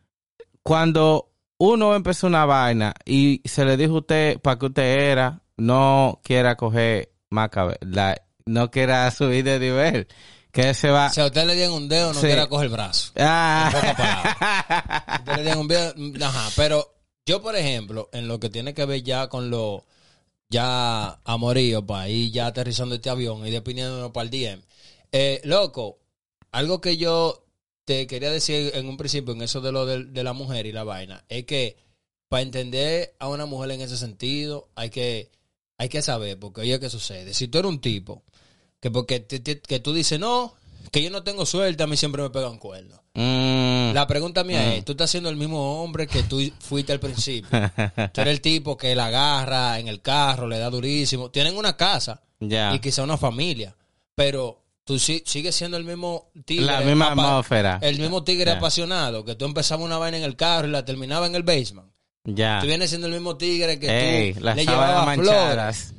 cuando 0.64 1.32
uno 1.58 1.96
empezó 1.96 2.28
una 2.28 2.46
vaina 2.46 2.94
y 3.06 3.42
se 3.46 3.66
le 3.66 3.78
dijo 3.78 3.96
a 3.96 4.00
usted 4.00 4.40
para 4.40 4.58
que 4.58 4.66
usted 4.68 4.84
era, 5.12 5.42
no 5.58 6.20
quiera 6.24 6.56
coger 6.56 7.12
más 7.30 7.50
cabe- 7.50 7.78
la- 7.82 8.22
no 8.46 8.72
quiera 8.72 9.10
subir 9.12 9.44
de 9.44 9.60
nivel. 9.60 10.08
Que 10.52 10.74
se 10.74 10.90
va. 10.90 11.10
Si 11.10 11.22
a 11.22 11.26
usted 11.28 11.46
le 11.46 11.56
dieron 11.56 11.76
un 11.76 11.90
dedo, 11.90 12.14
no 12.14 12.20
Sí. 12.20 12.26
quiera 12.28 12.48
coger 12.48 12.66
el 12.68 12.72
brazo. 12.72 13.12
Ah. 13.18 15.16
Usted 15.20 15.36
le 15.38 15.44
dieron 15.44 15.60
un 15.62 15.68
video- 15.68 15.94
Ajá, 16.26 16.50
pero 16.56 16.96
yo, 17.26 17.42
por 17.42 17.56
ejemplo, 17.56 18.10
en 18.14 18.28
lo 18.28 18.40
que 18.40 18.50
tiene 18.50 18.74
que 18.74 18.86
ver 18.86 19.04
ya 19.04 19.28
con 19.30 19.50
lo 19.50 19.86
ya 20.50 21.20
amorío, 21.26 21.86
para 21.86 22.10
ir 22.10 22.32
ya 22.32 22.48
aterrizando 22.48 22.96
este 22.96 23.10
avión 23.12 23.46
y 23.46 23.52
dependiendo 23.52 24.12
para 24.12 24.24
el 24.24 24.32
DM. 24.32 24.64
Eh, 25.12 25.42
loco, 25.44 26.00
algo 26.52 26.82
que 26.82 26.98
yo 26.98 27.46
te 27.86 28.08
quería 28.08 28.32
decir 28.32 28.72
en 28.74 28.88
un 28.90 28.98
principio, 28.98 29.34
en 29.36 29.44
eso 29.44 29.62
de 29.62 29.72
lo 29.72 29.86
de, 29.86 30.06
de 30.06 30.24
la 30.24 30.34
mujer 30.34 30.66
y 30.66 30.72
la 30.72 30.84
vaina, 30.84 31.24
es 31.30 31.46
que 31.46 31.78
para 32.30 32.42
entender 32.42 33.16
a 33.20 33.28
una 33.28 33.46
mujer 33.46 33.70
en 33.72 33.82
ese 33.82 33.98
sentido, 33.98 34.70
hay 34.76 34.90
que, 34.90 35.30
hay 35.78 35.90
que 35.90 36.02
saber, 36.02 36.40
porque 36.40 36.62
oye, 36.62 36.80
¿qué 36.80 36.90
sucede? 36.90 37.34
Si 37.36 37.48
tú 37.48 37.60
eres 37.60 37.70
un 37.70 37.80
tipo 37.82 38.24
que 38.80 38.92
porque 38.92 39.20
te- 39.20 39.40
te- 39.40 39.60
que 39.62 39.80
tú 39.80 39.94
dices, 39.94 40.20
no, 40.20 40.54
que 40.92 41.02
yo 41.04 41.10
no 41.10 41.24
tengo 41.24 41.46
suerte, 41.46 41.84
a 41.84 41.88
mí 41.88 41.98
siempre 41.98 42.22
me 42.24 42.30
pegan 42.30 42.58
cuernos. 42.58 43.00
Mm. 43.14 43.94
La 43.94 44.06
pregunta 44.08 44.44
mía 44.44 44.76
es, 44.76 44.86
tú 44.86 44.94
estás 44.94 45.10
siendo 45.12 45.30
el 45.30 45.36
mismo 45.36 45.84
hombre 45.84 46.08
que 46.08 46.24
tú 46.24 46.40
fuiste 46.60 46.94
al 46.94 47.00
principio. 47.00 47.50
tú 48.14 48.22
eres 48.22 48.34
el 48.34 48.42
tipo 48.42 48.78
que 48.78 48.96
la 48.96 49.08
agarra 49.08 49.80
en 49.80 49.88
el 49.88 50.02
carro, 50.02 50.48
le 50.48 50.58
da 50.60 50.70
durísimo. 50.70 51.30
Tienen 51.32 51.58
una 51.58 51.76
casa 51.76 52.22
Ya. 52.40 52.74
y 52.74 52.80
quizá 52.80 53.04
una 53.04 53.18
familia, 53.18 53.76
pero 54.16 54.64
tú 54.86 54.98
sí- 55.00 55.24
sigues 55.26 55.54
siendo 55.56 55.76
el 55.78 55.84
mismo 55.84 56.32
tigre. 56.46 56.66
La 56.66 56.82
misma 56.82 57.12
atmósfera. 57.12 57.80
El 57.82 58.00
mismo 58.00 58.24
tigre 58.24 58.52
apasionado, 58.52 59.26
que 59.26 59.36
tú 59.36 59.46
empezabas 59.46 59.86
una 59.86 59.98
vaina 59.98 60.18
en 60.18 60.24
el 60.24 60.36
carro 60.36 60.68
y 60.68 60.72
la 60.72 60.86
terminaba 60.86 61.28
en 61.28 61.36
el 61.36 61.44
basement. 61.44 61.89
Ya. 62.26 62.60
Tú 62.60 62.68
vienes 62.68 62.90
siendo 62.90 63.08
el 63.08 63.14
mismo 63.14 63.38
tigre 63.38 63.80
que 63.80 63.88
Ey, 63.88 64.34
tú 64.34 64.42
las 64.42 64.56
le 64.56 64.66
llevabas 64.66 65.16
flores. 65.16 65.94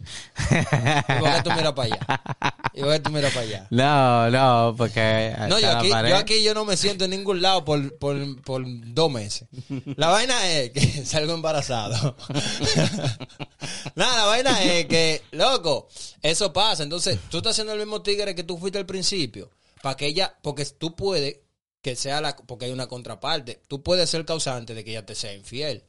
¿Y 0.51 1.21
por 1.21 1.35
qué 1.35 1.43
tú 1.43 1.51
miras 1.53 1.73
para 1.73 1.95
allá? 1.95 2.23
¿Y 2.75 2.83
qué 2.83 3.01
tú 3.01 3.11
miras 3.11 3.33
para 3.33 3.47
allá? 3.47 3.67
No, 3.71 4.31
no, 4.31 4.75
porque. 4.77 5.35
No, 5.49 5.59
yo 5.59 5.71
aquí, 5.71 5.89
yo 5.89 6.17
aquí 6.17 6.43
yo 6.43 6.55
no 6.55 6.65
me 6.65 6.77
siento 6.77 7.07
en 7.07 7.13
ningún 7.13 7.41
lado 7.41 7.65
por, 7.65 7.97
por, 7.99 8.43
por 8.43 8.63
dos 8.67 9.11
meses. 9.11 9.49
La 9.97 10.09
vaina 10.09 10.47
es 10.51 10.71
que 10.71 10.81
salgo 11.07 11.33
embarazado. 11.33 12.17
Nada, 13.95 14.17
la 14.17 14.25
vaina 14.27 14.63
es 14.63 14.87
que, 14.87 15.23
loco, 15.33 15.89
eso 16.23 16.53
pasa. 16.53 16.83
Entonces, 16.83 17.19
tú 17.31 17.39
estás 17.39 17.53
haciendo 17.53 17.73
el 17.73 17.79
mismo 17.79 18.03
tigre 18.03 18.35
que 18.35 18.45
tú 18.45 18.59
fuiste 18.59 18.79
al 18.79 18.87
principio. 18.87 19.51
Para 19.83 19.97
que 19.97 20.07
ella, 20.07 20.37
porque 20.43 20.67
tú 20.67 20.95
puedes 20.95 21.39
que 21.81 21.97
sea 21.97 22.21
la, 22.21 22.37
porque 22.37 22.67
hay 22.67 22.73
una 22.73 22.87
contraparte. 22.87 23.63
Tú 23.67 23.83
puedes 23.83 24.11
ser 24.11 24.25
causante 24.27 24.75
de 24.75 24.85
que 24.85 24.91
ella 24.91 25.07
te 25.07 25.15
sea 25.15 25.33
infiel. 25.33 25.85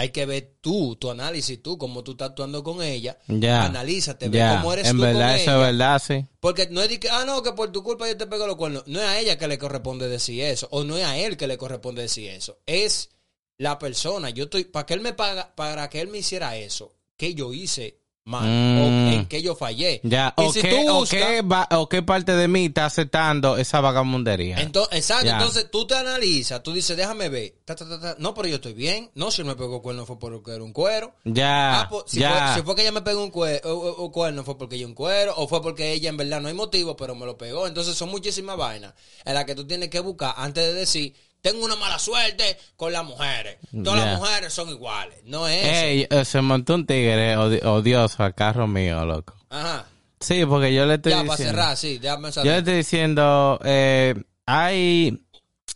Hay 0.00 0.10
que 0.10 0.24
ver 0.24 0.54
tú, 0.62 0.96
tu 0.96 1.10
análisis, 1.10 1.62
tú, 1.62 1.76
cómo 1.76 2.02
tú 2.02 2.12
estás 2.12 2.30
actuando 2.30 2.62
con 2.64 2.82
ella. 2.82 3.18
Ya. 3.28 3.64
Analízate, 3.64 4.30
ve 4.30 4.38
Ya, 4.38 4.56
cómo 4.56 4.72
eres 4.72 4.88
en 4.88 4.96
tú 4.96 5.02
verdad, 5.02 5.32
con 5.32 5.36
eso 5.40 5.50
ella. 5.50 5.54
es 5.54 5.66
verdad, 5.78 6.02
sí. 6.04 6.26
Porque 6.40 6.68
no 6.70 6.80
es 6.80 6.88
de 6.88 6.98
que, 6.98 7.10
ah, 7.10 7.24
no, 7.26 7.42
que 7.42 7.52
por 7.52 7.70
tu 7.70 7.82
culpa 7.82 8.08
yo 8.08 8.16
te 8.16 8.26
pego 8.26 8.46
los 8.46 8.56
cuernos. 8.56 8.84
No 8.86 8.98
es 8.98 9.06
a 9.06 9.18
ella 9.18 9.36
que 9.36 9.46
le 9.46 9.58
corresponde 9.58 10.08
decir 10.08 10.42
eso. 10.42 10.68
O 10.70 10.84
no 10.84 10.96
es 10.96 11.04
a 11.04 11.18
él 11.18 11.36
que 11.36 11.46
le 11.46 11.58
corresponde 11.58 12.00
decir 12.02 12.30
eso. 12.30 12.58
Es 12.64 13.10
la 13.58 13.78
persona. 13.78 14.30
Yo 14.30 14.44
estoy, 14.44 14.64
para 14.64 14.86
que 14.86 14.94
él 14.94 15.00
me 15.02 15.12
paga, 15.12 15.54
para 15.54 15.90
que 15.90 16.00
él 16.00 16.08
me 16.08 16.18
hiciera 16.18 16.56
eso, 16.56 16.94
que 17.18 17.34
yo 17.34 17.52
hice 17.52 17.99
mal. 18.24 18.44
Mm. 18.46 18.78
O 18.80 19.12
en 19.12 19.26
que 19.26 19.42
yo 19.42 19.54
fallé. 19.56 20.00
Ya, 20.04 20.34
Y 20.36 20.42
o, 20.42 20.52
si 20.52 20.60
qué, 20.62 20.70
tú 20.70 20.90
o, 20.90 21.00
buscas- 21.00 21.08
qué 21.20 21.42
va- 21.42 21.68
o 21.72 21.88
qué 21.88 22.02
parte 22.02 22.32
de 22.36 22.48
mí 22.48 22.66
está 22.66 22.86
aceptando 22.86 23.56
esa 23.56 23.80
vagamundería. 23.80 24.60
Entonces, 24.60 24.98
exacto, 24.98 25.26
Ya. 25.26 25.38
entonces 25.38 25.70
tú 25.70 25.86
te 25.86 25.94
analizas, 25.96 26.62
tú 26.62 26.72
dices, 26.72 26.96
déjame 26.96 27.28
ver. 27.28 27.54
Ta, 27.64 27.74
ta, 27.74 27.88
ta, 27.88 28.00
ta. 28.00 28.16
No, 28.18 28.34
pero 28.34 28.48
yo 28.48 28.56
estoy 28.56 28.74
bien. 28.74 29.10
No, 29.14 29.30
si 29.30 29.42
me 29.44 29.56
pegó 29.56 29.82
cuerno 29.82 30.06
fue 30.06 30.18
porque 30.18 30.52
era 30.52 30.62
un 30.62 30.72
cuero. 30.72 31.14
ya, 31.24 31.80
Ah, 31.82 31.88
pues, 31.88 32.04
si, 32.06 32.20
ya. 32.20 32.30
fue, 32.52 32.54
si 32.60 32.66
fue 32.66 32.74
que 32.74 32.82
ella 32.82 32.92
me 32.92 33.02
pegó 33.02 33.22
un 33.24 33.30
cuero, 33.30 33.60
o, 33.72 33.78
o- 33.90 34.04
o 34.04 34.12
cuerno, 34.12 34.44
fue 34.44 34.56
porque 34.58 34.78
yo 34.78 34.86
un 34.86 34.94
cuero, 34.94 35.34
o 35.36 35.48
fue 35.48 35.62
porque 35.62 35.92
ella 35.92 36.10
en 36.10 36.16
verdad 36.16 36.40
no 36.40 36.48
hay 36.48 36.54
motivo, 36.54 36.96
pero 36.96 37.14
me 37.14 37.26
lo 37.26 37.36
pegó. 37.38 37.66
Entonces 37.66 37.96
son 37.96 38.10
muchísimas 38.10 38.56
vainas 38.56 38.94
en 39.24 39.34
las 39.34 39.44
que 39.44 39.54
tú 39.54 39.66
tienes 39.66 39.88
que 39.88 40.00
buscar 40.00 40.34
antes 40.36 40.64
de 40.64 40.74
decir, 40.74 41.14
tengo 41.42 41.64
una 41.64 41.76
mala 41.76 41.98
suerte 41.98 42.58
con 42.76 42.92
las 42.92 43.04
mujeres. 43.04 43.58
Todas 43.84 44.00
Ya. 44.00 44.06
las 44.06 44.18
mujeres 44.18 44.52
son 44.52 44.68
iguales. 44.68 45.18
No 45.24 45.46
es 45.48 45.62
eso. 45.64 45.84
Ey, 45.86 46.06
eh, 46.10 46.24
se 46.24 46.40
montó 46.40 46.74
un 46.74 46.86
tigre 46.86 47.36
odi- 47.36 47.64
odioso 47.64 48.22
al 48.22 48.34
carro 48.34 48.66
mío, 48.66 49.04
loco. 49.04 49.34
Ajá. 49.50 49.86
Sí, 50.20 50.44
porque 50.44 50.74
yo 50.74 50.84
le 50.86 50.94
estoy 50.94 51.12
Ya, 51.12 51.18
para 51.22 51.30
diciendo... 51.30 51.54
cerrar, 51.58 51.76
sí, 51.76 51.98
déjame 51.98 52.28
Yo 52.28 52.32
saber. 52.32 52.52
le 52.52 52.58
estoy 52.58 52.74
diciendo, 52.74 53.58
eh, 53.64 54.14
hay... 54.46 55.22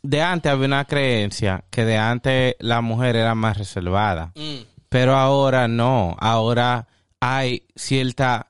De 0.03 0.21
antes 0.21 0.53
había 0.53 0.67
una 0.67 0.85
creencia 0.85 1.65
que 1.71 1.87
de 1.87 1.97
antes 1.97 2.57
la 2.59 2.83
mujer 2.83 3.17
era 3.17 3.35
más 3.35 3.57
reservada. 3.57 4.33
Mm, 4.35 4.57
Pero 4.91 5.17
ahora 5.17 5.67
no. 5.67 6.15
Ahora 6.21 6.87
hay 7.21 7.67
cierta 7.75 8.49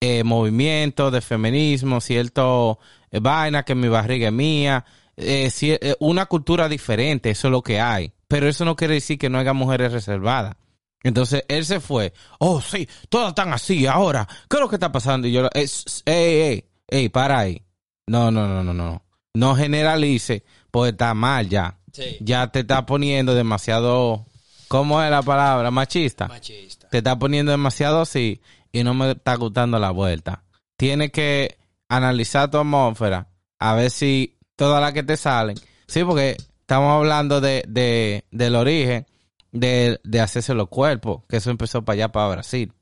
eh, 0.00 0.22
movimiento 0.22 1.10
de 1.10 1.20
feminismo, 1.20 2.00
cierto 2.00 2.78
eh, 3.10 3.18
vaina 3.20 3.64
que 3.64 3.74
mi 3.74 3.88
barriga 3.88 4.28
es 4.28 4.32
mía, 4.32 4.84
eh, 5.16 5.46
cier- 5.50 5.78
eh, 5.80 5.96
una 6.00 6.26
cultura 6.26 6.68
diferente, 6.68 7.30
eso 7.30 7.48
es 7.48 7.52
lo 7.52 7.62
que 7.62 7.80
hay. 7.80 8.12
Pero 8.28 8.48
eso 8.48 8.64
no 8.64 8.76
quiere 8.76 8.94
decir 8.94 9.18
que 9.18 9.28
no 9.30 9.38
haya 9.38 9.52
mujeres 9.52 9.92
reservadas. 9.92 10.56
Entonces 11.02 11.44
él 11.48 11.64
se 11.66 11.80
fue. 11.80 12.12
Oh, 12.38 12.60
sí, 12.60 12.88
todas 13.08 13.28
están 13.28 13.52
así 13.52 13.86
ahora. 13.86 14.26
¿Qué 14.48 14.56
es 14.56 14.60
lo 14.60 14.68
que 14.68 14.76
está 14.76 14.90
pasando? 14.90 15.28
Y 15.28 15.32
yo, 15.32 15.46
eh, 15.54 15.68
ey, 16.06 16.34
ey, 16.40 16.64
ey, 16.88 17.08
para 17.10 17.38
ahí. 17.40 17.62
No, 18.06 18.30
no, 18.30 18.48
no, 18.48 18.64
no, 18.64 18.72
no. 18.72 19.02
No 19.34 19.54
generalice, 19.56 20.44
pues 20.70 20.92
está 20.92 21.12
mal 21.14 21.48
ya. 21.48 21.78
sí, 21.92 22.16
Ya 22.20 22.46
te 22.48 22.60
está 22.60 22.86
poniendo 22.86 23.34
demasiado, 23.34 24.26
¿cómo 24.68 25.02
es 25.02 25.10
la 25.10 25.22
palabra? 25.22 25.70
Machista. 25.70 26.28
machista. 26.28 26.88
Te 26.88 26.98
está 26.98 27.18
poniendo 27.18 27.52
demasiado 27.52 28.00
así 28.00 28.40
y 28.72 28.82
no 28.84 28.94
me 28.94 29.10
está 29.12 29.34
gustando 29.36 29.78
la 29.78 29.90
vuelta. 29.90 30.44
Tienes 30.76 31.10
que 31.12 31.58
analizar 31.88 32.50
tu 32.50 32.58
atmósfera, 32.58 33.28
a 33.58 33.74
ver 33.74 33.90
si 33.90 34.33
todas 34.56 34.80
las 34.80 34.92
que 34.92 35.02
te 35.02 35.16
salen. 35.16 35.56
Sí, 35.86 36.02
porque 36.04 36.36
estamos 36.60 36.92
hablando 36.96 37.40
de, 37.40 37.64
de, 37.68 38.24
del 38.30 38.56
origen 38.56 39.06
de, 39.52 40.00
de 40.04 40.20
hacerse 40.20 40.54
los 40.54 40.68
cuerpos, 40.68 41.22
que 41.28 41.36
eso 41.36 41.50
empezó 41.50 41.84
para 41.84 41.94
allá, 41.94 42.08
para 42.12 42.28
Brasil. 42.28 42.72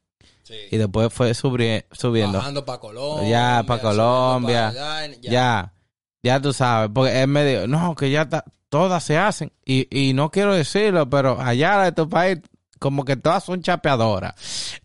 Sí. 0.42 0.54
Y 0.70 0.76
después 0.76 1.12
fue 1.12 1.30
subri- 1.32 1.84
subiendo. 1.92 2.38
Bajando 2.38 2.64
para 2.64 2.78
Colombia. 2.78 3.28
Ya, 3.28 3.62
pa' 3.66 3.78
subiendo 3.78 4.02
Colombia. 4.02 4.68
allá, 4.68 5.06
Ya. 5.20 5.72
ya, 6.22 6.40
tú 6.40 6.52
sabes, 6.52 6.90
porque 6.92 7.20
él 7.22 7.28
me 7.28 7.44
dijo, 7.44 7.66
no, 7.66 7.94
que 7.94 8.10
ya 8.10 8.22
está, 8.22 8.44
todas 8.68 9.04
se 9.04 9.16
hacen. 9.18 9.52
Y, 9.64 9.86
y 9.96 10.14
no 10.14 10.30
quiero 10.30 10.54
decirlo, 10.54 11.08
pero 11.08 11.40
allá 11.40 11.80
de 11.82 11.92
tu 11.92 12.08
país, 12.08 12.38
como 12.78 13.04
que 13.04 13.16
todas 13.16 13.44
son 13.44 13.62
chapeadoras. 13.62 14.34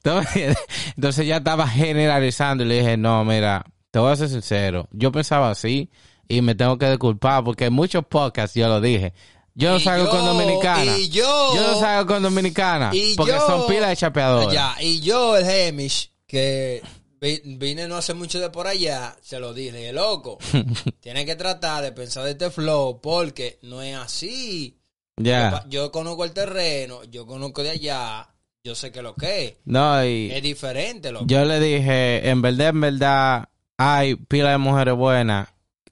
Entonces, 0.03 0.55
entonces 0.95 1.25
ya 1.25 1.37
estaba 1.37 1.67
generalizando 1.67 2.63
y 2.63 2.67
le 2.67 2.79
dije, 2.79 2.97
no, 2.97 3.23
mira, 3.25 3.65
te 3.89 3.99
voy 3.99 4.11
a 4.11 4.15
ser 4.15 4.29
sincero. 4.29 4.87
Yo 4.91 5.11
pensaba 5.11 5.49
así 5.49 5.89
y 6.27 6.41
me 6.41 6.55
tengo 6.55 6.77
que 6.77 6.89
disculpar 6.89 7.43
porque 7.43 7.65
en 7.65 7.73
muchos 7.73 8.05
podcasts 8.05 8.55
yo 8.55 8.67
lo 8.67 8.81
dije. 8.81 9.13
Yo 9.55 9.71
no 9.71 9.79
salgo 9.79 10.09
con 10.09 10.19
yo, 10.19 10.25
dominicana. 10.33 10.97
y 10.99 11.09
yo. 11.09 11.53
no 11.55 11.79
salgo 11.79 12.13
con 12.13 12.21
dominicana. 12.23 12.91
Y 12.93 13.15
porque 13.15 13.31
yo- 13.33 13.47
son 13.47 13.65
pilas 13.67 13.89
de 13.89 13.95
chapeadoras. 13.97 14.53
Ya, 14.53 14.75
y 14.81 14.99
yo, 15.01 15.35
el 15.35 15.49
Hemish, 15.49 16.11
que 16.27 16.83
vi- 17.19 17.41
vine 17.43 17.87
no 17.87 17.95
hace 17.97 18.13
mucho 18.13 18.39
de 18.39 18.51
por 18.51 18.67
allá, 18.67 19.15
se 19.21 19.39
lo 19.39 19.53
dije, 19.55 19.91
loco, 19.93 20.37
tienes 20.99 21.25
que 21.25 21.35
tratar 21.35 21.81
de 21.83 21.91
pensar 21.91 22.23
de 22.25 22.31
este 22.31 22.51
flow 22.51 23.01
porque 23.01 23.57
no 23.63 23.81
es 23.81 23.95
así. 23.97 24.77
Ya. 25.19 25.63
Yo, 25.63 25.69
yo 25.69 25.91
conozco 25.91 26.23
el 26.23 26.33
terreno, 26.33 27.03
yo 27.05 27.25
conozco 27.25 27.63
de 27.63 27.71
allá, 27.71 28.29
yo 28.63 28.75
sé 28.75 28.91
que 28.91 29.01
lo 29.01 29.15
que 29.15 29.45
es. 29.45 29.53
No, 29.65 30.05
y... 30.05 30.29
Es 30.31 30.43
diferente, 30.43 31.11
loco. 31.11 31.25
Yo 31.27 31.43
le 31.45 31.59
dije, 31.59 32.29
en 32.29 32.43
verdad, 32.43 32.67
en 32.69 32.81
verdad, 32.81 33.49
hay 33.77 34.13
pila 34.15 34.51
de 34.51 34.57
mujeres 34.59 34.93
buenas 34.93 35.47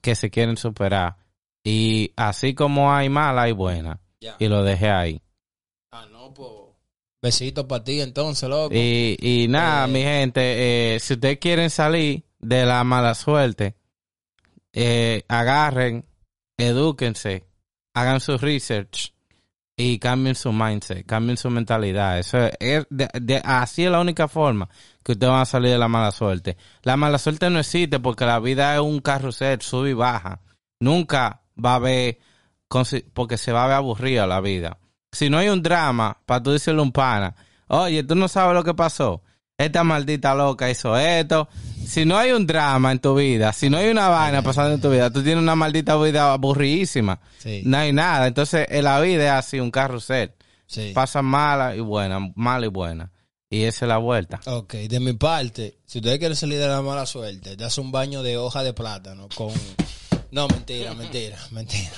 que 0.06 0.14
se 0.14 0.30
quieren 0.30 0.56
superar. 0.56 1.18
Y 1.64 2.12
así 2.16 2.54
como 2.54 2.94
hay 2.94 3.10
malas, 3.10 3.46
hay 3.46 3.54
buenas. 3.54 3.98
Ya. 4.22 4.36
Y 4.38 4.48
lo 4.48 4.64
dejé 4.64 4.92
ahí. 4.92 5.20
Ah, 5.92 6.06
no, 6.12 6.32
pues. 6.32 6.48
Besitos 7.24 7.66
para 7.66 7.84
ti 7.84 8.02
entonces, 8.02 8.48
loco. 8.48 8.70
Y, 8.76 9.18
y 9.20 9.48
nada, 9.48 9.86
Eh. 9.86 9.92
mi 9.92 10.04
gente, 10.04 10.42
eh, 10.96 11.00
si 11.00 11.14
ustedes 11.14 11.40
quieren 11.40 11.72
salir 11.72 12.24
de 12.38 12.68
la 12.68 12.84
mala 12.84 13.16
suerte, 13.16 13.76
eh, 14.74 15.24
agarren, 15.28 16.06
edúquense, 16.56 17.44
hagan 17.96 18.20
su 18.20 18.38
research 18.38 19.15
y 19.78 20.00
cambien 20.00 20.36
su 20.36 20.52
mindset, 20.54 21.06
cambien 21.06 21.38
su 21.38 21.50
mentalidad. 21.50 22.18
Eso 22.20 22.38
es, 22.60 22.86
de- 22.90 23.10
de- 23.14 23.42
así 23.44 23.84
es 23.86 23.92
la 23.92 24.00
única 24.00 24.28
forma 24.28 24.70
que 25.04 25.12
ustedes 25.14 25.32
van 25.32 25.42
a 25.42 25.46
salir 25.46 25.72
de 25.72 25.78
la 25.78 25.88
mala 25.88 26.12
suerte. 26.12 26.56
La 26.84 26.96
mala 26.98 27.18
suerte 27.18 27.50
no 27.50 27.60
existe 27.60 28.00
porque 28.00 28.26
la 28.26 28.40
vida 28.40 28.74
es 28.76 28.82
un 28.82 29.00
carrusel, 29.00 29.62
sube 29.62 29.90
y 29.90 29.94
baja. 29.94 30.40
Nunca 30.80 31.42
va 31.64 31.74
a 31.74 31.76
haber, 31.76 32.20
porque 33.14 33.38
se 33.38 33.52
va 33.52 33.66
a 33.66 33.68
ver 33.68 33.76
aburrida 33.78 34.26
la 34.28 34.42
vida. 34.42 34.78
Si 35.12 35.30
no 35.30 35.38
hay 35.38 35.50
un 35.50 35.62
drama, 35.62 36.18
para 36.26 36.42
tú 36.44 36.52
decirle 36.52 36.82
un 36.82 36.92
pana, 36.92 37.36
oye, 37.68 38.04
tú 38.04 38.16
no 38.16 38.28
sabes 38.28 38.54
lo 38.54 38.64
que 38.64 38.74
pasó. 38.74 39.22
Esta 39.58 39.84
maldita 39.84 40.36
loca 40.36 40.70
hizo 40.70 40.98
esto. 40.98 41.48
Si 41.88 42.06
no 42.06 42.18
hay 42.18 42.32
un 42.32 42.46
drama 42.48 42.92
en 42.92 43.00
tu 43.00 43.16
vida, 43.16 43.54
si 43.54 43.70
no 43.70 43.78
hay 43.78 43.90
una 43.90 44.08
vaina 44.10 44.42
pasando 44.42 44.74
en 44.74 44.82
tu 44.82 44.90
vida, 44.92 45.10
tú 45.10 45.22
tienes 45.24 45.42
una 45.42 45.56
maldita 45.56 45.96
vida 45.98 46.34
aburridísima. 46.34 47.20
Sí. 47.40 47.62
No 47.66 47.78
hay 47.78 47.94
nada. 47.94 48.28
Entonces, 48.28 48.66
en 48.70 48.84
la 48.84 49.00
vida 49.00 49.26
es 49.26 49.32
así, 49.46 49.60
un 49.60 49.72
carrusel. 49.72 50.34
Sí. 50.68 50.92
Pasan 50.94 51.26
mala 51.26 51.76
y 51.76 51.80
buena, 51.80 52.20
mala 52.36 52.66
y 52.66 52.70
buena. 52.70 53.12
Y 53.50 53.64
esa 53.64 53.86
es 53.86 53.90
la 53.90 53.98
vuelta. 53.98 54.40
Ok, 54.48 54.74
de 54.74 55.00
mi 55.00 55.14
parte, 55.14 55.78
si 55.86 56.00
ustedes 56.00 56.18
quieren 56.20 56.36
salir 56.36 56.60
de 56.60 56.68
la 56.68 56.82
mala 56.82 57.06
suerte, 57.06 57.56
te 57.56 57.64
hace 57.64 57.80
un 57.80 57.92
baño 57.92 58.24
de 58.24 58.38
hoja 58.38 58.64
de 58.64 58.74
plátano 58.74 59.30
con... 59.36 59.52
No, 60.32 60.48
mentira, 60.50 60.94
mentira, 60.96 61.38
mentira. 61.52 61.90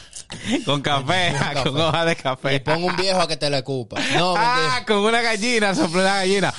Con 0.66 0.82
café, 0.82 1.34
Con 1.54 1.64
con 1.64 1.74
café. 1.74 1.82
hoja 1.88 2.06
de 2.06 2.12
Y 2.12 2.16
café. 2.16 2.60
pon 2.60 2.84
un 2.84 2.96
viejo 2.98 3.22
a 3.22 3.28
que 3.28 3.38
te 3.38 3.50
la 3.50 3.60
ocupa. 3.60 3.98
No, 4.16 4.36
Ah, 4.38 4.58
mentira. 4.76 4.86
con 4.86 4.98
una 5.06 5.22
gallina, 5.22 5.74
sopla 5.74 6.02
una 6.02 6.16
gallina. 6.18 6.54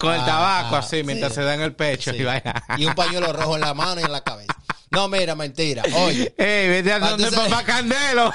Con 0.00 0.14
el 0.14 0.24
tabaco 0.24 0.76
ah, 0.76 0.80
así, 0.80 1.02
mientras 1.02 1.32
se 1.32 1.42
da 1.42 1.54
en 1.54 1.62
el 1.62 1.74
pecho. 1.74 2.14
Y, 2.14 2.22
vaina. 2.22 2.62
Y 2.76 2.86
un 2.86 2.94
pañuelo 2.94 3.32
rojo 3.32 3.54
en 3.54 3.62
la 3.62 3.74
mano 3.74 4.00
y 4.00 4.04
en 4.04 4.12
la 4.12 4.22
cabeza. 4.22 4.54
No, 4.90 5.08
mira, 5.08 5.34
mentira. 5.34 5.82
Oye, 5.94 6.34
Ey, 6.38 6.68
vete 6.68 6.92
a 6.92 6.98
donde 7.00 7.30
papá 7.30 7.64
Candelo. 7.64 8.32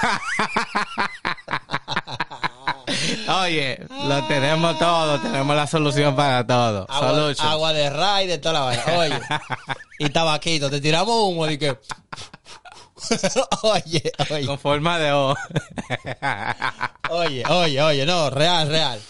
Oye, 3.44 3.80
lo 3.90 4.24
tenemos 4.28 4.78
todo, 4.78 5.20
tenemos 5.20 5.56
la 5.56 5.66
solución 5.66 6.16
para 6.16 6.46
todo. 6.46 6.86
agua, 6.90 7.10
Solution. 7.10 7.48
agua 7.48 7.74
de 7.74 7.90
ray 7.90 8.28
de 8.28 8.38
toda 8.38 8.54
la 8.54 8.62
vaina. 8.62 8.84
Oye, 8.98 9.20
y 10.00 10.10
tabaquito, 10.10 10.70
te 10.70 10.82
tiramos 10.82 11.16
humo 11.16 11.46
de 11.46 11.58
que... 11.58 11.78
oye, 13.64 14.12
oye, 14.30 14.46
Con 14.46 14.60
forma 14.60 15.00
de 15.00 15.12
O. 15.14 15.36
oye, 17.10 17.44
oye, 17.48 17.82
oye, 17.82 18.06
no, 18.06 18.30
real, 18.30 18.68
real. 18.68 19.02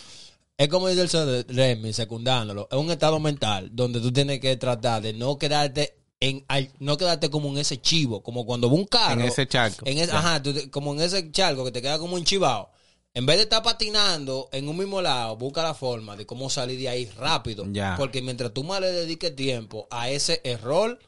Es 0.61 0.67
como 0.69 0.87
dice 0.89 1.01
el 1.01 1.09
señor 1.09 1.45
Remy, 1.47 1.91
secundándolo. 1.93 2.67
Es 2.71 2.77
un 2.77 2.91
estado 2.91 3.19
mental 3.19 3.69
donde 3.73 3.99
tú 3.99 4.11
tienes 4.13 4.39
que 4.39 4.55
tratar 4.57 5.01
de 5.01 5.11
no 5.13 5.37
quedarte 5.39 5.95
en, 6.19 6.45
no 6.79 6.97
quedarte 6.97 7.31
como 7.31 7.49
en 7.49 7.57
ese 7.57 7.81
chivo, 7.81 8.21
como 8.21 8.45
cuando 8.45 8.69
va 8.69 8.75
un 8.75 8.85
carro. 8.85 9.21
en 9.21 9.27
ese 9.27 9.47
charco. 9.47 9.83
En 9.87 9.97
ese- 9.97 10.11
ajá, 10.11 10.41
tú 10.43 10.53
como 10.69 10.93
en 10.93 11.01
ese 11.01 11.31
charco 11.31 11.65
que 11.65 11.71
te 11.71 11.81
queda 11.81 11.97
como 11.97 12.13
un 12.15 12.23
chivado. 12.23 12.69
En 13.15 13.25
vez 13.25 13.37
de 13.37 13.43
estar 13.43 13.63
patinando 13.63 14.49
en 14.51 14.69
un 14.69 14.77
mismo 14.77 15.01
lado, 15.01 15.35
busca 15.35 15.63
la 15.63 15.73
forma 15.73 16.15
de 16.15 16.27
cómo 16.27 16.47
salir 16.49 16.77
de 16.79 16.89
ahí 16.89 17.05
rápido. 17.17 17.65
Ya. 17.71 17.95
Porque 17.97 18.21
mientras 18.21 18.53
tú 18.53 18.63
más 18.63 18.81
le 18.81 18.91
dediques 18.91 19.35
tiempo 19.35 19.87
a 19.89 20.09
ese 20.11 20.41
error, 20.43 20.99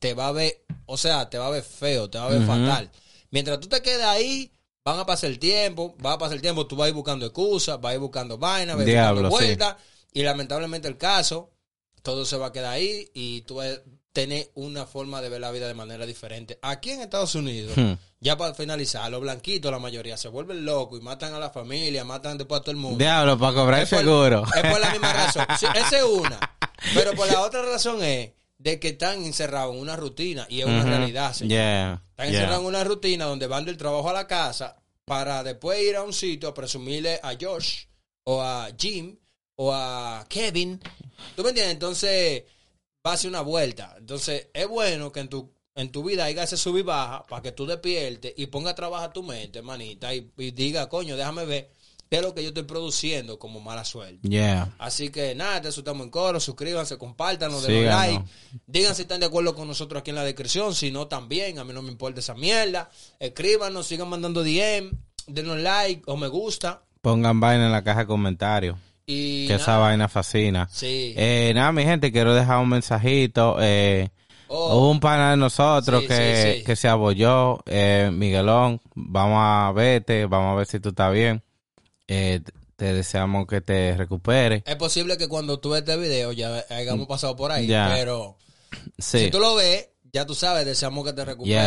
te 0.00 0.12
va 0.14 0.26
a 0.28 0.32
ver, 0.32 0.64
o 0.86 0.96
sea, 0.96 1.30
te 1.30 1.38
va 1.38 1.46
a 1.46 1.50
ver 1.50 1.62
feo, 1.62 2.10
te 2.10 2.18
va 2.18 2.26
a 2.26 2.30
ver 2.30 2.38
Ujú. 2.42 2.48
fatal. 2.48 2.90
Mientras 3.30 3.60
tú 3.60 3.68
te 3.68 3.80
quedes 3.80 4.04
ahí, 4.04 4.50
van 4.84 4.98
a 5.00 5.06
pasar 5.06 5.30
el 5.30 5.38
tiempo, 5.38 5.96
va 6.04 6.12
a 6.12 6.18
pasar 6.18 6.34
el 6.36 6.42
tiempo, 6.42 6.66
tú 6.66 6.76
vas 6.76 6.86
a 6.86 6.88
ir 6.90 6.94
buscando 6.94 7.24
excusas, 7.24 7.80
vas 7.80 7.92
a 7.92 7.94
ir 7.94 8.00
buscando 8.00 8.36
vainas, 8.36 8.76
vas 8.76 8.86
a 8.86 8.90
ir 8.90 8.96
buscando 8.98 9.30
vueltas. 9.30 9.76
Y 10.12 10.22
lamentablemente 10.22 10.86
el 10.88 10.98
caso, 10.98 11.50
todo 12.02 12.24
se 12.26 12.36
va 12.36 12.46
a 12.48 12.52
quedar 12.52 12.74
ahí 12.74 13.10
y 13.14 13.40
tú 13.42 13.56
vas 13.56 13.68
a 13.68 13.80
tener 14.12 14.50
una 14.54 14.84
forma 14.86 15.22
de 15.22 15.28
ver 15.30 15.40
la 15.40 15.50
vida 15.50 15.66
de 15.66 15.74
manera 15.74 16.04
diferente. 16.06 16.58
Aquí 16.62 16.90
en 16.90 17.00
Estados 17.00 17.34
Unidos, 17.34 17.72
Hmm. 17.76 17.94
ya 18.20 18.36
para 18.36 18.54
finalizar, 18.54 19.10
los 19.10 19.22
blanquitos, 19.22 19.72
la 19.72 19.78
mayoría, 19.78 20.16
se 20.18 20.28
vuelven 20.28 20.64
locos 20.66 21.00
y 21.00 21.02
matan 21.02 21.32
a 21.34 21.38
la 21.40 21.48
familia, 21.50 22.04
matan 22.04 22.36
después 22.38 22.60
a 22.60 22.62
todo 22.62 22.70
el 22.72 22.76
mundo. 22.76 22.98
Diablo, 22.98 23.38
para 23.38 23.54
cobrar 23.54 23.80
el 23.80 23.88
por- 23.88 23.98
seguro. 23.98 24.44
Es 24.54 24.70
por 24.70 24.80
la 24.80 24.90
misma 24.90 25.12
razón. 25.14 25.46
Sí, 25.58 25.66
esa 25.74 25.96
es 25.96 26.04
una. 26.04 26.38
Pero 26.94 27.12
por 27.14 27.26
la 27.26 27.40
otra 27.40 27.62
razón 27.62 28.04
es 28.04 28.30
de 28.58 28.80
que 28.80 28.88
están 28.88 29.24
encerrados 29.24 29.74
en 29.74 29.80
una 29.80 29.96
rutina 29.96 30.46
y 30.48 30.60
es 30.60 30.66
una 30.66 30.84
realidad, 30.84 31.32
señor. 31.32 31.50
Yeah, 31.50 32.02
Están 32.10 32.30
yeah. 32.30 32.38
encerrados 32.40 32.62
en 32.62 32.68
una 32.68 32.84
rutina 32.84 33.24
donde 33.26 33.46
van 33.46 33.64
del 33.64 33.76
trabajo 33.76 34.08
a 34.08 34.12
la 34.12 34.26
casa 34.26 34.76
para 35.04 35.42
después 35.42 35.80
ir 35.82 35.96
a 35.96 36.02
un 36.02 36.12
sitio 36.12 36.48
a 36.48 36.54
presumirle 36.54 37.20
a 37.22 37.34
Josh 37.38 37.84
o 38.24 38.40
a 38.40 38.68
Jim 38.78 39.16
o 39.56 39.72
a 39.72 40.24
Kevin. 40.28 40.80
¿Tú 41.36 41.42
me 41.42 41.50
entiendes? 41.50 41.74
Entonces 41.74 42.44
va 43.06 43.14
a 43.14 43.28
una 43.28 43.42
vuelta. 43.42 43.94
Entonces 43.98 44.48
es 44.52 44.66
bueno 44.66 45.12
que 45.12 45.20
en 45.20 45.28
tu, 45.28 45.52
en 45.74 45.92
tu 45.92 46.02
vida 46.04 46.24
haya 46.24 46.44
ese 46.44 46.56
sub 46.56 46.78
y 46.78 46.82
baja 46.82 47.26
para 47.26 47.42
que 47.42 47.52
tú 47.52 47.66
despiertes 47.66 48.32
y 48.36 48.46
ponga 48.46 48.70
a 48.70 48.74
trabajar 48.74 49.12
tu 49.12 49.22
mente, 49.22 49.60
manita, 49.62 50.14
y, 50.14 50.30
y 50.38 50.50
diga, 50.52 50.88
coño, 50.88 51.16
déjame 51.16 51.44
ver 51.44 51.70
qué 52.14 52.18
es 52.18 52.24
lo 52.24 52.32
que 52.32 52.42
yo 52.42 52.48
estoy 52.50 52.62
produciendo 52.62 53.40
como 53.40 53.58
mala 53.60 53.84
suerte. 53.84 54.20
Yeah. 54.28 54.68
Así 54.78 55.10
que 55.10 55.34
nada, 55.34 55.60
te 55.60 55.68
estamos 55.68 56.04
en 56.04 56.10
coro, 56.10 56.38
suscríbanse, 56.38 56.96
compártanos, 56.96 57.66
denle 57.66 57.86
like. 57.86 58.24
Digan 58.68 58.94
si 58.94 59.02
están 59.02 59.18
de 59.18 59.26
acuerdo 59.26 59.56
con 59.56 59.66
nosotros 59.66 60.00
aquí 60.00 60.10
en 60.10 60.16
la 60.16 60.22
descripción, 60.22 60.76
si 60.76 60.92
no 60.92 61.08
también, 61.08 61.58
a 61.58 61.64
mí 61.64 61.72
no 61.72 61.82
me 61.82 61.90
importa 61.90 62.20
esa 62.20 62.34
mierda. 62.34 62.88
Escríbanos, 63.18 63.88
sigan 63.88 64.08
mandando 64.08 64.44
DM, 64.44 64.92
denos 65.26 65.58
like 65.58 66.02
o 66.06 66.16
me 66.16 66.28
gusta. 66.28 66.82
Pongan 67.00 67.40
vaina 67.40 67.66
en 67.66 67.72
la 67.72 67.82
caja 67.82 68.00
de 68.00 68.06
comentarios. 68.06 68.78
Y 69.06 69.48
Que 69.48 69.54
nada, 69.54 69.62
esa 69.64 69.78
vaina 69.78 70.06
fascina. 70.08 70.68
Sí. 70.70 71.14
Eh, 71.16 71.50
nada, 71.52 71.72
mi 71.72 71.82
gente, 71.82 72.12
quiero 72.12 72.32
dejar 72.32 72.60
un 72.60 72.68
mensajito. 72.68 73.56
Eh, 73.60 74.08
Oh. 74.46 74.76
Hubo 74.78 74.90
un 74.90 75.00
pana 75.00 75.30
de 75.32 75.36
nosotros 75.36 76.02
Sí, 76.02 76.08
que, 76.08 76.52
sí, 76.52 76.58
sí. 76.58 76.64
que 76.64 76.76
se 76.76 76.86
abolló, 76.88 77.60
eh, 77.66 78.10
Miguelón. 78.12 78.80
Vamos 78.94 79.38
a 79.40 79.72
verte, 79.72 80.26
vamos 80.26 80.52
a 80.52 80.56
ver 80.56 80.66
si 80.66 80.80
tú 80.80 80.90
estás 80.90 81.12
bien. 81.12 81.42
Eh, 82.08 82.40
te 82.76 82.92
deseamos 82.92 83.46
que 83.46 83.60
te 83.60 83.96
recuperes. 83.96 84.62
Es 84.66 84.76
posible 84.76 85.16
que 85.16 85.28
cuando 85.28 85.58
tú 85.60 85.70
ves 85.70 85.80
este 85.82 85.96
video 85.96 86.32
ya 86.32 86.64
hayamos 86.70 87.06
pasado 87.06 87.36
por 87.36 87.52
ahí, 87.52 87.66
Ya. 87.66 87.90
pero 87.94 88.36
Sí. 88.98 89.20
si 89.26 89.30
tú 89.30 89.38
lo 89.38 89.54
ves, 89.54 89.88
ya 90.12 90.26
tú 90.26 90.34
sabes, 90.34 90.66
deseamos 90.66 91.04
que 91.04 91.12
te 91.12 91.22
Yeah, 91.22 91.24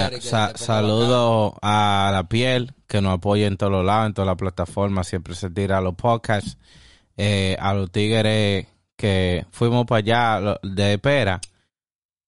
recuperes. 0.10 0.24
que 0.24 0.30
sa- 0.30 0.48
te 0.48 0.54
ponga 0.54 0.66
saludo 0.66 1.56
a 1.62 2.10
la 2.14 2.28
piel 2.28 2.74
que 2.88 3.02
nos 3.02 3.14
apoya 3.16 3.48
en 3.48 3.58
todos 3.58 3.72
los 3.72 3.86
lados, 3.86 4.08
en 4.08 4.14
todas 4.14 4.28
las 4.28 4.38
plataformas. 4.38 5.08
Siempre 5.08 5.36
se 5.36 5.50
tira 5.50 5.78
a 5.78 5.82
los 5.82 5.96
podcasts. 5.96 6.58
Eh, 7.20 7.58
a 7.60 7.74
los 7.74 7.90
tigres 7.92 8.68
que 8.96 9.46
fuimos 9.52 9.86
para 9.88 10.00
allá 10.40 10.60
de 10.62 10.94
espera. 10.94 11.42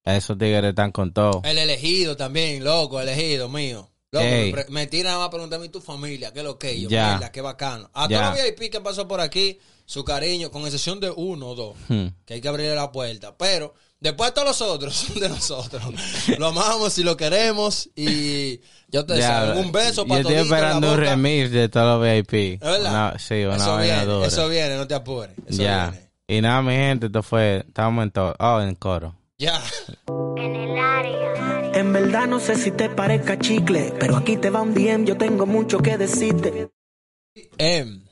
Esos 0.04 0.36
tigres 0.38 0.64
están 0.70 0.90
con 0.92 1.12
todo. 1.12 1.42
El 1.44 1.58
elegido 1.58 2.16
también, 2.16 2.64
loco, 2.64 3.00
elegido 3.00 3.48
mío. 3.48 3.89
Loco, 4.12 4.24
Ey. 4.26 4.52
me, 4.52 4.64
me 4.70 4.86
tiran 4.88 5.20
a 5.22 5.30
preguntarme 5.30 5.68
tu 5.68 5.80
familia, 5.80 6.32
qué 6.32 6.40
es 6.40 6.44
lo 6.44 6.58
que. 6.58 6.80
Yo, 6.80 6.88
mierda, 6.88 7.30
qué 7.30 7.40
bacano. 7.40 7.88
A 7.94 8.08
todos 8.08 8.22
los 8.22 8.34
VIP 8.44 8.70
que 8.72 8.80
pasó 8.80 9.06
por 9.06 9.20
aquí, 9.20 9.58
su 9.86 10.04
cariño, 10.04 10.50
con 10.50 10.62
excepción 10.64 10.98
de 10.98 11.10
uno 11.10 11.48
o 11.50 11.54
dos, 11.54 11.76
Hmm. 11.88 12.06
que 12.24 12.34
hay 12.34 12.40
que 12.40 12.48
abrirle 12.48 12.74
la 12.74 12.90
puerta. 12.90 13.36
Pero 13.36 13.72
después 14.00 14.34
todos 14.34 14.48
los 14.48 14.60
otros 14.62 14.94
son 14.96 15.20
de 15.20 15.28
nosotros. 15.28 15.82
lo 16.38 16.46
amamos 16.48 16.98
y 16.98 17.04
lo 17.04 17.16
queremos. 17.16 17.88
Y 17.94 18.60
yo 18.88 19.06
te 19.06 19.14
deseo 19.14 19.56
un 19.60 19.70
beso 19.70 20.02
Yo 20.02 20.08
para 20.08 20.20
estoy 20.22 20.34
esperando 20.36 20.92
un 20.92 20.98
remix 20.98 21.52
de 21.52 21.68
todos 21.68 22.00
los 22.00 22.12
VIP. 22.12 22.60
Una- 22.62 23.16
sí, 23.18 23.44
una 23.44 23.56
eso 23.56 23.76
viene, 23.78 24.04
dura. 24.06 24.26
eso 24.26 24.48
viene, 24.48 24.76
no 24.76 24.88
te 24.88 24.94
apures. 24.94 25.36
Eso 25.46 25.62
ya. 25.62 25.90
viene. 25.90 26.10
Y 26.26 26.40
nada, 26.40 26.62
mi 26.62 26.72
gente, 26.72 27.06
esto 27.06 27.22
fue. 27.22 27.64
Estamos 27.66 28.02
en 28.02 28.10
todo. 28.10 28.34
Oh, 28.40 28.60
en 28.60 28.74
coro. 28.74 29.14
Ya. 29.38 29.62
En 30.36 31.59
verdad 31.92 32.26
no 32.26 32.40
sé 32.40 32.56
si 32.56 32.70
te 32.70 32.88
parezca 32.90 33.38
chicle, 33.38 33.92
pero 33.98 34.16
aquí 34.16 34.36
te 34.36 34.50
va 34.50 34.62
un 34.62 34.74
DM, 34.74 35.04
yo 35.06 35.16
tengo 35.16 35.46
mucho 35.46 35.78
que 35.78 35.96
decirte. 35.98 36.70
Em, 37.58 38.02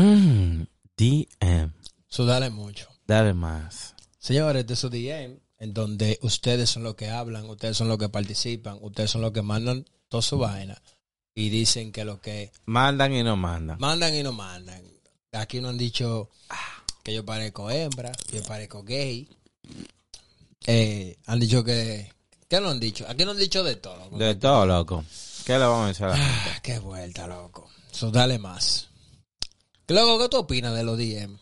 Mm, 0.00 0.62
DM. 0.96 1.72
sudale 2.06 2.50
mucho. 2.50 2.88
Dale 3.06 3.34
más. 3.34 3.94
Señores, 4.18 4.64
de 4.66 4.76
su 4.76 4.88
DM, 4.90 5.40
en 5.58 5.74
donde 5.74 6.18
ustedes 6.22 6.70
son 6.70 6.84
los 6.84 6.94
que 6.94 7.08
hablan, 7.08 7.48
ustedes 7.50 7.76
son 7.76 7.88
los 7.88 7.98
que 7.98 8.08
participan, 8.08 8.78
ustedes 8.80 9.10
son 9.10 9.22
los 9.22 9.32
que 9.32 9.42
mandan 9.42 9.84
toda 10.08 10.22
su 10.22 10.38
vaina 10.38 10.80
y 11.34 11.50
dicen 11.50 11.90
que 11.90 12.04
lo 12.04 12.20
que 12.20 12.52
Mandan 12.66 13.12
y 13.12 13.22
no 13.24 13.36
mandan. 13.36 13.78
mandan 13.80 14.14
y 14.14 14.22
no 14.22 14.32
mandan. 14.32 14.82
Aquí 15.32 15.60
no 15.60 15.68
han 15.70 15.78
dicho 15.78 16.30
que 17.02 17.12
yo 17.12 17.24
parezco 17.24 17.70
hembra, 17.70 18.12
que 18.30 18.36
yo 18.38 18.44
parezco 18.44 18.82
gay. 18.84 19.28
Eh, 20.66 21.16
han 21.26 21.40
dicho 21.40 21.64
que... 21.64 22.12
¿Qué 22.48 22.60
no 22.60 22.70
han 22.70 22.80
dicho? 22.80 23.04
Aquí 23.08 23.24
no 23.24 23.32
han 23.32 23.36
dicho 23.36 23.62
de 23.62 23.76
todo. 23.76 23.96
loco. 23.96 24.18
De 24.18 24.34
todo, 24.34 24.66
loco. 24.66 25.04
¿Qué 25.44 25.52
le 25.54 25.58
vamos 25.60 25.84
a 25.84 25.88
decir 25.88 26.04
a 26.06 26.08
la 26.10 26.16
gente? 26.16 26.50
Ah, 26.54 26.60
qué 26.62 26.78
vuelta, 26.78 27.26
loco. 27.26 27.68
So, 27.90 28.10
dale 28.10 28.38
más. 28.38 28.88
Luego, 29.88 30.18
¿qué 30.18 30.28
tú 30.28 30.38
opinas 30.38 30.74
de 30.74 30.82
los 30.84 30.98
DM? 30.98 31.36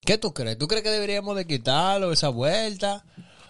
¿Qué 0.00 0.18
tú 0.18 0.32
crees? 0.32 0.56
¿Tú 0.58 0.66
crees 0.68 0.82
que 0.82 0.90
deberíamos 0.90 1.36
de 1.36 1.46
quitarlo, 1.46 2.12
esa 2.12 2.28
vuelta? 2.28 3.04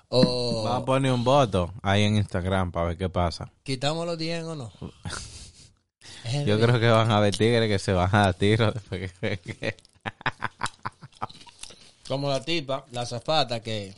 ¿O 0.09 0.65
Vamos 0.65 0.83
a 0.83 0.85
poner 0.85 1.13
un 1.13 1.23
voto 1.23 1.73
ahí 1.83 2.03
en 2.03 2.17
Instagram 2.17 2.73
para 2.73 2.89
ver 2.89 2.99
qué 2.99 3.09
pasa. 3.09 3.53
quitamos 3.63 4.05
los 4.07 4.19
DM 4.19 4.45
o 4.49 4.55
no? 4.57 4.73
Yo 6.47 6.61
creo 6.61 6.79
que 6.81 6.89
van 6.89 7.11
a 7.11 7.19
haber 7.19 7.37
tigres 7.37 7.69
que 7.69 7.79
se 7.79 7.93
van 7.93 8.15
a 8.15 8.19
dar 8.25 8.35
tiros 8.35 8.75
después 8.75 9.13
que- 9.21 9.77
Como 12.09 12.29
la 12.29 12.43
tipa, 12.43 12.85
la 12.93 13.07
zafata, 13.07 13.61
que 13.61 13.95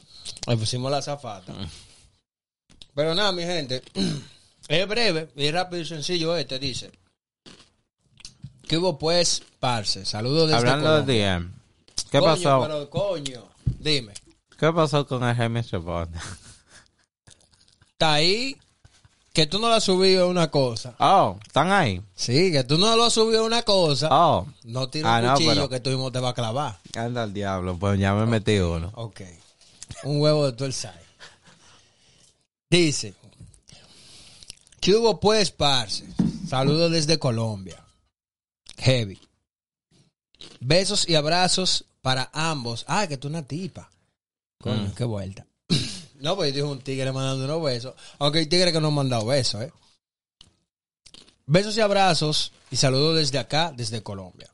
le 0.47 0.57
pusimos 0.57 0.91
la 0.91 1.01
zafata. 1.01 1.55
Pero 2.95 3.14
nada, 3.14 3.32
mi 3.32 3.43
gente, 3.43 3.82
es 4.68 4.88
breve 4.88 5.30
y 5.36 5.51
rápido 5.51 5.82
y 5.82 5.86
sencillo 5.86 6.36
este, 6.36 6.59
dice. 6.59 6.90
¿Qué 8.68 8.78
hubo 8.78 8.99
pues, 8.99 9.43
parce? 9.61 10.05
Saludos 10.07 10.45
desde 10.49 10.59
Hablando 10.59 10.88
Colombia. 10.90 11.14
de 11.14 11.40
DM. 11.40 11.53
¿Qué 12.11 12.18
Coño, 12.18 12.24
pasó? 12.34 12.61
Pero, 12.62 12.90
coño, 12.90 13.49
dime. 13.78 14.12
¿Qué 14.59 14.72
pasó 14.72 15.07
con 15.07 15.24
el 15.24 15.34
James 15.34 15.70
Rebond? 15.70 16.14
Está 17.93 18.14
ahí, 18.14 18.57
que 19.32 19.47
tú 19.47 19.59
no 19.59 19.68
lo 19.68 19.74
has 19.74 19.84
subido 19.84 20.28
una 20.28 20.51
cosa. 20.51 20.95
Oh, 20.99 21.38
¿están 21.47 21.70
ahí? 21.70 22.01
Sí, 22.14 22.51
que 22.53 22.64
tú 22.64 22.78
no 22.78 22.97
lo 22.97 23.05
has 23.05 23.12
subido 23.12 23.45
una 23.45 23.62
cosa. 23.62 24.09
Oh, 24.11 24.47
No 24.64 24.88
tiene 24.88 25.09
Ah, 25.09 25.18
un 25.20 25.26
no, 25.26 25.32
cuchillo 25.34 25.53
pero- 25.55 25.68
que 25.68 25.80
tú 25.80 25.90
mismo 25.90 26.11
te 26.12 26.18
va 26.20 26.30
a 26.30 26.34
clavar. 26.34 26.78
anda 26.97 27.22
al 27.24 27.32
diablo. 27.32 27.76
Pues 27.78 27.99
ya 28.01 28.14
me 28.14 28.26
metí 28.26 28.59
uno. 28.59 28.90
Ok. 28.95 29.20
Un 30.05 30.20
huevo 30.20 30.47
de 30.47 30.53
todo 30.53 30.66
el 30.66 30.72
side. 30.72 30.93
Dice. 32.72 33.12
¿Qué 34.80 34.94
hubo 34.96 35.20
pues, 35.20 35.50
parce? 35.50 36.06
Saludos 36.48 36.90
desde 36.90 37.18
Colombia. 37.18 37.84
Heavy. 38.78 39.20
Besos 40.58 41.06
y 41.06 41.14
abrazos 41.14 41.84
para 42.00 42.30
ambos. 42.32 42.86
Ah, 42.88 43.06
que 43.06 43.18
tú 43.18 43.28
una 43.28 43.46
tipa. 43.46 43.90
Coño, 44.58 44.88
Mm. 44.88 44.94
qué 44.94 45.04
vuelta. 45.04 45.46
no, 46.20 46.34
pues 46.34 46.54
dijo 46.54 46.68
un 46.70 46.80
tigre 46.80 47.12
mandando 47.12 47.44
unos 47.44 47.62
besos. 47.62 47.94
Aunque 48.18 48.38
hay 48.38 48.46
tigres 48.46 48.72
que 48.72 48.80
no 48.80 48.88
han 48.88 48.94
mandado 48.94 49.26
besos, 49.26 49.64
¿eh? 49.64 49.72
Besos 51.44 51.76
y 51.76 51.80
abrazos 51.82 52.52
y 52.70 52.76
saludos 52.76 53.16
desde 53.16 53.38
acá, 53.38 53.70
desde 53.76 54.02
Colombia. 54.02 54.50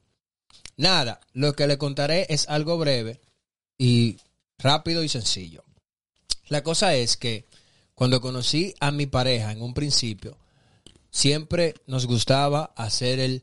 Nada, 0.76 1.20
lo 1.34 1.54
que 1.54 1.68
le 1.68 1.78
contaré 1.78 2.26
es 2.30 2.48
algo 2.48 2.78
breve 2.78 3.20
y 3.78 4.16
rápido 4.58 5.04
y 5.04 5.08
sencillo. 5.08 5.62
La 6.48 6.64
cosa 6.64 6.94
es 6.96 7.16
que 7.16 7.47
cuando 7.98 8.20
conocí 8.20 8.72
a 8.78 8.92
mi 8.92 9.06
pareja 9.06 9.50
en 9.50 9.60
un 9.60 9.74
principio, 9.74 10.38
siempre 11.10 11.74
nos 11.88 12.06
gustaba 12.06 12.72
hacer 12.76 13.18
el 13.18 13.42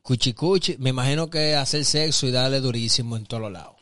cuchicuchi. 0.00 0.78
Me 0.78 0.88
imagino 0.88 1.28
que 1.28 1.54
hacer 1.54 1.84
sexo 1.84 2.26
y 2.26 2.30
darle 2.30 2.60
durísimo 2.60 3.14
en 3.18 3.26
todos 3.26 3.52
lados. 3.52 3.76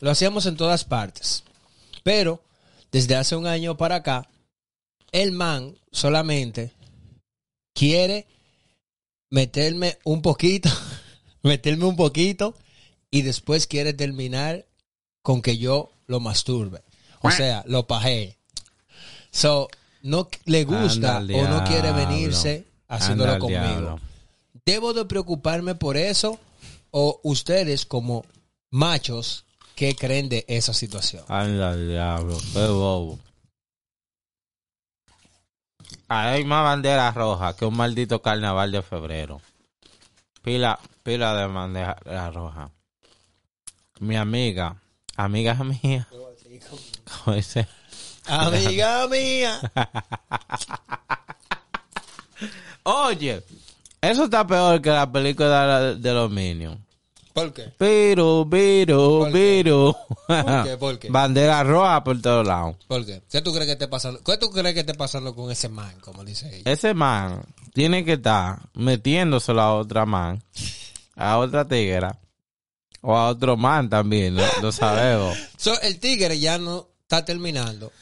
Lo 0.00 0.10
hacíamos 0.10 0.44
en 0.44 0.58
todas 0.58 0.84
partes. 0.84 1.44
Pero 2.02 2.42
desde 2.92 3.16
hace 3.16 3.34
un 3.36 3.46
año 3.46 3.78
para 3.78 3.94
acá, 3.94 4.28
el 5.12 5.32
man 5.32 5.78
solamente 5.90 6.72
quiere 7.72 8.26
meterme 9.30 9.96
un 10.04 10.20
poquito, 10.20 10.68
meterme 11.42 11.86
un 11.86 11.96
poquito 11.96 12.54
y 13.10 13.22
después 13.22 13.66
quiere 13.66 13.94
terminar 13.94 14.66
con 15.22 15.40
que 15.40 15.56
yo 15.56 15.90
lo 16.06 16.20
masturbe. 16.20 16.82
O 17.22 17.30
sea, 17.30 17.64
lo 17.66 17.86
pajee. 17.86 18.36
So, 19.36 19.68
no 20.00 20.28
le 20.46 20.64
gusta 20.64 21.18
o 21.18 21.48
no 21.48 21.62
quiere 21.64 21.92
venirse 21.92 22.64
haciéndolo 22.88 23.38
conmigo. 23.38 24.00
¿Debo 24.64 24.94
de 24.94 25.04
preocuparme 25.04 25.74
por 25.74 25.98
eso? 25.98 26.38
¿O 26.90 27.20
ustedes 27.22 27.84
como 27.84 28.24
machos, 28.70 29.44
qué 29.74 29.94
creen 29.94 30.30
de 30.30 30.46
esa 30.48 30.72
situación? 30.72 31.22
Anda 31.28 31.76
diablo. 31.76 32.38
Qué 32.54 32.66
bobo. 32.66 33.18
Hay 36.08 36.44
más 36.44 36.64
bandera 36.64 37.10
roja 37.10 37.54
que 37.54 37.66
un 37.66 37.76
maldito 37.76 38.22
carnaval 38.22 38.72
de 38.72 38.80
febrero. 38.80 39.42
Pila, 40.40 40.80
pila 41.02 41.34
de 41.34 41.46
bandera 41.46 42.30
roja. 42.30 42.70
Mi 44.00 44.16
amiga 44.16 44.76
Amiga 45.16 45.54
mía. 45.54 46.06
Como 47.24 47.36
dice. 47.36 47.66
Amiga 48.26 49.06
mía. 49.08 49.60
Oye, 52.82 53.42
eso 54.00 54.24
está 54.24 54.46
peor 54.46 54.80
que 54.80 54.90
la 54.90 55.10
película 55.10 55.94
de, 55.94 56.12
los 56.12 56.30
Minions. 56.30 56.78
¿Por 57.32 57.52
qué? 57.52 57.64
¿Por 57.64 57.78
qué? 57.78 58.04
piru. 58.50 59.96
¿Por 60.26 60.64
qué? 60.64 60.76
¿Por 60.78 60.98
qué? 60.98 61.10
Bandera 61.10 61.62
roja 61.64 62.02
por 62.02 62.20
todos 62.22 62.46
lados. 62.46 62.76
¿Por 62.86 63.04
qué? 63.04 63.22
¿Qué 63.30 63.42
tú 63.42 63.52
crees 63.52 63.66
que 63.66 63.72
esté 63.72 63.88
pasando? 63.88 64.22
¿Qué 64.22 64.36
tú 64.38 64.50
crees 64.50 64.74
que 64.74 64.80
esté 64.80 64.94
pasando 64.94 65.34
con 65.34 65.50
ese 65.50 65.68
man, 65.68 65.98
como 66.00 66.24
dice 66.24 66.48
ella? 66.48 66.70
Ese 66.70 66.94
man 66.94 67.42
tiene 67.74 68.04
que 68.04 68.14
estar 68.14 68.60
metiéndoselo 68.74 69.60
a 69.60 69.74
otra 69.74 70.06
man, 70.06 70.42
a 71.14 71.38
otra 71.38 71.66
tigra, 71.66 72.18
o 73.02 73.16
a 73.16 73.28
otro 73.28 73.56
man 73.56 73.90
también, 73.90 74.36
lo, 74.36 74.44
lo 74.62 74.72
sabemos. 74.72 75.36
So, 75.56 75.78
el 75.80 75.98
tigre 75.98 76.38
ya 76.38 76.58
no 76.58 76.88
está 77.02 77.24
terminando 77.24 77.92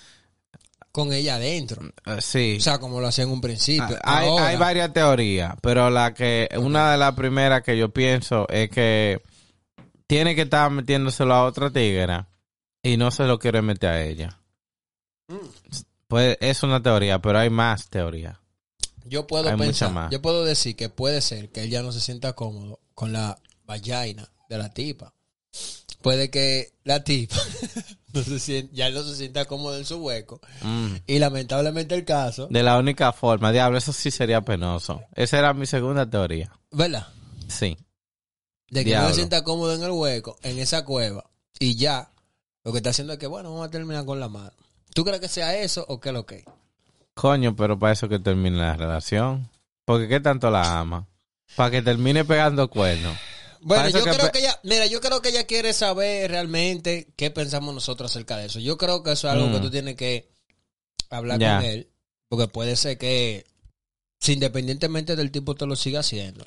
con 0.94 1.12
ella 1.12 1.34
adentro. 1.34 1.82
Eh, 2.06 2.20
Sí. 2.20 2.56
O 2.56 2.62
sea, 2.62 2.78
como 2.78 3.00
lo 3.00 3.08
hacía 3.08 3.24
en 3.24 3.30
un 3.30 3.40
principio. 3.40 3.98
Ah, 4.04 4.46
Hay, 4.46 4.56
varias 4.56 4.92
teorías, 4.92 5.56
pero 5.60 5.90
la 5.90 6.14
que 6.14 6.48
una 6.56 6.92
de 6.92 6.98
las 6.98 7.14
primeras 7.14 7.64
que 7.64 7.76
yo 7.76 7.88
pienso 7.88 8.46
es 8.48 8.70
que 8.70 9.20
tiene 10.06 10.36
que 10.36 10.42
estar 10.42 10.70
metiéndoselo 10.70 11.34
a 11.34 11.46
otra 11.46 11.70
tigra 11.70 12.28
y 12.80 12.96
no 12.96 13.10
se 13.10 13.24
lo 13.24 13.40
quiere 13.40 13.60
meter 13.60 13.90
a 13.90 14.02
ella. 14.04 14.38
Mm. 15.26 15.48
Pues 16.06 16.38
es 16.40 16.62
una 16.62 16.80
teoría, 16.80 17.18
pero 17.18 17.40
hay 17.40 17.50
más 17.50 17.88
teorías. 17.88 18.36
yo 19.04 19.26
puedo 19.26 19.48
hay 19.48 19.56
mucha 19.56 19.64
pensar, 19.64 19.92
más. 19.92 20.12
yo 20.12 20.22
puedo 20.22 20.44
decir 20.44 20.76
que 20.76 20.90
puede 20.90 21.20
ser 21.22 21.50
que 21.50 21.64
él 21.64 21.70
ya 21.70 21.82
no 21.82 21.90
se 21.90 21.98
sienta 21.98 22.34
cómodo 22.34 22.78
con 22.94 23.12
la 23.12 23.36
vagina 23.64 24.30
de 24.48 24.58
la 24.58 24.72
tipa. 24.72 25.12
Puede 26.04 26.28
que 26.28 26.74
la 26.84 27.02
tipa 27.02 27.34
no 28.12 28.22
se 28.22 28.38
sienta- 28.38 28.74
ya 28.74 28.90
no 28.90 29.02
se 29.04 29.16
sienta 29.16 29.46
cómodo 29.46 29.78
en 29.78 29.86
su 29.86 29.96
hueco. 29.96 30.38
Mm. 30.60 30.96
Y 31.06 31.18
lamentablemente 31.18 31.94
el 31.94 32.04
caso, 32.04 32.46
De 32.50 32.62
la 32.62 32.76
única 32.78 33.10
forma, 33.14 33.50
diablo, 33.52 33.78
eso 33.78 33.90
sí 33.94 34.10
sería 34.10 34.42
penoso. 34.42 35.00
Esa 35.14 35.38
era 35.38 35.54
mi 35.54 35.64
segunda 35.64 36.04
teoría. 36.04 36.52
¿verdad? 36.70 37.06
Sí. 37.48 37.78
De 38.68 38.84
que 38.84 38.94
no 38.94 39.08
se 39.08 39.14
sienta 39.14 39.42
cómodo 39.44 39.74
en 39.74 39.82
el 39.82 39.92
hueco, 39.92 40.36
en 40.42 40.58
esa 40.58 40.84
cueva, 40.84 41.24
y 41.58 41.76
ya, 41.76 42.10
lo 42.64 42.72
que 42.72 42.78
está 42.78 42.90
haciendo 42.90 43.14
es 43.14 43.18
que, 43.18 43.26
bueno, 43.26 43.50
vamos 43.52 43.66
a 43.66 43.70
terminar 43.70 44.04
con 44.04 44.20
la 44.20 44.28
mano. 44.28 44.52
¿Tú 44.92 45.04
crees 45.04 45.20
que 45.20 45.28
sea 45.28 45.56
eso 45.56 45.86
o 45.88 46.00
qué 46.00 46.10
es 46.10 46.12
lo 46.12 46.26
que? 46.26 46.44
Coño, 47.14 47.56
pero 47.56 47.78
para 47.78 47.94
eso 47.94 48.10
que 48.10 48.18
termine 48.18 48.58
la 48.58 48.76
relación. 48.76 49.48
Porque 49.86 50.06
qué 50.06 50.20
tanto 50.20 50.50
la 50.50 50.80
ama. 50.80 51.06
Para 51.56 51.70
que 51.70 51.80
termine 51.80 52.26
pegando 52.26 52.68
cuernos. 52.68 53.16
Bueno, 53.66 53.88
yo 53.88 54.04
que 54.04 54.10
creo 54.10 54.30
que 54.30 54.38
ella, 54.40 54.60
mira, 54.62 54.86
yo 54.86 55.00
creo 55.00 55.22
que 55.22 55.30
ella 55.30 55.44
quiere 55.46 55.72
saber 55.72 56.30
realmente 56.30 57.08
qué 57.16 57.30
pensamos 57.30 57.74
nosotros 57.74 58.10
acerca 58.10 58.36
de 58.36 58.46
eso. 58.46 58.60
Yo 58.60 58.76
creo 58.76 59.02
que 59.02 59.12
eso 59.12 59.26
es 59.26 59.32
algo 59.34 59.48
Mm. 59.48 59.52
que 59.52 59.60
tú 59.60 59.70
tienes 59.70 59.96
que 59.96 60.28
hablar 61.08 61.38
con 61.38 61.64
él, 61.64 61.88
porque 62.28 62.46
puede 62.48 62.76
ser 62.76 62.98
que, 62.98 63.46
si 64.20 64.34
independientemente 64.34 65.16
del 65.16 65.30
tipo 65.30 65.54
te 65.54 65.64
lo 65.66 65.76
siga 65.76 66.00
haciendo, 66.00 66.44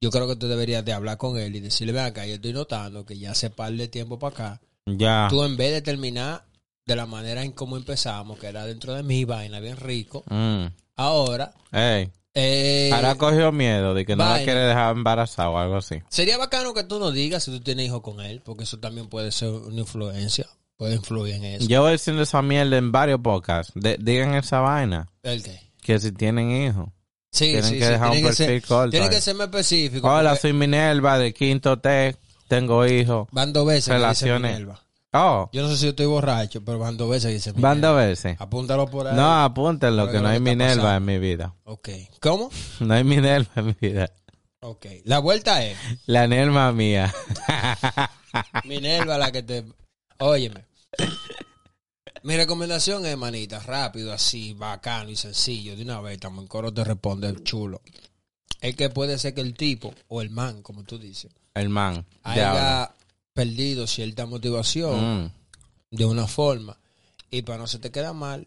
yo 0.00 0.10
creo 0.10 0.28
que 0.28 0.36
tú 0.36 0.46
deberías 0.46 0.84
de 0.84 0.92
hablar 0.92 1.18
con 1.18 1.36
él 1.36 1.56
y 1.56 1.60
decirle, 1.60 1.92
ven 1.92 2.04
acá, 2.04 2.26
yo 2.26 2.34
estoy 2.34 2.52
notando 2.52 3.04
que 3.04 3.18
ya 3.18 3.32
hace 3.32 3.50
par 3.50 3.72
de 3.72 3.88
tiempo 3.88 4.18
para 4.18 4.34
acá, 4.34 4.60
Ya. 4.86 5.26
tú 5.30 5.42
en 5.44 5.56
vez 5.56 5.72
de 5.72 5.82
terminar 5.82 6.44
de 6.86 6.94
la 6.96 7.06
manera 7.06 7.42
en 7.42 7.52
cómo 7.52 7.76
empezamos, 7.76 8.38
que 8.38 8.46
era 8.46 8.66
dentro 8.66 8.94
de 8.94 9.02
mi 9.02 9.24
vaina, 9.24 9.58
bien 9.60 9.78
rico, 9.78 10.22
Mm. 10.28 10.66
ahora, 10.96 11.54
Ey. 11.72 12.08
Eh, 12.34 12.90
Ahora 12.92 13.14
cogió 13.14 13.52
miedo 13.52 13.94
de 13.94 14.04
que 14.04 14.16
no 14.16 14.24
la 14.28 14.42
quiere 14.42 14.60
dejar 14.60 14.96
embarazada 14.96 15.50
o 15.50 15.58
algo 15.58 15.76
así. 15.76 16.00
sería 16.08 16.36
bacano 16.38 16.74
que 16.74 16.84
tú 16.84 16.98
nos 16.98 17.14
digas 17.14 17.44
si 17.44 17.50
tú 17.50 17.60
tienes 17.60 17.86
hijos 17.86 18.00
con 18.02 18.20
él, 18.20 18.40
porque 18.44 18.64
eso 18.64 18.78
también 18.78 19.08
puede 19.08 19.30
ser 19.32 19.50
una 19.50 19.80
influencia, 19.80 20.46
puede 20.76 20.94
influir 20.96 21.34
en 21.36 21.44
eso. 21.44 21.66
Yo 21.68 21.82
voy 21.82 21.92
diciendo 21.92 22.22
esa 22.22 22.42
mierda 22.42 22.76
en 22.76 22.90
varios 22.92 23.20
podcasts. 23.20 23.72
De- 23.76 23.96
digan 24.00 24.34
esa 24.34 24.60
vaina. 24.60 25.06
¿El 25.22 25.42
qué? 25.42 25.60
Que 25.80 25.98
si 26.00 26.12
tienen 26.12 26.50
hijos. 26.50 26.88
Sí, 27.30 27.46
Tienen 27.46 27.64
sí, 27.64 27.78
que 27.78 27.84
sí, 27.84 27.90
dejar 27.90 28.10
un 28.10 28.16
que 28.16 28.22
perfil 28.22 28.46
ser, 28.46 28.62
corto 28.62 28.90
tiene 28.90 29.06
ahí. 29.06 29.10
que 29.12 29.20
ser 29.20 29.34
más 29.34 29.46
específico. 29.48 30.08
Hola, 30.08 30.30
porque 30.30 30.42
soy 30.42 30.52
Minerva 30.52 31.18
de 31.18 31.34
Quinto 31.34 31.78
T. 31.80 32.16
Tengo 32.46 32.86
hijos. 32.86 33.26
Van 33.32 33.52
dos 33.52 33.66
veces 33.66 33.86
que 33.86 33.90
dice 33.94 33.98
Relaciones. 34.00 34.52
Minerva. 34.52 34.83
Oh, 35.16 35.48
Yo 35.52 35.62
no 35.62 35.68
sé 35.68 35.76
si 35.76 35.84
yo 35.84 35.90
estoy 35.90 36.06
borracho, 36.06 36.64
pero 36.64 36.80
van 36.80 36.96
dos 36.96 37.08
veces 37.08 37.32
dice 37.32 37.52
van 37.52 37.80
dos 37.80 37.94
veces. 37.96 38.36
Apúntalo 38.40 38.86
por 38.86 39.06
ahí. 39.06 39.14
No, 39.14 39.44
apúntenlo, 39.44 40.02
Oiga 40.02 40.12
que 40.12 40.20
no 40.20 40.26
hay 40.28 40.40
Minerva 40.40 40.82
pasando. 40.82 40.96
en 40.96 41.04
mi 41.04 41.18
vida. 41.24 41.54
Ok. 41.64 41.88
¿Cómo? 42.20 42.50
No 42.80 42.94
hay 42.94 43.04
Minerva 43.04 43.52
en 43.54 43.66
mi 43.66 43.76
vida. 43.80 44.10
Ok. 44.60 44.86
La 45.04 45.20
vuelta 45.20 45.64
es 45.64 45.78
La 46.06 46.26
Nerva 46.26 46.72
mía. 46.72 47.14
Minerva 48.64 49.16
la 49.16 49.30
que 49.30 49.44
te... 49.44 49.64
Óyeme. 50.18 50.64
Mi 52.24 52.36
recomendación 52.36 53.06
es, 53.06 53.16
manita, 53.16 53.60
rápido, 53.60 54.12
así, 54.12 54.54
bacano 54.54 55.10
y 55.10 55.16
sencillo. 55.16 55.76
De 55.76 55.82
una 55.82 56.00
vez, 56.00 56.14
estamos 56.14 56.42
en 56.42 56.48
coro, 56.48 56.72
te 56.72 56.82
responde 56.82 57.34
chulo. 57.44 57.82
Es 58.60 58.74
que 58.74 58.88
puede 58.88 59.18
ser 59.18 59.34
que 59.34 59.42
el 59.42 59.54
tipo, 59.54 59.94
o 60.08 60.22
el 60.22 60.30
man, 60.30 60.62
como 60.62 60.82
tú 60.84 60.98
dices, 60.98 61.30
El 61.52 61.68
man. 61.68 62.04
Haya 62.22 62.90
perdido 63.34 63.86
cierta 63.86 64.24
motivación 64.26 65.24
Mm. 65.24 65.30
de 65.90 66.04
una 66.06 66.26
forma. 66.26 66.78
Y 67.30 67.42
para 67.42 67.58
no 67.58 67.66
se 67.66 67.78
te 67.80 67.90
queda 67.90 68.12
mal, 68.12 68.46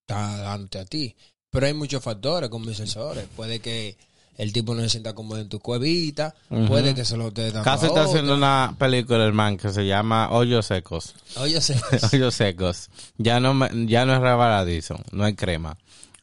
está 0.00 0.38
dándote 0.38 0.78
a 0.78 0.84
ti. 0.84 1.14
Pero 1.50 1.66
hay 1.66 1.74
muchos 1.74 2.02
factores 2.02 2.48
con 2.48 2.62
mis 2.62 2.78
asesores. 2.80 3.26
Puede 3.36 3.58
que 3.60 3.96
el 4.38 4.52
tipo 4.52 4.74
no 4.74 4.82
se 4.82 4.88
sienta 4.88 5.14
cómodo 5.14 5.40
en 5.40 5.48
tu 5.48 5.58
cuevita. 5.60 6.34
Puede 6.68 6.94
que 6.94 7.04
se 7.04 7.16
lo 7.16 7.30
dando 7.30 7.62
Casi 7.62 7.86
está 7.86 8.04
haciendo 8.04 8.34
una 8.34 8.74
película, 8.78 9.24
hermano, 9.24 9.56
que 9.56 9.70
se 9.70 9.86
llama 9.86 10.30
Hoyos 10.30 10.66
Secos. 10.66 11.14
Oye, 11.36 11.60
se- 11.60 11.76
Hoyos 12.12 12.34
Secos. 12.34 12.90
Ya 13.18 13.40
no, 13.40 13.52
ya 13.86 14.04
no 14.04 14.14
es 14.14 14.20
rebaladizo, 14.20 14.96
no 15.12 15.24
hay 15.24 15.34
crema. 15.34 15.76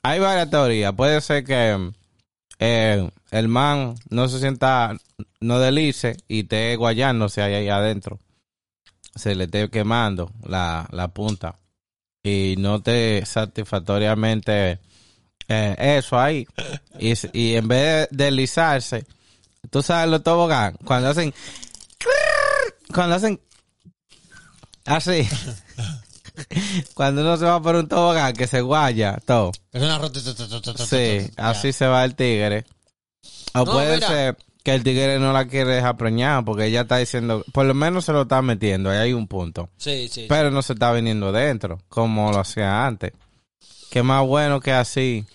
Hay 0.03 0.19
varias 0.19 0.49
teorías. 0.49 0.93
Puede 0.93 1.21
ser 1.21 1.43
que 1.45 1.91
eh, 2.59 3.09
el 3.31 3.47
man 3.47 3.95
no 4.09 4.27
se 4.27 4.39
sienta, 4.39 4.95
no 5.39 5.59
delice 5.59 6.17
y 6.27 6.41
esté 6.41 6.75
guayándose 6.75 7.41
ahí, 7.41 7.53
ahí 7.53 7.69
adentro. 7.69 8.19
Se 9.15 9.35
le 9.35 9.45
esté 9.45 9.69
quemando 9.69 10.31
la, 10.43 10.87
la 10.91 11.07
punta 11.07 11.55
y 12.23 12.55
no 12.59 12.75
esté 12.77 13.25
satisfactoriamente 13.25 14.79
eh, 15.47 15.75
eso 15.97 16.19
ahí. 16.19 16.45
Y, 16.99 17.13
y 17.33 17.55
en 17.55 17.67
vez 17.67 18.07
de 18.11 18.25
deslizarse, 18.25 19.05
tú 19.69 19.81
sabes 19.81 20.09
los 20.09 20.23
tobogán, 20.23 20.77
cuando 20.85 21.09
hacen, 21.09 21.33
cuando 22.93 23.15
hacen 23.15 23.39
así, 24.85 25.27
cuando 26.93 27.21
uno 27.21 27.37
se 27.37 27.45
va 27.45 27.61
por 27.61 27.75
un 27.75 27.87
tobogán 27.87 28.33
que 28.33 28.47
se 28.47 28.61
guaya 28.61 29.17
todo. 29.25 29.51
Sí, 30.85 31.31
así 31.37 31.73
se 31.73 31.87
va 31.87 32.03
el 32.03 32.15
tigre. 32.15 32.65
O 33.53 33.59
No, 33.59 33.65
puede 33.73 33.95
mira. 33.95 34.07
ser 34.07 34.37
que 34.63 34.73
el 34.73 34.83
tigre 34.83 35.19
no 35.19 35.33
la 35.33 35.47
quiere 35.47 35.71
dejar 35.75 35.97
preñada 35.97 36.43
porque 36.43 36.65
ella 36.65 36.81
está 36.81 36.97
diciendo, 36.97 37.43
por 37.51 37.65
lo 37.65 37.73
menos 37.73 38.05
se 38.05 38.11
lo 38.13 38.23
está 38.23 38.41
metiendo, 38.41 38.89
ahí 38.89 38.97
hay 38.97 39.13
un 39.13 39.27
punto. 39.27 39.69
Sí, 39.77 40.07
sí. 40.07 40.25
Pero 40.29 40.51
no 40.51 40.61
se 40.61 40.73
está 40.73 40.91
viniendo 40.91 41.31
dentro, 41.31 41.79
como 41.89 42.31
lo 42.31 42.39
hacía 42.39 42.85
antes. 42.85 43.11
Que 43.89 44.03
más 44.03 44.25
bueno 44.25 44.59
que 44.61 44.71
así. 44.71 45.25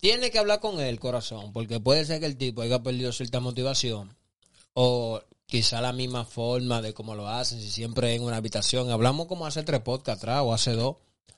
Tiene 0.00 0.30
que 0.30 0.38
hablar 0.38 0.60
con 0.60 0.80
él, 0.80 0.98
corazón, 0.98 1.52
porque 1.52 1.80
puede 1.80 2.04
ser 2.04 2.20
que 2.20 2.26
el 2.26 2.36
tipo 2.36 2.62
haya 2.62 2.82
perdido 2.82 3.12
cierta 3.12 3.40
motivación 3.40 4.16
o 4.72 5.20
quizá 5.46 5.80
la 5.80 5.92
misma 5.92 6.24
forma 6.24 6.80
de 6.82 6.94
cómo 6.94 7.14
lo 7.14 7.28
hacen, 7.28 7.60
si 7.60 7.70
siempre 7.70 8.14
en 8.14 8.22
una 8.22 8.36
habitación. 8.36 8.90
Hablamos 8.90 9.26
como 9.26 9.46
hace 9.46 9.62
tres 9.62 9.80
podcasts 9.80 10.22
atrás 10.22 10.40
o 10.44 10.52
hace 10.54 10.72
dos, 10.72 10.96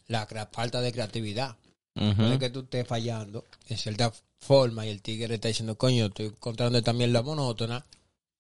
la 0.09 0.27
falta 0.53 0.81
de 0.81 0.93
creatividad. 0.93 1.57
Puede 2.01 2.39
que 2.39 2.49
tú 2.49 2.61
estés 2.61 2.87
fallando 2.87 3.45
en 3.69 3.77
cierta 3.77 4.11
forma 4.39 4.87
y 4.87 4.89
el 4.89 5.03
tigre 5.03 5.35
está 5.35 5.49
diciendo, 5.49 5.77
coño, 5.77 6.07
estoy 6.07 6.27
encontrando 6.27 6.79
esta 6.79 6.95
mierda 6.95 7.21
monótona, 7.21 7.85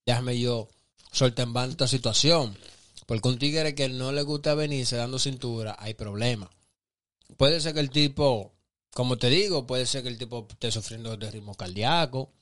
déjame 0.07 0.41
yo 0.41 0.69
soltar 1.13 1.47
en 1.47 1.53
banda 1.53 1.73
esta 1.73 1.87
situación. 1.87 2.57
Porque 3.05 3.29
un 3.29 3.39
tigre 3.39 3.75
que 3.75 3.89
no 3.89 4.13
le 4.13 4.23
gusta 4.23 4.55
venirse 4.55 4.97
dando 4.97 5.19
cintura, 5.19 5.77
hay 5.79 5.93
problemas. 5.93 6.49
Puede 7.37 7.61
ser 7.61 7.75
que 7.75 7.81
el 7.81 7.91
tipo, 7.91 8.53
como 8.95 9.19
te 9.19 9.29
digo, 9.29 9.67
puede 9.67 9.85
ser 9.85 10.03
que 10.03 10.09
el 10.09 10.17
tipo 10.17 10.47
esté 10.49 10.71
sufriendo 10.71 11.17
de 11.17 11.31
ritmo 11.31 11.55
cardíaco. 11.55 12.33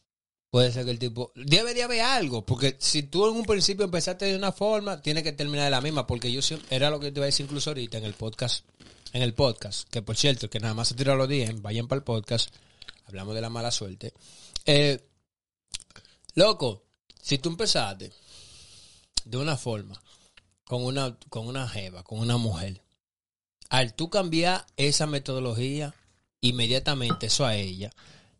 Puede 0.50 0.70
ser 0.70 0.84
que 0.84 0.92
el 0.92 0.98
tipo... 0.98 1.32
Debe 1.34 1.74
de 1.74 1.82
haber 1.82 2.02
algo, 2.02 2.46
porque 2.46 2.76
si 2.78 3.02
tú 3.02 3.28
en 3.28 3.36
un 3.36 3.44
principio 3.44 3.84
empezaste 3.84 4.26
de 4.26 4.36
una 4.36 4.52
forma, 4.52 5.02
tiene 5.02 5.22
que 5.22 5.32
terminar 5.32 5.64
de 5.64 5.70
la 5.70 5.80
misma, 5.80 6.06
porque 6.06 6.30
yo 6.30 6.40
era 6.70 6.90
lo 6.90 7.00
que 7.00 7.10
te 7.10 7.18
iba 7.18 7.24
a 7.24 7.26
decir 7.26 7.44
incluso 7.44 7.70
ahorita 7.70 7.98
en 7.98 8.04
el 8.04 8.14
podcast, 8.14 8.64
en 9.12 9.22
el 9.22 9.34
podcast, 9.34 9.88
que 9.88 10.02
por 10.02 10.16
cierto, 10.16 10.50
que 10.50 10.60
nada 10.60 10.74
más 10.74 10.88
se 10.88 10.94
tira 10.94 11.14
los 11.14 11.28
10, 11.28 11.62
vayan 11.62 11.88
para 11.88 11.98
el 11.98 12.04
podcast, 12.04 12.54
hablamos 13.06 13.34
de 13.34 13.40
la 13.40 13.50
mala 13.50 13.70
suerte. 13.70 14.12
Eh, 14.66 15.02
loco, 16.34 16.84
si 17.20 17.38
tú 17.38 17.48
empezaste 17.48 18.12
de 19.24 19.36
una 19.36 19.56
forma, 19.56 20.00
con 20.64 20.84
una, 20.84 21.16
con 21.28 21.46
una 21.46 21.68
jeva, 21.68 22.02
con 22.02 22.18
una 22.18 22.36
mujer, 22.36 22.82
al 23.70 23.94
tú 23.94 24.10
cambiar 24.10 24.64
esa 24.76 25.06
metodología, 25.06 25.94
inmediatamente 26.40 27.26
eso 27.26 27.46
a 27.46 27.56
ella 27.56 27.90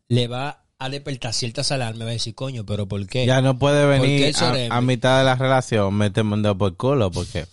le 0.07 0.27
va 0.27 0.63
a 0.79 0.89
despertar 0.89 1.33
ciertas 1.33 1.71
alarmas, 1.71 2.07
va 2.07 2.11
a 2.11 2.13
decir, 2.13 2.33
coño, 2.33 2.65
pero 2.65 2.87
¿por 2.87 3.05
qué? 3.07 3.25
Ya 3.25 3.41
no 3.41 3.59
puede 3.59 3.85
venir 3.85 4.33
a, 4.37 4.77
a 4.77 4.81
mitad 4.81 5.19
de 5.19 5.25
la 5.25 5.35
relación, 5.35 5.93
meterme 5.93 6.35
un 6.35 6.43
dedo 6.43 6.57
por 6.57 6.75
culo, 6.77 7.11
porque 7.11 7.45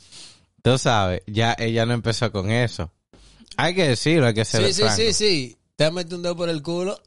tú 0.63 0.79
sabes, 0.79 1.23
ya 1.27 1.57
ella 1.59 1.87
no 1.87 1.95
empezó 1.95 2.31
con 2.31 2.51
eso. 2.51 2.91
Hay 3.57 3.75
que 3.75 3.89
decirlo, 3.89 4.27
hay 4.27 4.35
que 4.35 4.45
ser 4.45 4.65
sí, 4.67 4.73
sí, 4.73 4.89
sí, 4.97 5.13
sí. 5.13 5.59
Te 5.77 5.85
has 5.85 5.93
metido 5.93 6.17
un 6.17 6.23
dedo 6.23 6.37
por 6.37 6.49
el 6.49 6.63
culo. 6.63 6.99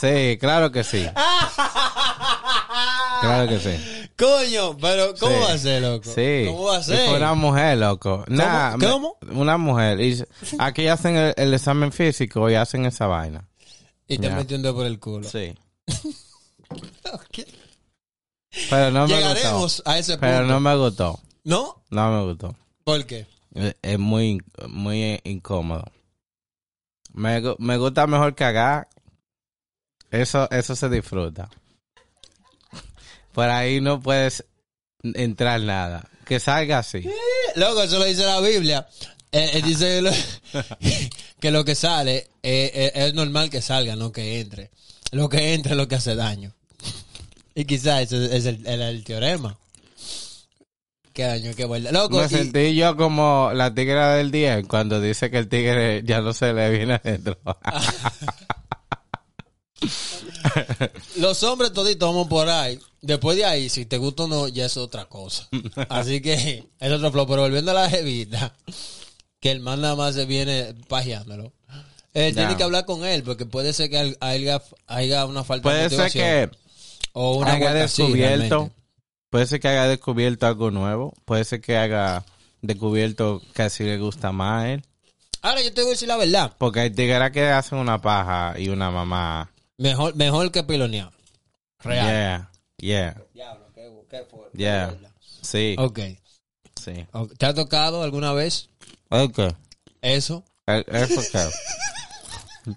sí, 0.00 0.36
claro 0.40 0.70
que 0.70 0.84
sí. 0.84 1.06
Claro 3.20 3.48
que 3.48 3.58
sí. 3.58 3.70
Coño, 4.18 4.76
pero 4.76 5.14
¿cómo 5.18 5.32
Sí. 5.34 5.40
va 5.42 5.52
a 5.54 5.58
ser, 5.58 5.80
loco? 5.82 6.10
Sí. 6.14 6.44
¿Cómo 6.46 6.64
va 6.64 6.76
a 6.76 6.82
ser? 6.82 7.08
fue 7.08 7.16
una 7.16 7.32
mujer, 7.34 7.78
loco. 7.78 8.22
Nah, 8.28 8.76
me- 8.76 8.86
¿Cómo? 8.86 9.16
Una 9.32 9.56
mujer. 9.56 9.98
Y 10.02 10.22
aquí 10.58 10.88
hacen 10.88 11.16
el, 11.16 11.32
el 11.38 11.54
examen 11.54 11.90
físico 11.90 12.50
y 12.50 12.54
hacen 12.54 12.84
esa 12.84 13.06
vaina. 13.06 13.48
Y 14.06 14.18
te 14.18 14.28
Ya. 14.28 14.36
metió 14.36 14.56
un 14.58 14.62
dedo 14.62 14.74
por 14.74 14.84
el 14.84 14.98
culo. 15.00 15.26
Sí. 15.26 15.54
Ok. 17.12 17.46
Pero 18.68 18.90
no 18.90 19.06
me 19.08 19.14
Llegaremos 19.14 19.62
gustó. 19.62 19.90
a 19.90 19.98
ese 19.98 20.12
punto. 20.12 20.26
Pero 20.26 20.44
no 20.44 20.60
me 20.60 20.76
gustó. 20.76 21.18
¿No? 21.44 21.82
No 21.88 22.10
me 22.10 22.24
gustó. 22.30 22.54
¿Por 22.84 23.06
qué? 23.06 23.26
Es 23.54 23.74
es 23.82 23.98
muy, 23.98 24.42
muy 24.68 25.20
incómodo. 25.24 25.84
Me, 27.12 27.40
me 27.58 27.76
gusta 27.78 28.06
mejor 28.06 28.34
cagar. 28.34 28.88
Eso, 30.10 30.48
eso 30.50 30.76
se 30.76 30.88
disfruta. 30.88 31.48
Por 33.32 33.48
ahí 33.48 33.80
no 33.80 34.00
puedes 34.00 34.44
entrar 35.02 35.60
nada. 35.60 36.08
Que 36.24 36.40
salga 36.40 36.78
así. 36.78 37.04
Loco, 37.56 37.82
eso 37.82 37.98
lo 37.98 38.04
dice 38.04 38.24
la 38.24 38.40
Biblia. 38.40 38.86
Eh, 39.32 39.50
eh, 39.54 39.62
dice 39.62 40.00
que 41.40 41.50
lo 41.50 41.64
que 41.64 41.74
sale 41.74 42.16
eh, 42.42 42.70
eh, 42.74 42.92
es 42.94 43.14
normal 43.14 43.50
que 43.50 43.60
salga, 43.60 43.96
no 43.96 44.12
que 44.12 44.40
entre. 44.40 44.70
Lo 45.10 45.28
que 45.28 45.54
entra 45.54 45.72
es 45.72 45.76
lo 45.76 45.88
que 45.88 45.96
hace 45.96 46.14
daño. 46.14 46.54
Y 47.54 47.64
quizás 47.64 48.02
ese 48.02 48.36
es 48.36 48.46
el- 48.46 48.66
el 48.66 49.04
teorema. 49.04 49.58
Qué 51.14 51.22
daño, 51.22 51.52
qué 51.56 51.64
vuelta. 51.64 51.92
Loco, 51.92 52.18
Me 52.18 52.26
y- 52.26 52.28
sentí 52.28 52.74
yo 52.74 52.96
como 52.96 53.50
la 53.54 53.72
tigra 53.72 54.16
del 54.16 54.30
10 54.30 54.66
cuando 54.66 55.00
dice 55.00 55.30
que 55.30 55.38
el 55.38 55.48
tigre 55.48 56.02
ya 56.04 56.20
no 56.20 56.32
se 56.34 56.52
le 56.52 56.68
viene 56.70 56.94
adentro. 56.94 57.38
los 61.16 61.42
hombres 61.42 61.72
toditos 61.72 62.08
vamos 62.08 62.28
por 62.28 62.48
ahí. 62.48 62.78
Después 63.00 63.36
de 63.36 63.44
ahí, 63.44 63.68
si 63.68 63.84
te 63.86 63.98
gusta 63.98 64.24
o 64.24 64.28
no, 64.28 64.48
ya 64.48 64.66
es 64.66 64.76
otra 64.76 65.04
cosa. 65.06 65.48
Así 65.88 66.20
que 66.20 66.64
es 66.80 66.92
otro 66.92 67.12
flow. 67.12 67.26
Pero 67.26 67.42
volviendo 67.42 67.70
a 67.70 67.74
la 67.74 67.90
jevita, 67.90 68.54
que 69.40 69.50
el 69.50 69.60
man 69.60 69.80
nada 69.82 69.94
más 69.94 70.14
se 70.14 70.24
viene 70.24 70.74
pajeándolo. 70.88 71.52
Eh, 72.14 72.32
Ya. 72.34 72.42
Tiene 72.42 72.56
que 72.56 72.62
hablar 72.62 72.84
con 72.86 73.04
él, 73.04 73.22
porque 73.22 73.44
puede 73.46 73.72
ser 73.72 73.90
que 73.90 74.16
haya, 74.20 74.62
haya 74.86 75.24
una 75.26 75.44
falta 75.44 75.62
Puede 75.64 75.82
de 75.84 75.90
ser 75.90 75.98
motivación. 75.98 76.50
que 76.50 76.56
o 77.12 77.36
una 77.36 77.52
haya 77.54 77.74
descubierto, 77.74 78.16
realmente. 78.48 78.74
Puede 79.34 79.46
ser 79.48 79.58
que 79.58 79.66
haya 79.66 79.88
descubierto 79.88 80.46
algo 80.46 80.70
nuevo, 80.70 81.12
puede 81.24 81.42
ser 81.44 81.60
que 81.60 81.76
haya 81.76 82.24
descubierto 82.62 83.42
que 83.52 83.62
así 83.62 83.82
le 83.82 83.98
gusta 83.98 84.30
más 84.30 84.62
a 84.62 84.70
él. 84.70 84.84
Ahora 85.42 85.60
yo 85.60 85.74
te 85.74 85.80
voy 85.80 85.90
a 85.90 85.94
decir 85.94 86.06
la 86.06 86.16
verdad. 86.16 86.52
Porque 86.56 86.78
hay 86.78 86.90
tigres 86.90 87.32
que 87.32 87.48
hacen 87.48 87.78
una 87.78 88.00
paja 88.00 88.54
y 88.56 88.68
una 88.68 88.92
mamá. 88.92 89.50
Mejor, 89.76 90.14
mejor 90.14 90.52
que 90.52 90.62
pilonear. 90.62 91.10
Real. 91.80 92.06
Yeah, 92.06 92.50
yeah, 92.78 93.22
Diablo, 93.34 93.66
qué, 93.74 93.90
qué 94.08 94.24
fue- 94.30 94.50
qué 94.52 94.58
yeah. 94.58 94.94
Sí, 95.42 95.74
Ok. 95.80 95.98
sí. 96.80 97.04
¿Te 97.36 97.46
ha 97.46 97.54
tocado 97.54 98.04
alguna 98.04 98.32
vez 98.34 98.70
Ok. 99.10 99.40
eso? 100.00 100.44
Eh, 100.68 100.84
Eso 100.86 101.20
que. 101.32 102.74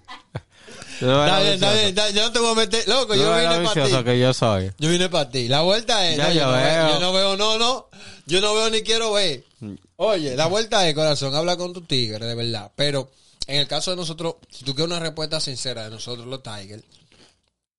Está 1.00 1.40
bien, 1.40 1.54
está 1.54 1.72
bien, 1.72 1.86
está 1.86 2.04
bien. 2.04 2.16
Yo 2.16 2.22
no 2.22 2.32
te 2.32 2.38
voy 2.38 2.52
a 2.52 2.54
meter. 2.54 2.88
Loco, 2.88 3.14
yo 3.14 3.34
vine 3.34 3.64
para 3.64 3.86
ti. 3.86 4.04
que 4.04 4.18
yo 4.18 4.34
soy. 4.34 4.72
Yo 4.78 4.90
vine 4.90 5.08
para 5.08 5.30
ti. 5.30 5.48
La 5.48 5.62
vuelta 5.62 6.08
es. 6.08 6.16
Ya 6.16 6.28
no, 6.28 6.34
yo, 6.34 6.52
veo. 6.52 6.88
yo 6.90 7.00
no 7.00 7.12
veo, 7.12 7.36
no, 7.36 7.58
no. 7.58 7.88
Yo 8.26 8.40
no 8.40 8.54
veo 8.54 8.70
ni 8.70 8.82
quiero 8.82 9.12
ver. 9.12 9.44
Oye, 9.96 10.36
la 10.36 10.46
vuelta 10.46 10.88
es, 10.88 10.94
corazón. 10.94 11.34
Habla 11.34 11.56
con 11.56 11.72
tu 11.72 11.82
tigre, 11.82 12.24
de 12.24 12.34
verdad. 12.34 12.70
Pero 12.76 13.10
en 13.46 13.56
el 13.56 13.66
caso 13.66 13.90
de 13.90 13.96
nosotros, 13.96 14.36
si 14.50 14.64
tú 14.64 14.74
quieres 14.74 14.90
una 14.90 15.00
respuesta 15.00 15.40
sincera 15.40 15.84
de 15.84 15.90
nosotros, 15.90 16.26
los 16.26 16.42
Tigers, 16.42 16.84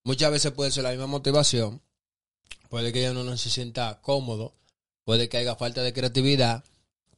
muchas 0.04 0.32
veces 0.32 0.52
puede 0.52 0.72
ser 0.72 0.84
la 0.84 0.90
misma 0.90 1.08
motivación. 1.08 1.82
Puede 2.70 2.92
que 2.92 3.02
ya 3.02 3.12
uno 3.12 3.24
no 3.24 3.38
se 3.38 3.50
sienta 3.50 4.00
cómodo. 4.02 4.54
Puede 5.04 5.30
que 5.30 5.38
haya 5.38 5.56
falta 5.56 5.84
de 5.84 5.94
creatividad. 5.94 6.64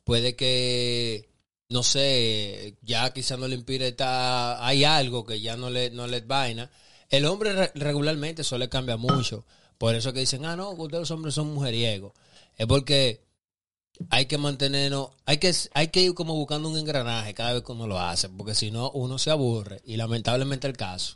Puede 0.04 0.36
que, 0.36 1.30
no 1.72 1.84
sé, 1.84 2.76
ya 2.82 3.11
quizás 3.13 3.39
no 3.39 3.47
le 3.47 3.55
impide 3.55 3.88
estar. 3.89 4.57
Hay 4.61 4.84
algo 4.84 5.26
que 5.26 5.39
ya 5.39 5.55
no 5.55 5.69
le, 5.69 5.89
no 5.89 6.05
le 6.05 6.19
vaina. 6.22 6.69
El 7.09 7.26
hombre 7.26 7.53
re- 7.53 7.72
regularmente 7.76 8.41
eso 8.43 8.57
le 8.57 8.69
cambia 8.69 8.97
mucho. 8.97 9.45
Por 9.78 9.95
eso 9.95 10.13
que 10.13 10.19
dicen, 10.19 10.45
ah, 10.45 10.55
no, 10.55 10.72
ustedes 10.72 11.01
los 11.01 11.11
hombres 11.11 11.34
son 11.34 11.53
mujeriegos. 11.53 12.11
Es 12.57 12.67
porque 12.67 13.24
hay 14.09 14.26
que 14.26 14.38
mantenernos, 14.38 15.11
hay 15.26 15.38
que, 15.38 15.53
hay 15.74 15.88
que 15.88 16.01
ir 16.01 16.13
como 16.13 16.36
buscando 16.36 16.69
un 16.69 16.78
engranaje 16.78 17.34
cada 17.34 17.53
vez 17.53 17.63
que 17.63 17.72
uno 17.72 17.88
lo 17.88 17.99
hace, 17.99 18.28
porque 18.30 18.53
si 18.53 18.69
no, 18.69 18.91
uno 18.91 19.17
se 19.17 19.32
aburre. 19.32 19.82
Y 19.86 19.95
lamentablemente 19.95 20.67
el 20.67 20.76
caso, 20.76 21.15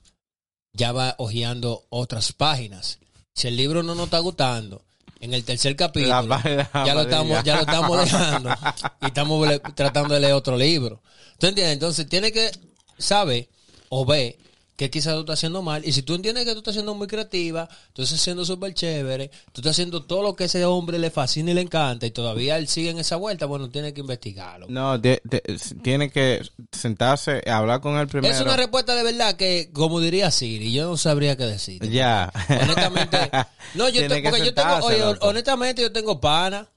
ya 0.72 0.94
va 0.94 1.16
hojeando 1.18 1.86
otras 1.90 2.32
páginas. 2.32 3.00
Si 3.34 3.48
el 3.50 3.58
libro 3.58 3.84
no 3.84 3.94
nos 3.94 4.06
está 4.06 4.20
gustando, 4.20 4.85
en 5.20 5.34
el 5.34 5.44
tercer 5.44 5.76
capítulo, 5.76 6.22
La 6.24 6.70
ya 6.86 6.94
lo 6.94 7.02
estamos, 7.02 7.44
ya 7.44 7.56
lo 7.56 7.62
estamos 7.62 7.98
dejando 8.00 8.50
y 9.02 9.06
estamos 9.06 9.48
le- 9.48 9.60
tratando 9.60 10.14
de 10.14 10.20
leer 10.20 10.34
otro 10.34 10.58
libro. 10.58 11.02
¿Tú 11.40 11.48
entiendes? 11.48 11.74
Entonces 11.74 12.08
tiene 12.08 12.32
que 12.32 12.52
saber 12.98 13.48
o 13.90 14.06
ver 14.06 14.38
que 14.76 14.90
quizás 14.90 15.14
tú 15.14 15.22
estás 15.22 15.40
haciendo 15.40 15.62
mal. 15.62 15.86
Y 15.86 15.94
si 15.94 16.02
tú 16.02 16.16
entiendes 16.16 16.44
que 16.46 16.52
tú 16.52 16.58
estás 16.58 16.74
siendo 16.74 16.94
muy 16.96 17.08
creativa, 17.08 17.70
tú 17.94 18.02
estás 18.02 18.20
siendo 18.20 18.44
súper 18.44 18.74
chévere, 18.74 19.30
tú 19.54 19.62
estás 19.62 19.72
haciendo 19.72 20.04
todo 20.04 20.22
lo 20.22 20.36
que 20.36 20.44
a 20.44 20.48
ese 20.48 20.66
hombre 20.66 21.00
le 21.00 21.12
fascina 21.12 21.52
y 21.52 21.54
le 21.54 21.62
encanta, 21.62 22.06
y 22.06 22.12
todavía 22.12 22.58
él 22.58 22.68
sigue 22.68 22.90
en 22.90 23.00
esa 23.00 23.16
vuelta, 23.16 23.46
bueno, 23.46 23.70
tiene 23.70 23.94
que 23.94 24.02
investigarlo. 24.02 24.68
No, 24.70 24.98
de- 24.98 25.22
de- 25.24 25.42
tiene 25.82 26.10
que 26.12 26.42
sentarse, 26.74 27.42
hablar 27.50 27.80
con 27.80 27.98
él 27.98 28.08
primero. 28.08 28.34
Es 28.34 28.42
una 28.42 28.58
respuesta 28.58 28.96
de 28.96 29.04
verdad 29.04 29.36
que, 29.38 29.70
como 29.72 30.02
diría 30.02 30.30
Siri, 30.32 30.74
yo 30.74 30.90
no 30.90 30.98
sabría 30.98 31.38
qué 31.38 31.46
decir. 31.46 31.82
Ya. 31.90 32.32
Honestamente, 32.50 33.18
no, 33.76 33.88
yo, 33.90 34.08
te- 34.08 34.22
porque 34.24 34.46
yo 34.46 34.54
tengo, 34.54 34.76
oye, 34.84 35.00
loco. 35.00 35.28
honestamente 35.28 35.82
yo 35.82 35.92
tengo 35.94 36.20
pana, 36.20 36.68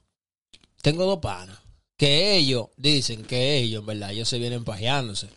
tengo 0.81 1.03
dos 1.05 1.19
panas, 1.19 1.57
que 1.97 2.37
ellos 2.37 2.67
dicen 2.77 3.23
que 3.23 3.57
ellos, 3.57 3.81
en 3.81 3.85
verdad, 3.87 4.11
ellos 4.11 4.29
se 4.29 4.37
vienen 4.39 4.63
pajeándose. 4.63 5.27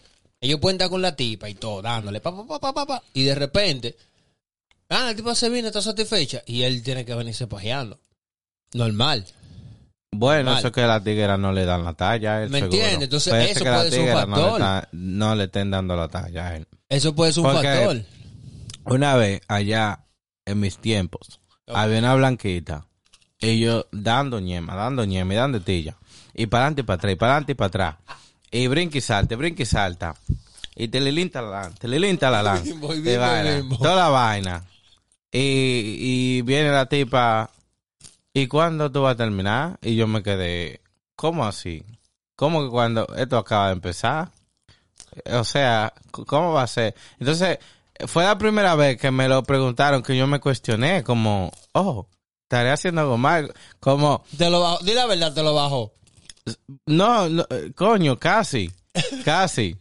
Ellos 0.43 0.59
pueden 0.59 0.75
estar 0.75 0.91
con 0.91 1.01
la 1.01 1.15
tipa 1.15 1.49
y 1.49 1.55
todo, 1.55 1.81
dándole, 1.81 2.21
pa, 2.21 2.37
pa, 2.37 2.45
pa, 2.45 2.59
pa, 2.59 2.75
pa, 2.75 2.85
pa, 2.87 3.03
y 3.15 3.23
de 3.23 3.35
repente, 3.37 3.97
ah, 4.89 5.05
la 5.05 5.15
tipa 5.15 5.37
se 5.37 5.49
viene, 5.49 5.69
está 5.69 5.81
satisfecha, 5.81 6.43
y 6.45 6.63
él 6.65 6.83
tiene 6.83 7.05
que 7.05 7.15
venirse 7.15 7.47
pajeando. 7.47 8.01
Normal. 8.75 9.25
Bueno, 10.11 10.59
eso 10.59 10.67
es 10.67 10.73
que 10.73 10.83
las 10.83 11.05
tigueras 11.05 11.39
no 11.39 11.53
le 11.53 11.65
dan 11.65 11.85
la 11.85 11.95
talla 11.95 12.35
a 12.39 12.43
él. 12.43 12.51
¿Me 12.51 12.59
entiendes? 12.59 13.03
Entonces, 13.05 13.33
eso 13.33 13.65
puede 13.65 13.91
ser 13.91 14.01
un 14.01 14.05
tigras 14.05 14.29
no 14.29 14.37
le 14.37 14.43
factor. 14.43 14.89
No 14.93 15.35
le, 15.37 15.45
estén 15.45 15.71
dando 15.71 15.95
la 15.97 16.09
talla 16.09 16.49
a 16.49 16.57
él. 16.57 16.67
Eso 16.89 17.15
puede 17.15 17.33
ser 17.33 17.45
un 17.45 17.53
Porque- 17.53 17.69
factor. 17.69 18.03
Una 18.85 19.15
vez, 19.15 19.41
allá, 19.47 20.07
en 20.45 20.59
mis 20.59 20.77
tiempos, 20.77 21.41
había 21.69 22.01
una 22.01 22.15
blanquita. 22.17 22.89
Yo 23.41 23.87
dando 23.93 24.41
ñema, 24.41 24.75
dando 24.75 25.05
ñema 25.05 25.35
y 25.35 25.37
dando 25.37 25.61
tilla. 25.61 25.97
Y 26.35 26.47
para 26.47 26.65
adelante 26.65 26.81
y 26.81 26.85
para 26.85 26.97
atrás, 26.97 27.13
y 27.13 27.17
para 27.17 27.33
adelante 27.33 27.53
y 27.53 27.55
para 27.55 27.67
atrás. 27.69 27.97
Y 28.53 28.67
brinca 28.67 28.99
y 28.99 29.01
salta, 29.01 29.35
brinca 29.35 29.63
y 29.63 29.67
salta. 29.67 30.15
Y 30.77 30.89
te 30.89 31.01
lilinta 31.01 31.41
la 31.43 31.71
te 31.71 31.89
lilinta 31.89 32.31
la 32.31 32.43
lan. 32.43 32.63
Toda 33.79 33.97
la 33.97 34.09
vaina. 34.11 34.65
Y, 35.33 35.97
y 35.99 36.43
viene 36.43 36.71
la 36.71 36.87
tipa. 36.87 37.51
¿Y 38.35 38.47
cuándo 38.47 38.93
tú 38.93 39.03
vas 39.03 39.15
a 39.15 39.17
terminar? 39.17 39.79
Y 39.81 39.97
yo 39.97 40.07
me 40.07 40.23
quedé. 40.23 40.83
¿Cómo 41.17 41.47
así? 41.47 41.83
¿Cómo 42.37 42.63
que 42.63 42.71
cuando 42.71 43.07
esto 43.17 43.39
acaba 43.39 43.69
de 43.69 43.73
empezar? 43.73 44.31
O 45.33 45.45
sea, 45.45 45.93
¿cómo 46.11 46.53
va 46.53 46.63
a 46.63 46.67
ser? 46.67 46.95
Entonces, 47.19 47.59
fue 48.07 48.25
la 48.25 48.37
primera 48.37 48.75
vez 48.75 48.99
que 48.99 49.11
me 49.11 49.29
lo 49.29 49.43
preguntaron 49.43 50.03
que 50.03 50.17
yo 50.17 50.27
me 50.27 50.41
cuestioné, 50.41 51.03
como, 51.03 51.53
oh, 51.73 52.07
estaré 52.45 52.71
haciendo 52.71 53.03
algo 53.03 53.19
mal. 53.19 53.53
Como, 53.81 54.25
Te 54.37 54.51
lo 54.51 54.61
bajo, 54.61 54.85
di 54.85 54.93
la 54.93 55.07
verdad, 55.07 55.33
te 55.33 55.43
lo 55.43 55.55
bajo. 55.55 55.93
No, 56.87 57.29
no, 57.29 57.47
eh, 57.51 57.73
coño, 57.75 58.19
casi, 58.19 58.71
casi, 59.25 59.77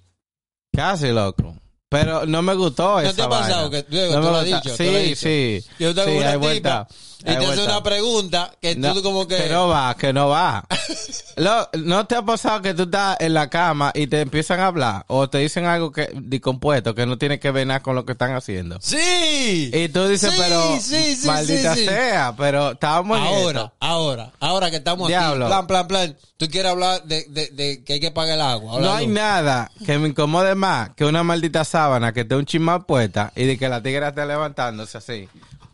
casi, 0.73 1.07
loco. 1.09 1.55
Pero 1.89 2.25
no 2.25 2.41
me 2.41 2.53
gustó 2.53 2.93
¿No 2.93 2.99
esa 3.01 3.13
te 3.13 3.21
ha 3.23 3.29
pasado 3.29 3.69
vaina. 3.69 3.83
que- 3.85 3.91
Diego, 3.91 4.13
No 4.13 4.21
tú 4.21 4.27
lo 4.29 4.35
has 4.37 4.45
tú 4.45 4.75
Sí, 4.77 4.85
lo 4.91 4.97
has 4.97 5.03
dicho. 5.03 5.15
sí. 5.21 5.65
Yo 5.77 5.93
tengo 5.93 6.07
sí, 6.09 6.17
una 6.17 6.25
hay 6.27 6.33
tipa 6.33 6.37
vuelta, 6.45 6.87
y 7.21 7.35
te 7.37 7.45
hace 7.45 7.63
una 7.63 7.81
pregunta 7.83 8.51
que 8.61 8.75
No, 8.75 8.93
tú 8.93 9.01
como 9.03 9.27
que... 9.27 9.37
que 9.37 9.49
no 9.49 9.67
va, 9.67 9.95
que 9.95 10.11
no 10.13 10.29
va. 10.29 10.65
Lo- 11.37 11.69
¿No 11.83 12.05
te 12.05 12.15
ha 12.15 12.21
pasado 12.23 12.61
que 12.61 12.73
tú 12.73 12.83
estás 12.83 13.17
en 13.19 13.33
la 13.33 13.49
cama 13.49 13.91
y 13.93 14.07
te 14.07 14.21
empiezan 14.21 14.59
a 14.59 14.67
hablar 14.67 15.05
o 15.07 15.29
te 15.29 15.37
dicen 15.39 15.65
algo 15.65 15.91
que 15.91 16.09
discompuesto 16.13 16.93
que 16.95 17.05
no 17.05 17.17
tiene 17.17 17.39
que 17.39 17.51
ver 17.51 17.67
nada 17.67 17.81
con 17.81 17.95
lo 17.95 18.05
que 18.05 18.11
están 18.13 18.33
haciendo? 18.35 18.77
Sí. 18.81 19.71
Y 19.73 19.89
tú 19.89 20.07
dices, 20.07 20.31
Sí, 20.33 20.37
pero 20.39 20.79
sí, 20.79 21.15
sí, 21.15 21.27
maldita 21.27 21.75
sea, 21.75 22.33
pero 22.37 22.71
estábamos 22.71 23.19
Ahora, 23.19 23.73
ahora, 23.79 24.31
ahora 24.39 24.69
que 24.69 24.77
estamos 24.77 25.07
Diablo. 25.07 25.45
aquí, 25.45 25.51
plan, 25.53 25.67
plan, 25.67 25.87
plan. 25.87 26.17
Tú 26.37 26.47
quieres 26.49 26.71
hablar 26.71 27.03
de, 27.03 27.25
de, 27.29 27.47
de 27.49 27.83
que 27.83 27.93
hay 27.93 27.99
que 27.99 28.09
pagar 28.11 28.35
el 28.35 28.41
agua. 28.41 28.79
No 28.79 28.93
hay 28.93 29.05
nada 29.07 29.69
que 29.85 29.97
me 29.99 30.07
incomode 30.09 30.55
más 30.55 30.89
que 30.95 31.05
una 31.05 31.23
maldita 31.23 31.63
sábana 31.63 32.13
que 32.13 32.21
esté 32.21 32.35
un 32.35 32.45
chismal 32.45 32.85
puesta 32.85 33.31
y 33.35 33.45
de 33.45 33.57
que 33.59 33.69
la 33.69 33.81
tigra 33.83 34.09
esté 34.09 34.25
levantándose 34.25 34.97
así, 34.97 35.29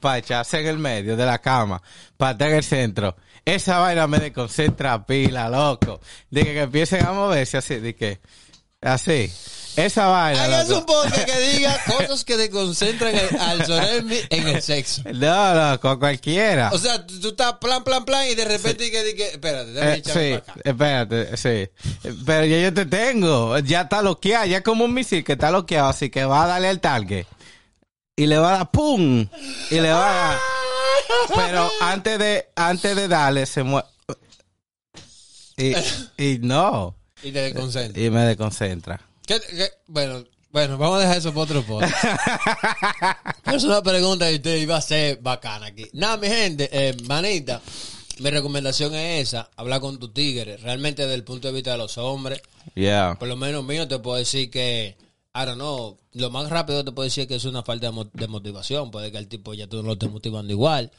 para 0.07 0.19
echarse 0.19 0.61
en 0.61 0.67
el 0.67 0.77
medio 0.77 1.17
de 1.17 1.25
la 1.25 1.39
cama, 1.39 1.81
para 2.15 2.31
estar 2.31 2.47
en 2.49 2.55
el 2.55 2.63
centro. 2.63 3.17
Esa 3.43 3.79
vaina 3.79 4.07
me 4.07 4.19
desconcentra 4.19 5.05
pila, 5.05 5.49
loco. 5.49 5.99
De 6.29 6.45
que, 6.45 6.53
que 6.53 6.61
empiecen 6.61 7.05
a 7.05 7.11
moverse 7.11 7.57
así, 7.57 7.75
de 7.75 7.93
que, 7.93 8.21
así. 8.81 9.29
Esa 9.75 10.07
vaina, 10.07 10.45
Hagas 10.45 10.69
un 10.69 10.85
podcast 10.85 11.25
que 11.25 11.39
diga 11.51 11.77
cosas 11.97 12.23
que 12.23 12.35
te 12.37 12.49
concentran 12.49 13.13
en- 13.15 13.39
al 13.41 13.65
Sorelmi 13.65 14.17
en 14.29 14.47
el 14.47 14.61
sexo. 14.61 15.03
No, 15.13 15.53
no, 15.53 15.79
con 15.81 15.99
cualquiera. 15.99 16.69
O 16.73 16.77
sea, 16.77 17.05
tú, 17.05 17.19
tú 17.19 17.27
estás 17.29 17.53
plan, 17.59 17.83
plan, 17.83 18.05
plan 18.05 18.25
y 18.29 18.33
de 18.35 18.45
repente 18.45 18.89
que, 18.89 19.13
que, 19.13 19.27
espérate, 19.27 19.71
déjame 19.71 19.93
Eh, 19.93 19.97
echarme 19.97 20.23
sí, 20.23 20.29
para 20.39 20.53
acá. 20.53 20.61
espérate, 20.63 21.37
sí. 21.37 22.11
Pero 22.25 22.45
ya 22.45 22.59
yo 22.61 22.73
te 22.73 22.85
tengo. 22.85 23.59
Ya 23.59 23.81
está 23.81 24.01
loqueado. 24.01 24.45
Ya 24.45 24.57
es 24.57 24.63
como 24.63 24.85
un 24.85 24.93
misil 24.93 25.23
que 25.23 25.33
está 25.33 25.51
loqueado. 25.51 25.89
Así 25.89 26.09
que 26.09 26.23
va 26.25 26.45
a 26.45 26.47
darle 26.47 26.69
al 26.69 26.79
target. 26.79 27.25
Y 28.18 28.26
le 28.26 28.38
va 28.38 28.55
a 28.55 28.57
dar 28.57 28.72
¡pum! 28.72 29.26
Y 29.72 29.76
le 29.76 29.91
va 29.91 30.09
a 30.09 30.28
dar. 30.32 30.39
Pero 31.36 31.70
antes 31.82 32.20
de, 32.20 32.49
antes 32.55 32.95
de 32.95 33.07
darle, 33.07 33.45
se 33.45 33.63
mueve. 33.63 33.88
Y, 35.55 35.74
y 36.18 36.39
no. 36.39 36.95
Y 37.24 37.32
te 37.32 37.41
desconcentra. 37.41 38.01
Y 38.01 38.09
me 38.09 38.22
desconcentra. 38.22 38.99
¿Qué- 39.26 39.39
qué? 39.39 39.70
Bueno, 39.88 40.24
bueno, 40.51 40.78
vamos 40.78 40.97
a 40.97 41.01
dejar 41.01 41.18
eso 41.18 41.30
para 41.32 41.41
otro 41.43 41.63
podcast. 41.63 41.93
Es 43.53 43.63
una 43.63 43.82
pregunta 43.82 44.28
que 44.30 44.36
usted 44.36 44.55
iba 44.57 44.76
a 44.78 44.82
ser 44.82 45.18
bacana 45.22 45.68
aquí. 45.68 45.89
Nada, 45.93 46.18
mi 46.18 46.28
gente, 46.28 46.70
eh, 46.72 46.95
manita, 47.05 47.61
mi 48.20 48.30
recomendación 48.30 48.93
es 48.93 49.30
esa, 49.30 49.49
hablar 49.55 49.80
con 49.80 49.97
tu 49.99 50.09
tigre. 50.09 50.57
Realmente 50.57 51.03
desde 51.03 51.15
el 51.15 51.24
punto 51.24 51.47
de 51.47 51.53
vista 51.53 51.72
de 51.72 51.78
los 51.78 51.97
hombres, 51.97 52.41
Yeah. 52.76 53.15
por 53.18 53.28
lo 53.30 53.36
menos 53.38 53.63
mío 53.63 53.88
te 53.88 53.97
puedo 53.99 54.18
decir 54.18 54.51
que, 54.51 54.97
Don't 55.34 55.55
know, 55.55 55.99
lo 56.13 56.30
más 56.32 56.49
rápido 56.49 56.84
te 56.84 56.91
puedo 56.91 57.03
decir 57.05 57.28
que 57.28 57.36
es 57.36 57.45
una 57.45 57.61
falta 57.63 57.88
de, 57.88 57.91
mo- 57.91 58.09
de 58.11 58.28
motivación. 58.28 58.89
Puede 58.91 59.11
que 59.11 59.17
el 59.19 59.28
tipo 59.28 59.53
ya 59.53 59.67
tú 59.67 59.78
no 59.78 59.84
lo 59.84 59.93
estés 59.93 60.09
motivando 60.11 60.51
igual. 60.51 60.91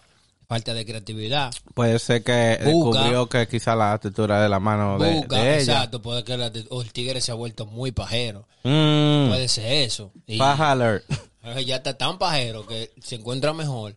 Falta 0.46 0.72
de 0.72 0.86
creatividad. 0.86 1.52
Puede 1.74 1.98
ser 1.98 2.22
que 2.24 2.58
Busca. 2.64 3.00
descubrió 3.00 3.28
que 3.28 3.46
quizá 3.48 3.74
la 3.76 3.98
textura 3.98 4.40
de 4.40 4.48
la 4.48 4.58
mano 4.58 4.98
de, 4.98 5.12
Busca, 5.16 5.36
de 5.36 5.60
ella. 5.60 5.72
exacto, 5.72 6.00
puede 6.00 6.24
que 6.24 6.36
la- 6.38 6.50
o 6.70 6.80
el 6.82 6.90
tigre 6.92 7.20
se 7.20 7.32
ha 7.32 7.34
vuelto 7.34 7.66
muy 7.66 7.92
pajero. 7.92 8.48
Mm, 8.64 9.28
Puede 9.28 9.48
ser 9.48 9.66
eso. 9.84 10.12
Y- 10.26 10.38
paja 10.38 10.70
alert. 10.72 11.04
Ya 11.66 11.76
está 11.76 11.96
tan 11.96 12.18
pajero 12.18 12.66
que 12.66 12.92
se 13.02 13.14
encuentra 13.16 13.54
mejor 13.54 13.96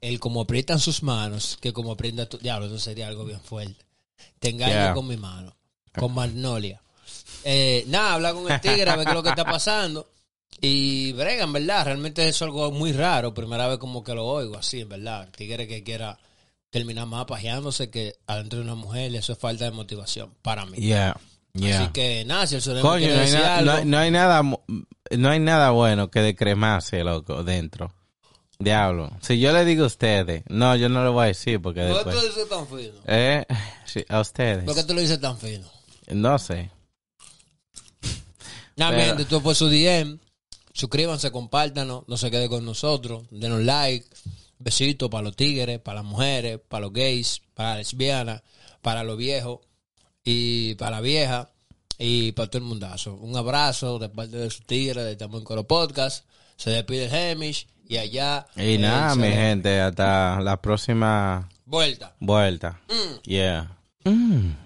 el 0.00 0.20
como 0.20 0.42
aprietan 0.42 0.78
sus 0.78 1.02
manos 1.02 1.58
que 1.60 1.72
como 1.72 1.92
aprieta 1.92 2.28
tu 2.28 2.38
diablo. 2.38 2.66
Eso 2.66 2.78
sería 2.78 3.08
algo 3.08 3.24
bien 3.24 3.40
fuerte. 3.40 3.84
Te 4.38 4.50
engaño 4.50 4.72
Yeah. 4.72 4.94
con 4.94 5.06
mi 5.08 5.16
mano, 5.16 5.56
con 5.98 6.14
Magnolia. 6.14 6.80
Eh, 7.48 7.84
nada, 7.86 8.14
habla 8.14 8.32
con 8.34 8.50
el 8.50 8.60
tigre 8.60 8.90
a 8.90 8.96
ver 8.96 9.04
qué 9.04 9.10
es 9.12 9.16
lo 9.16 9.22
que 9.22 9.28
está 9.28 9.44
pasando. 9.44 10.08
Y 10.60 11.12
brega, 11.12 11.44
en 11.44 11.52
verdad, 11.52 11.84
realmente 11.84 12.26
es 12.26 12.42
algo 12.42 12.72
muy 12.72 12.92
raro. 12.92 13.32
Primera 13.34 13.68
vez 13.68 13.78
como 13.78 14.02
que 14.02 14.14
lo 14.14 14.24
oigo 14.26 14.56
así, 14.56 14.80
en 14.80 14.88
verdad. 14.88 15.24
El 15.24 15.30
tigre 15.30 15.68
que 15.68 15.84
quiera 15.84 16.18
terminar 16.70 17.06
más 17.06 17.24
pajeándose 17.26 17.88
que 17.88 18.16
adentro 18.26 18.58
de 18.58 18.64
una 18.64 18.74
mujer, 18.74 19.14
eso 19.14 19.32
es 19.32 19.38
falta 19.38 19.64
de 19.66 19.70
motivación 19.70 20.34
para 20.42 20.66
mí. 20.66 20.76
Yeah. 20.78 21.16
Yeah. 21.52 21.82
Así 21.82 21.92
que 21.92 22.24
nada, 22.26 22.46
si 22.46 22.56
el 22.56 22.62
Coño, 22.80 22.84
no 22.84 22.94
hay, 22.96 23.20
decir 23.20 23.38
na- 23.38 23.56
algo, 23.58 23.72
no, 23.72 23.84
no 23.84 23.98
hay 23.98 24.10
nada 24.10 24.42
no 24.42 25.30
hay 25.30 25.40
nada 25.40 25.70
bueno 25.70 26.10
que 26.10 26.20
de 26.20 26.34
cremarse, 26.34 27.04
loco, 27.04 27.44
dentro. 27.44 27.92
Diablo. 28.58 29.10
Si 29.20 29.38
yo 29.38 29.52
le 29.52 29.64
digo 29.64 29.84
a 29.84 29.86
ustedes, 29.86 30.42
no, 30.48 30.74
yo 30.76 30.88
no 30.88 31.04
le 31.04 31.10
voy 31.10 31.24
a 31.24 31.26
decir 31.28 31.60
porque 31.60 31.86
¿por 31.86 32.04
qué 32.04 32.10
tú 32.10 32.16
lo 32.16 32.22
dices 32.22 32.48
tan 32.48 32.66
fino? 32.66 32.94
Eh, 33.06 33.44
sí, 33.84 34.04
a 34.08 34.20
ustedes. 34.20 34.64
¿Por 34.64 34.74
qué 34.74 34.84
tú 34.84 34.94
lo 34.94 35.00
dices 35.00 35.20
tan 35.20 35.38
fino? 35.38 35.66
No 36.08 36.38
sé. 36.38 36.70
Nada, 38.76 39.04
gente, 39.04 39.22
esto 39.22 39.40
fue 39.40 39.54
su 39.54 39.68
DM. 39.68 40.18
Suscríbanse, 40.72 41.30
compártanos, 41.30 42.04
no 42.06 42.16
se 42.18 42.30
quede 42.30 42.48
con 42.48 42.64
nosotros, 42.64 43.24
denos 43.30 43.62
like. 43.62 44.06
Besitos 44.58 45.10
para 45.10 45.22
los 45.24 45.36
tigres, 45.36 45.78
para 45.80 45.96
las 45.96 46.04
mujeres, 46.04 46.58
para 46.66 46.82
los 46.82 46.92
gays, 46.92 47.42
para 47.54 47.70
las 47.70 47.78
lesbianas, 47.78 48.42
para 48.80 49.04
los 49.04 49.18
viejos 49.18 49.60
y 50.24 50.74
para 50.76 50.92
la 50.92 51.00
vieja 51.02 51.50
y 51.98 52.32
para 52.32 52.48
todo 52.48 52.58
el 52.62 52.68
mundazo. 52.68 53.14
Un 53.14 53.36
abrazo 53.36 53.98
de 53.98 54.08
parte 54.08 54.36
de 54.38 54.50
su 54.50 54.62
tigre 54.62 55.04
de 55.04 55.16
Tamo 55.16 55.38
en 55.38 55.44
Coro 55.44 55.64
Podcast. 55.66 56.24
Se 56.56 56.70
despide 56.70 57.04
el 57.04 57.14
Hemish 57.14 57.66
y 57.86 57.98
allá. 57.98 58.46
Y 58.56 58.78
nada, 58.78 59.14
mi 59.14 59.28
gente, 59.28 59.78
hasta 59.80 60.40
la 60.40 60.60
próxima 60.60 61.48
Vuelta. 61.66 62.14
vuelta. 62.18 62.80
Yeah. 63.24 63.76
Mm. 64.04 64.65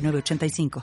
906985. 0.00 0.70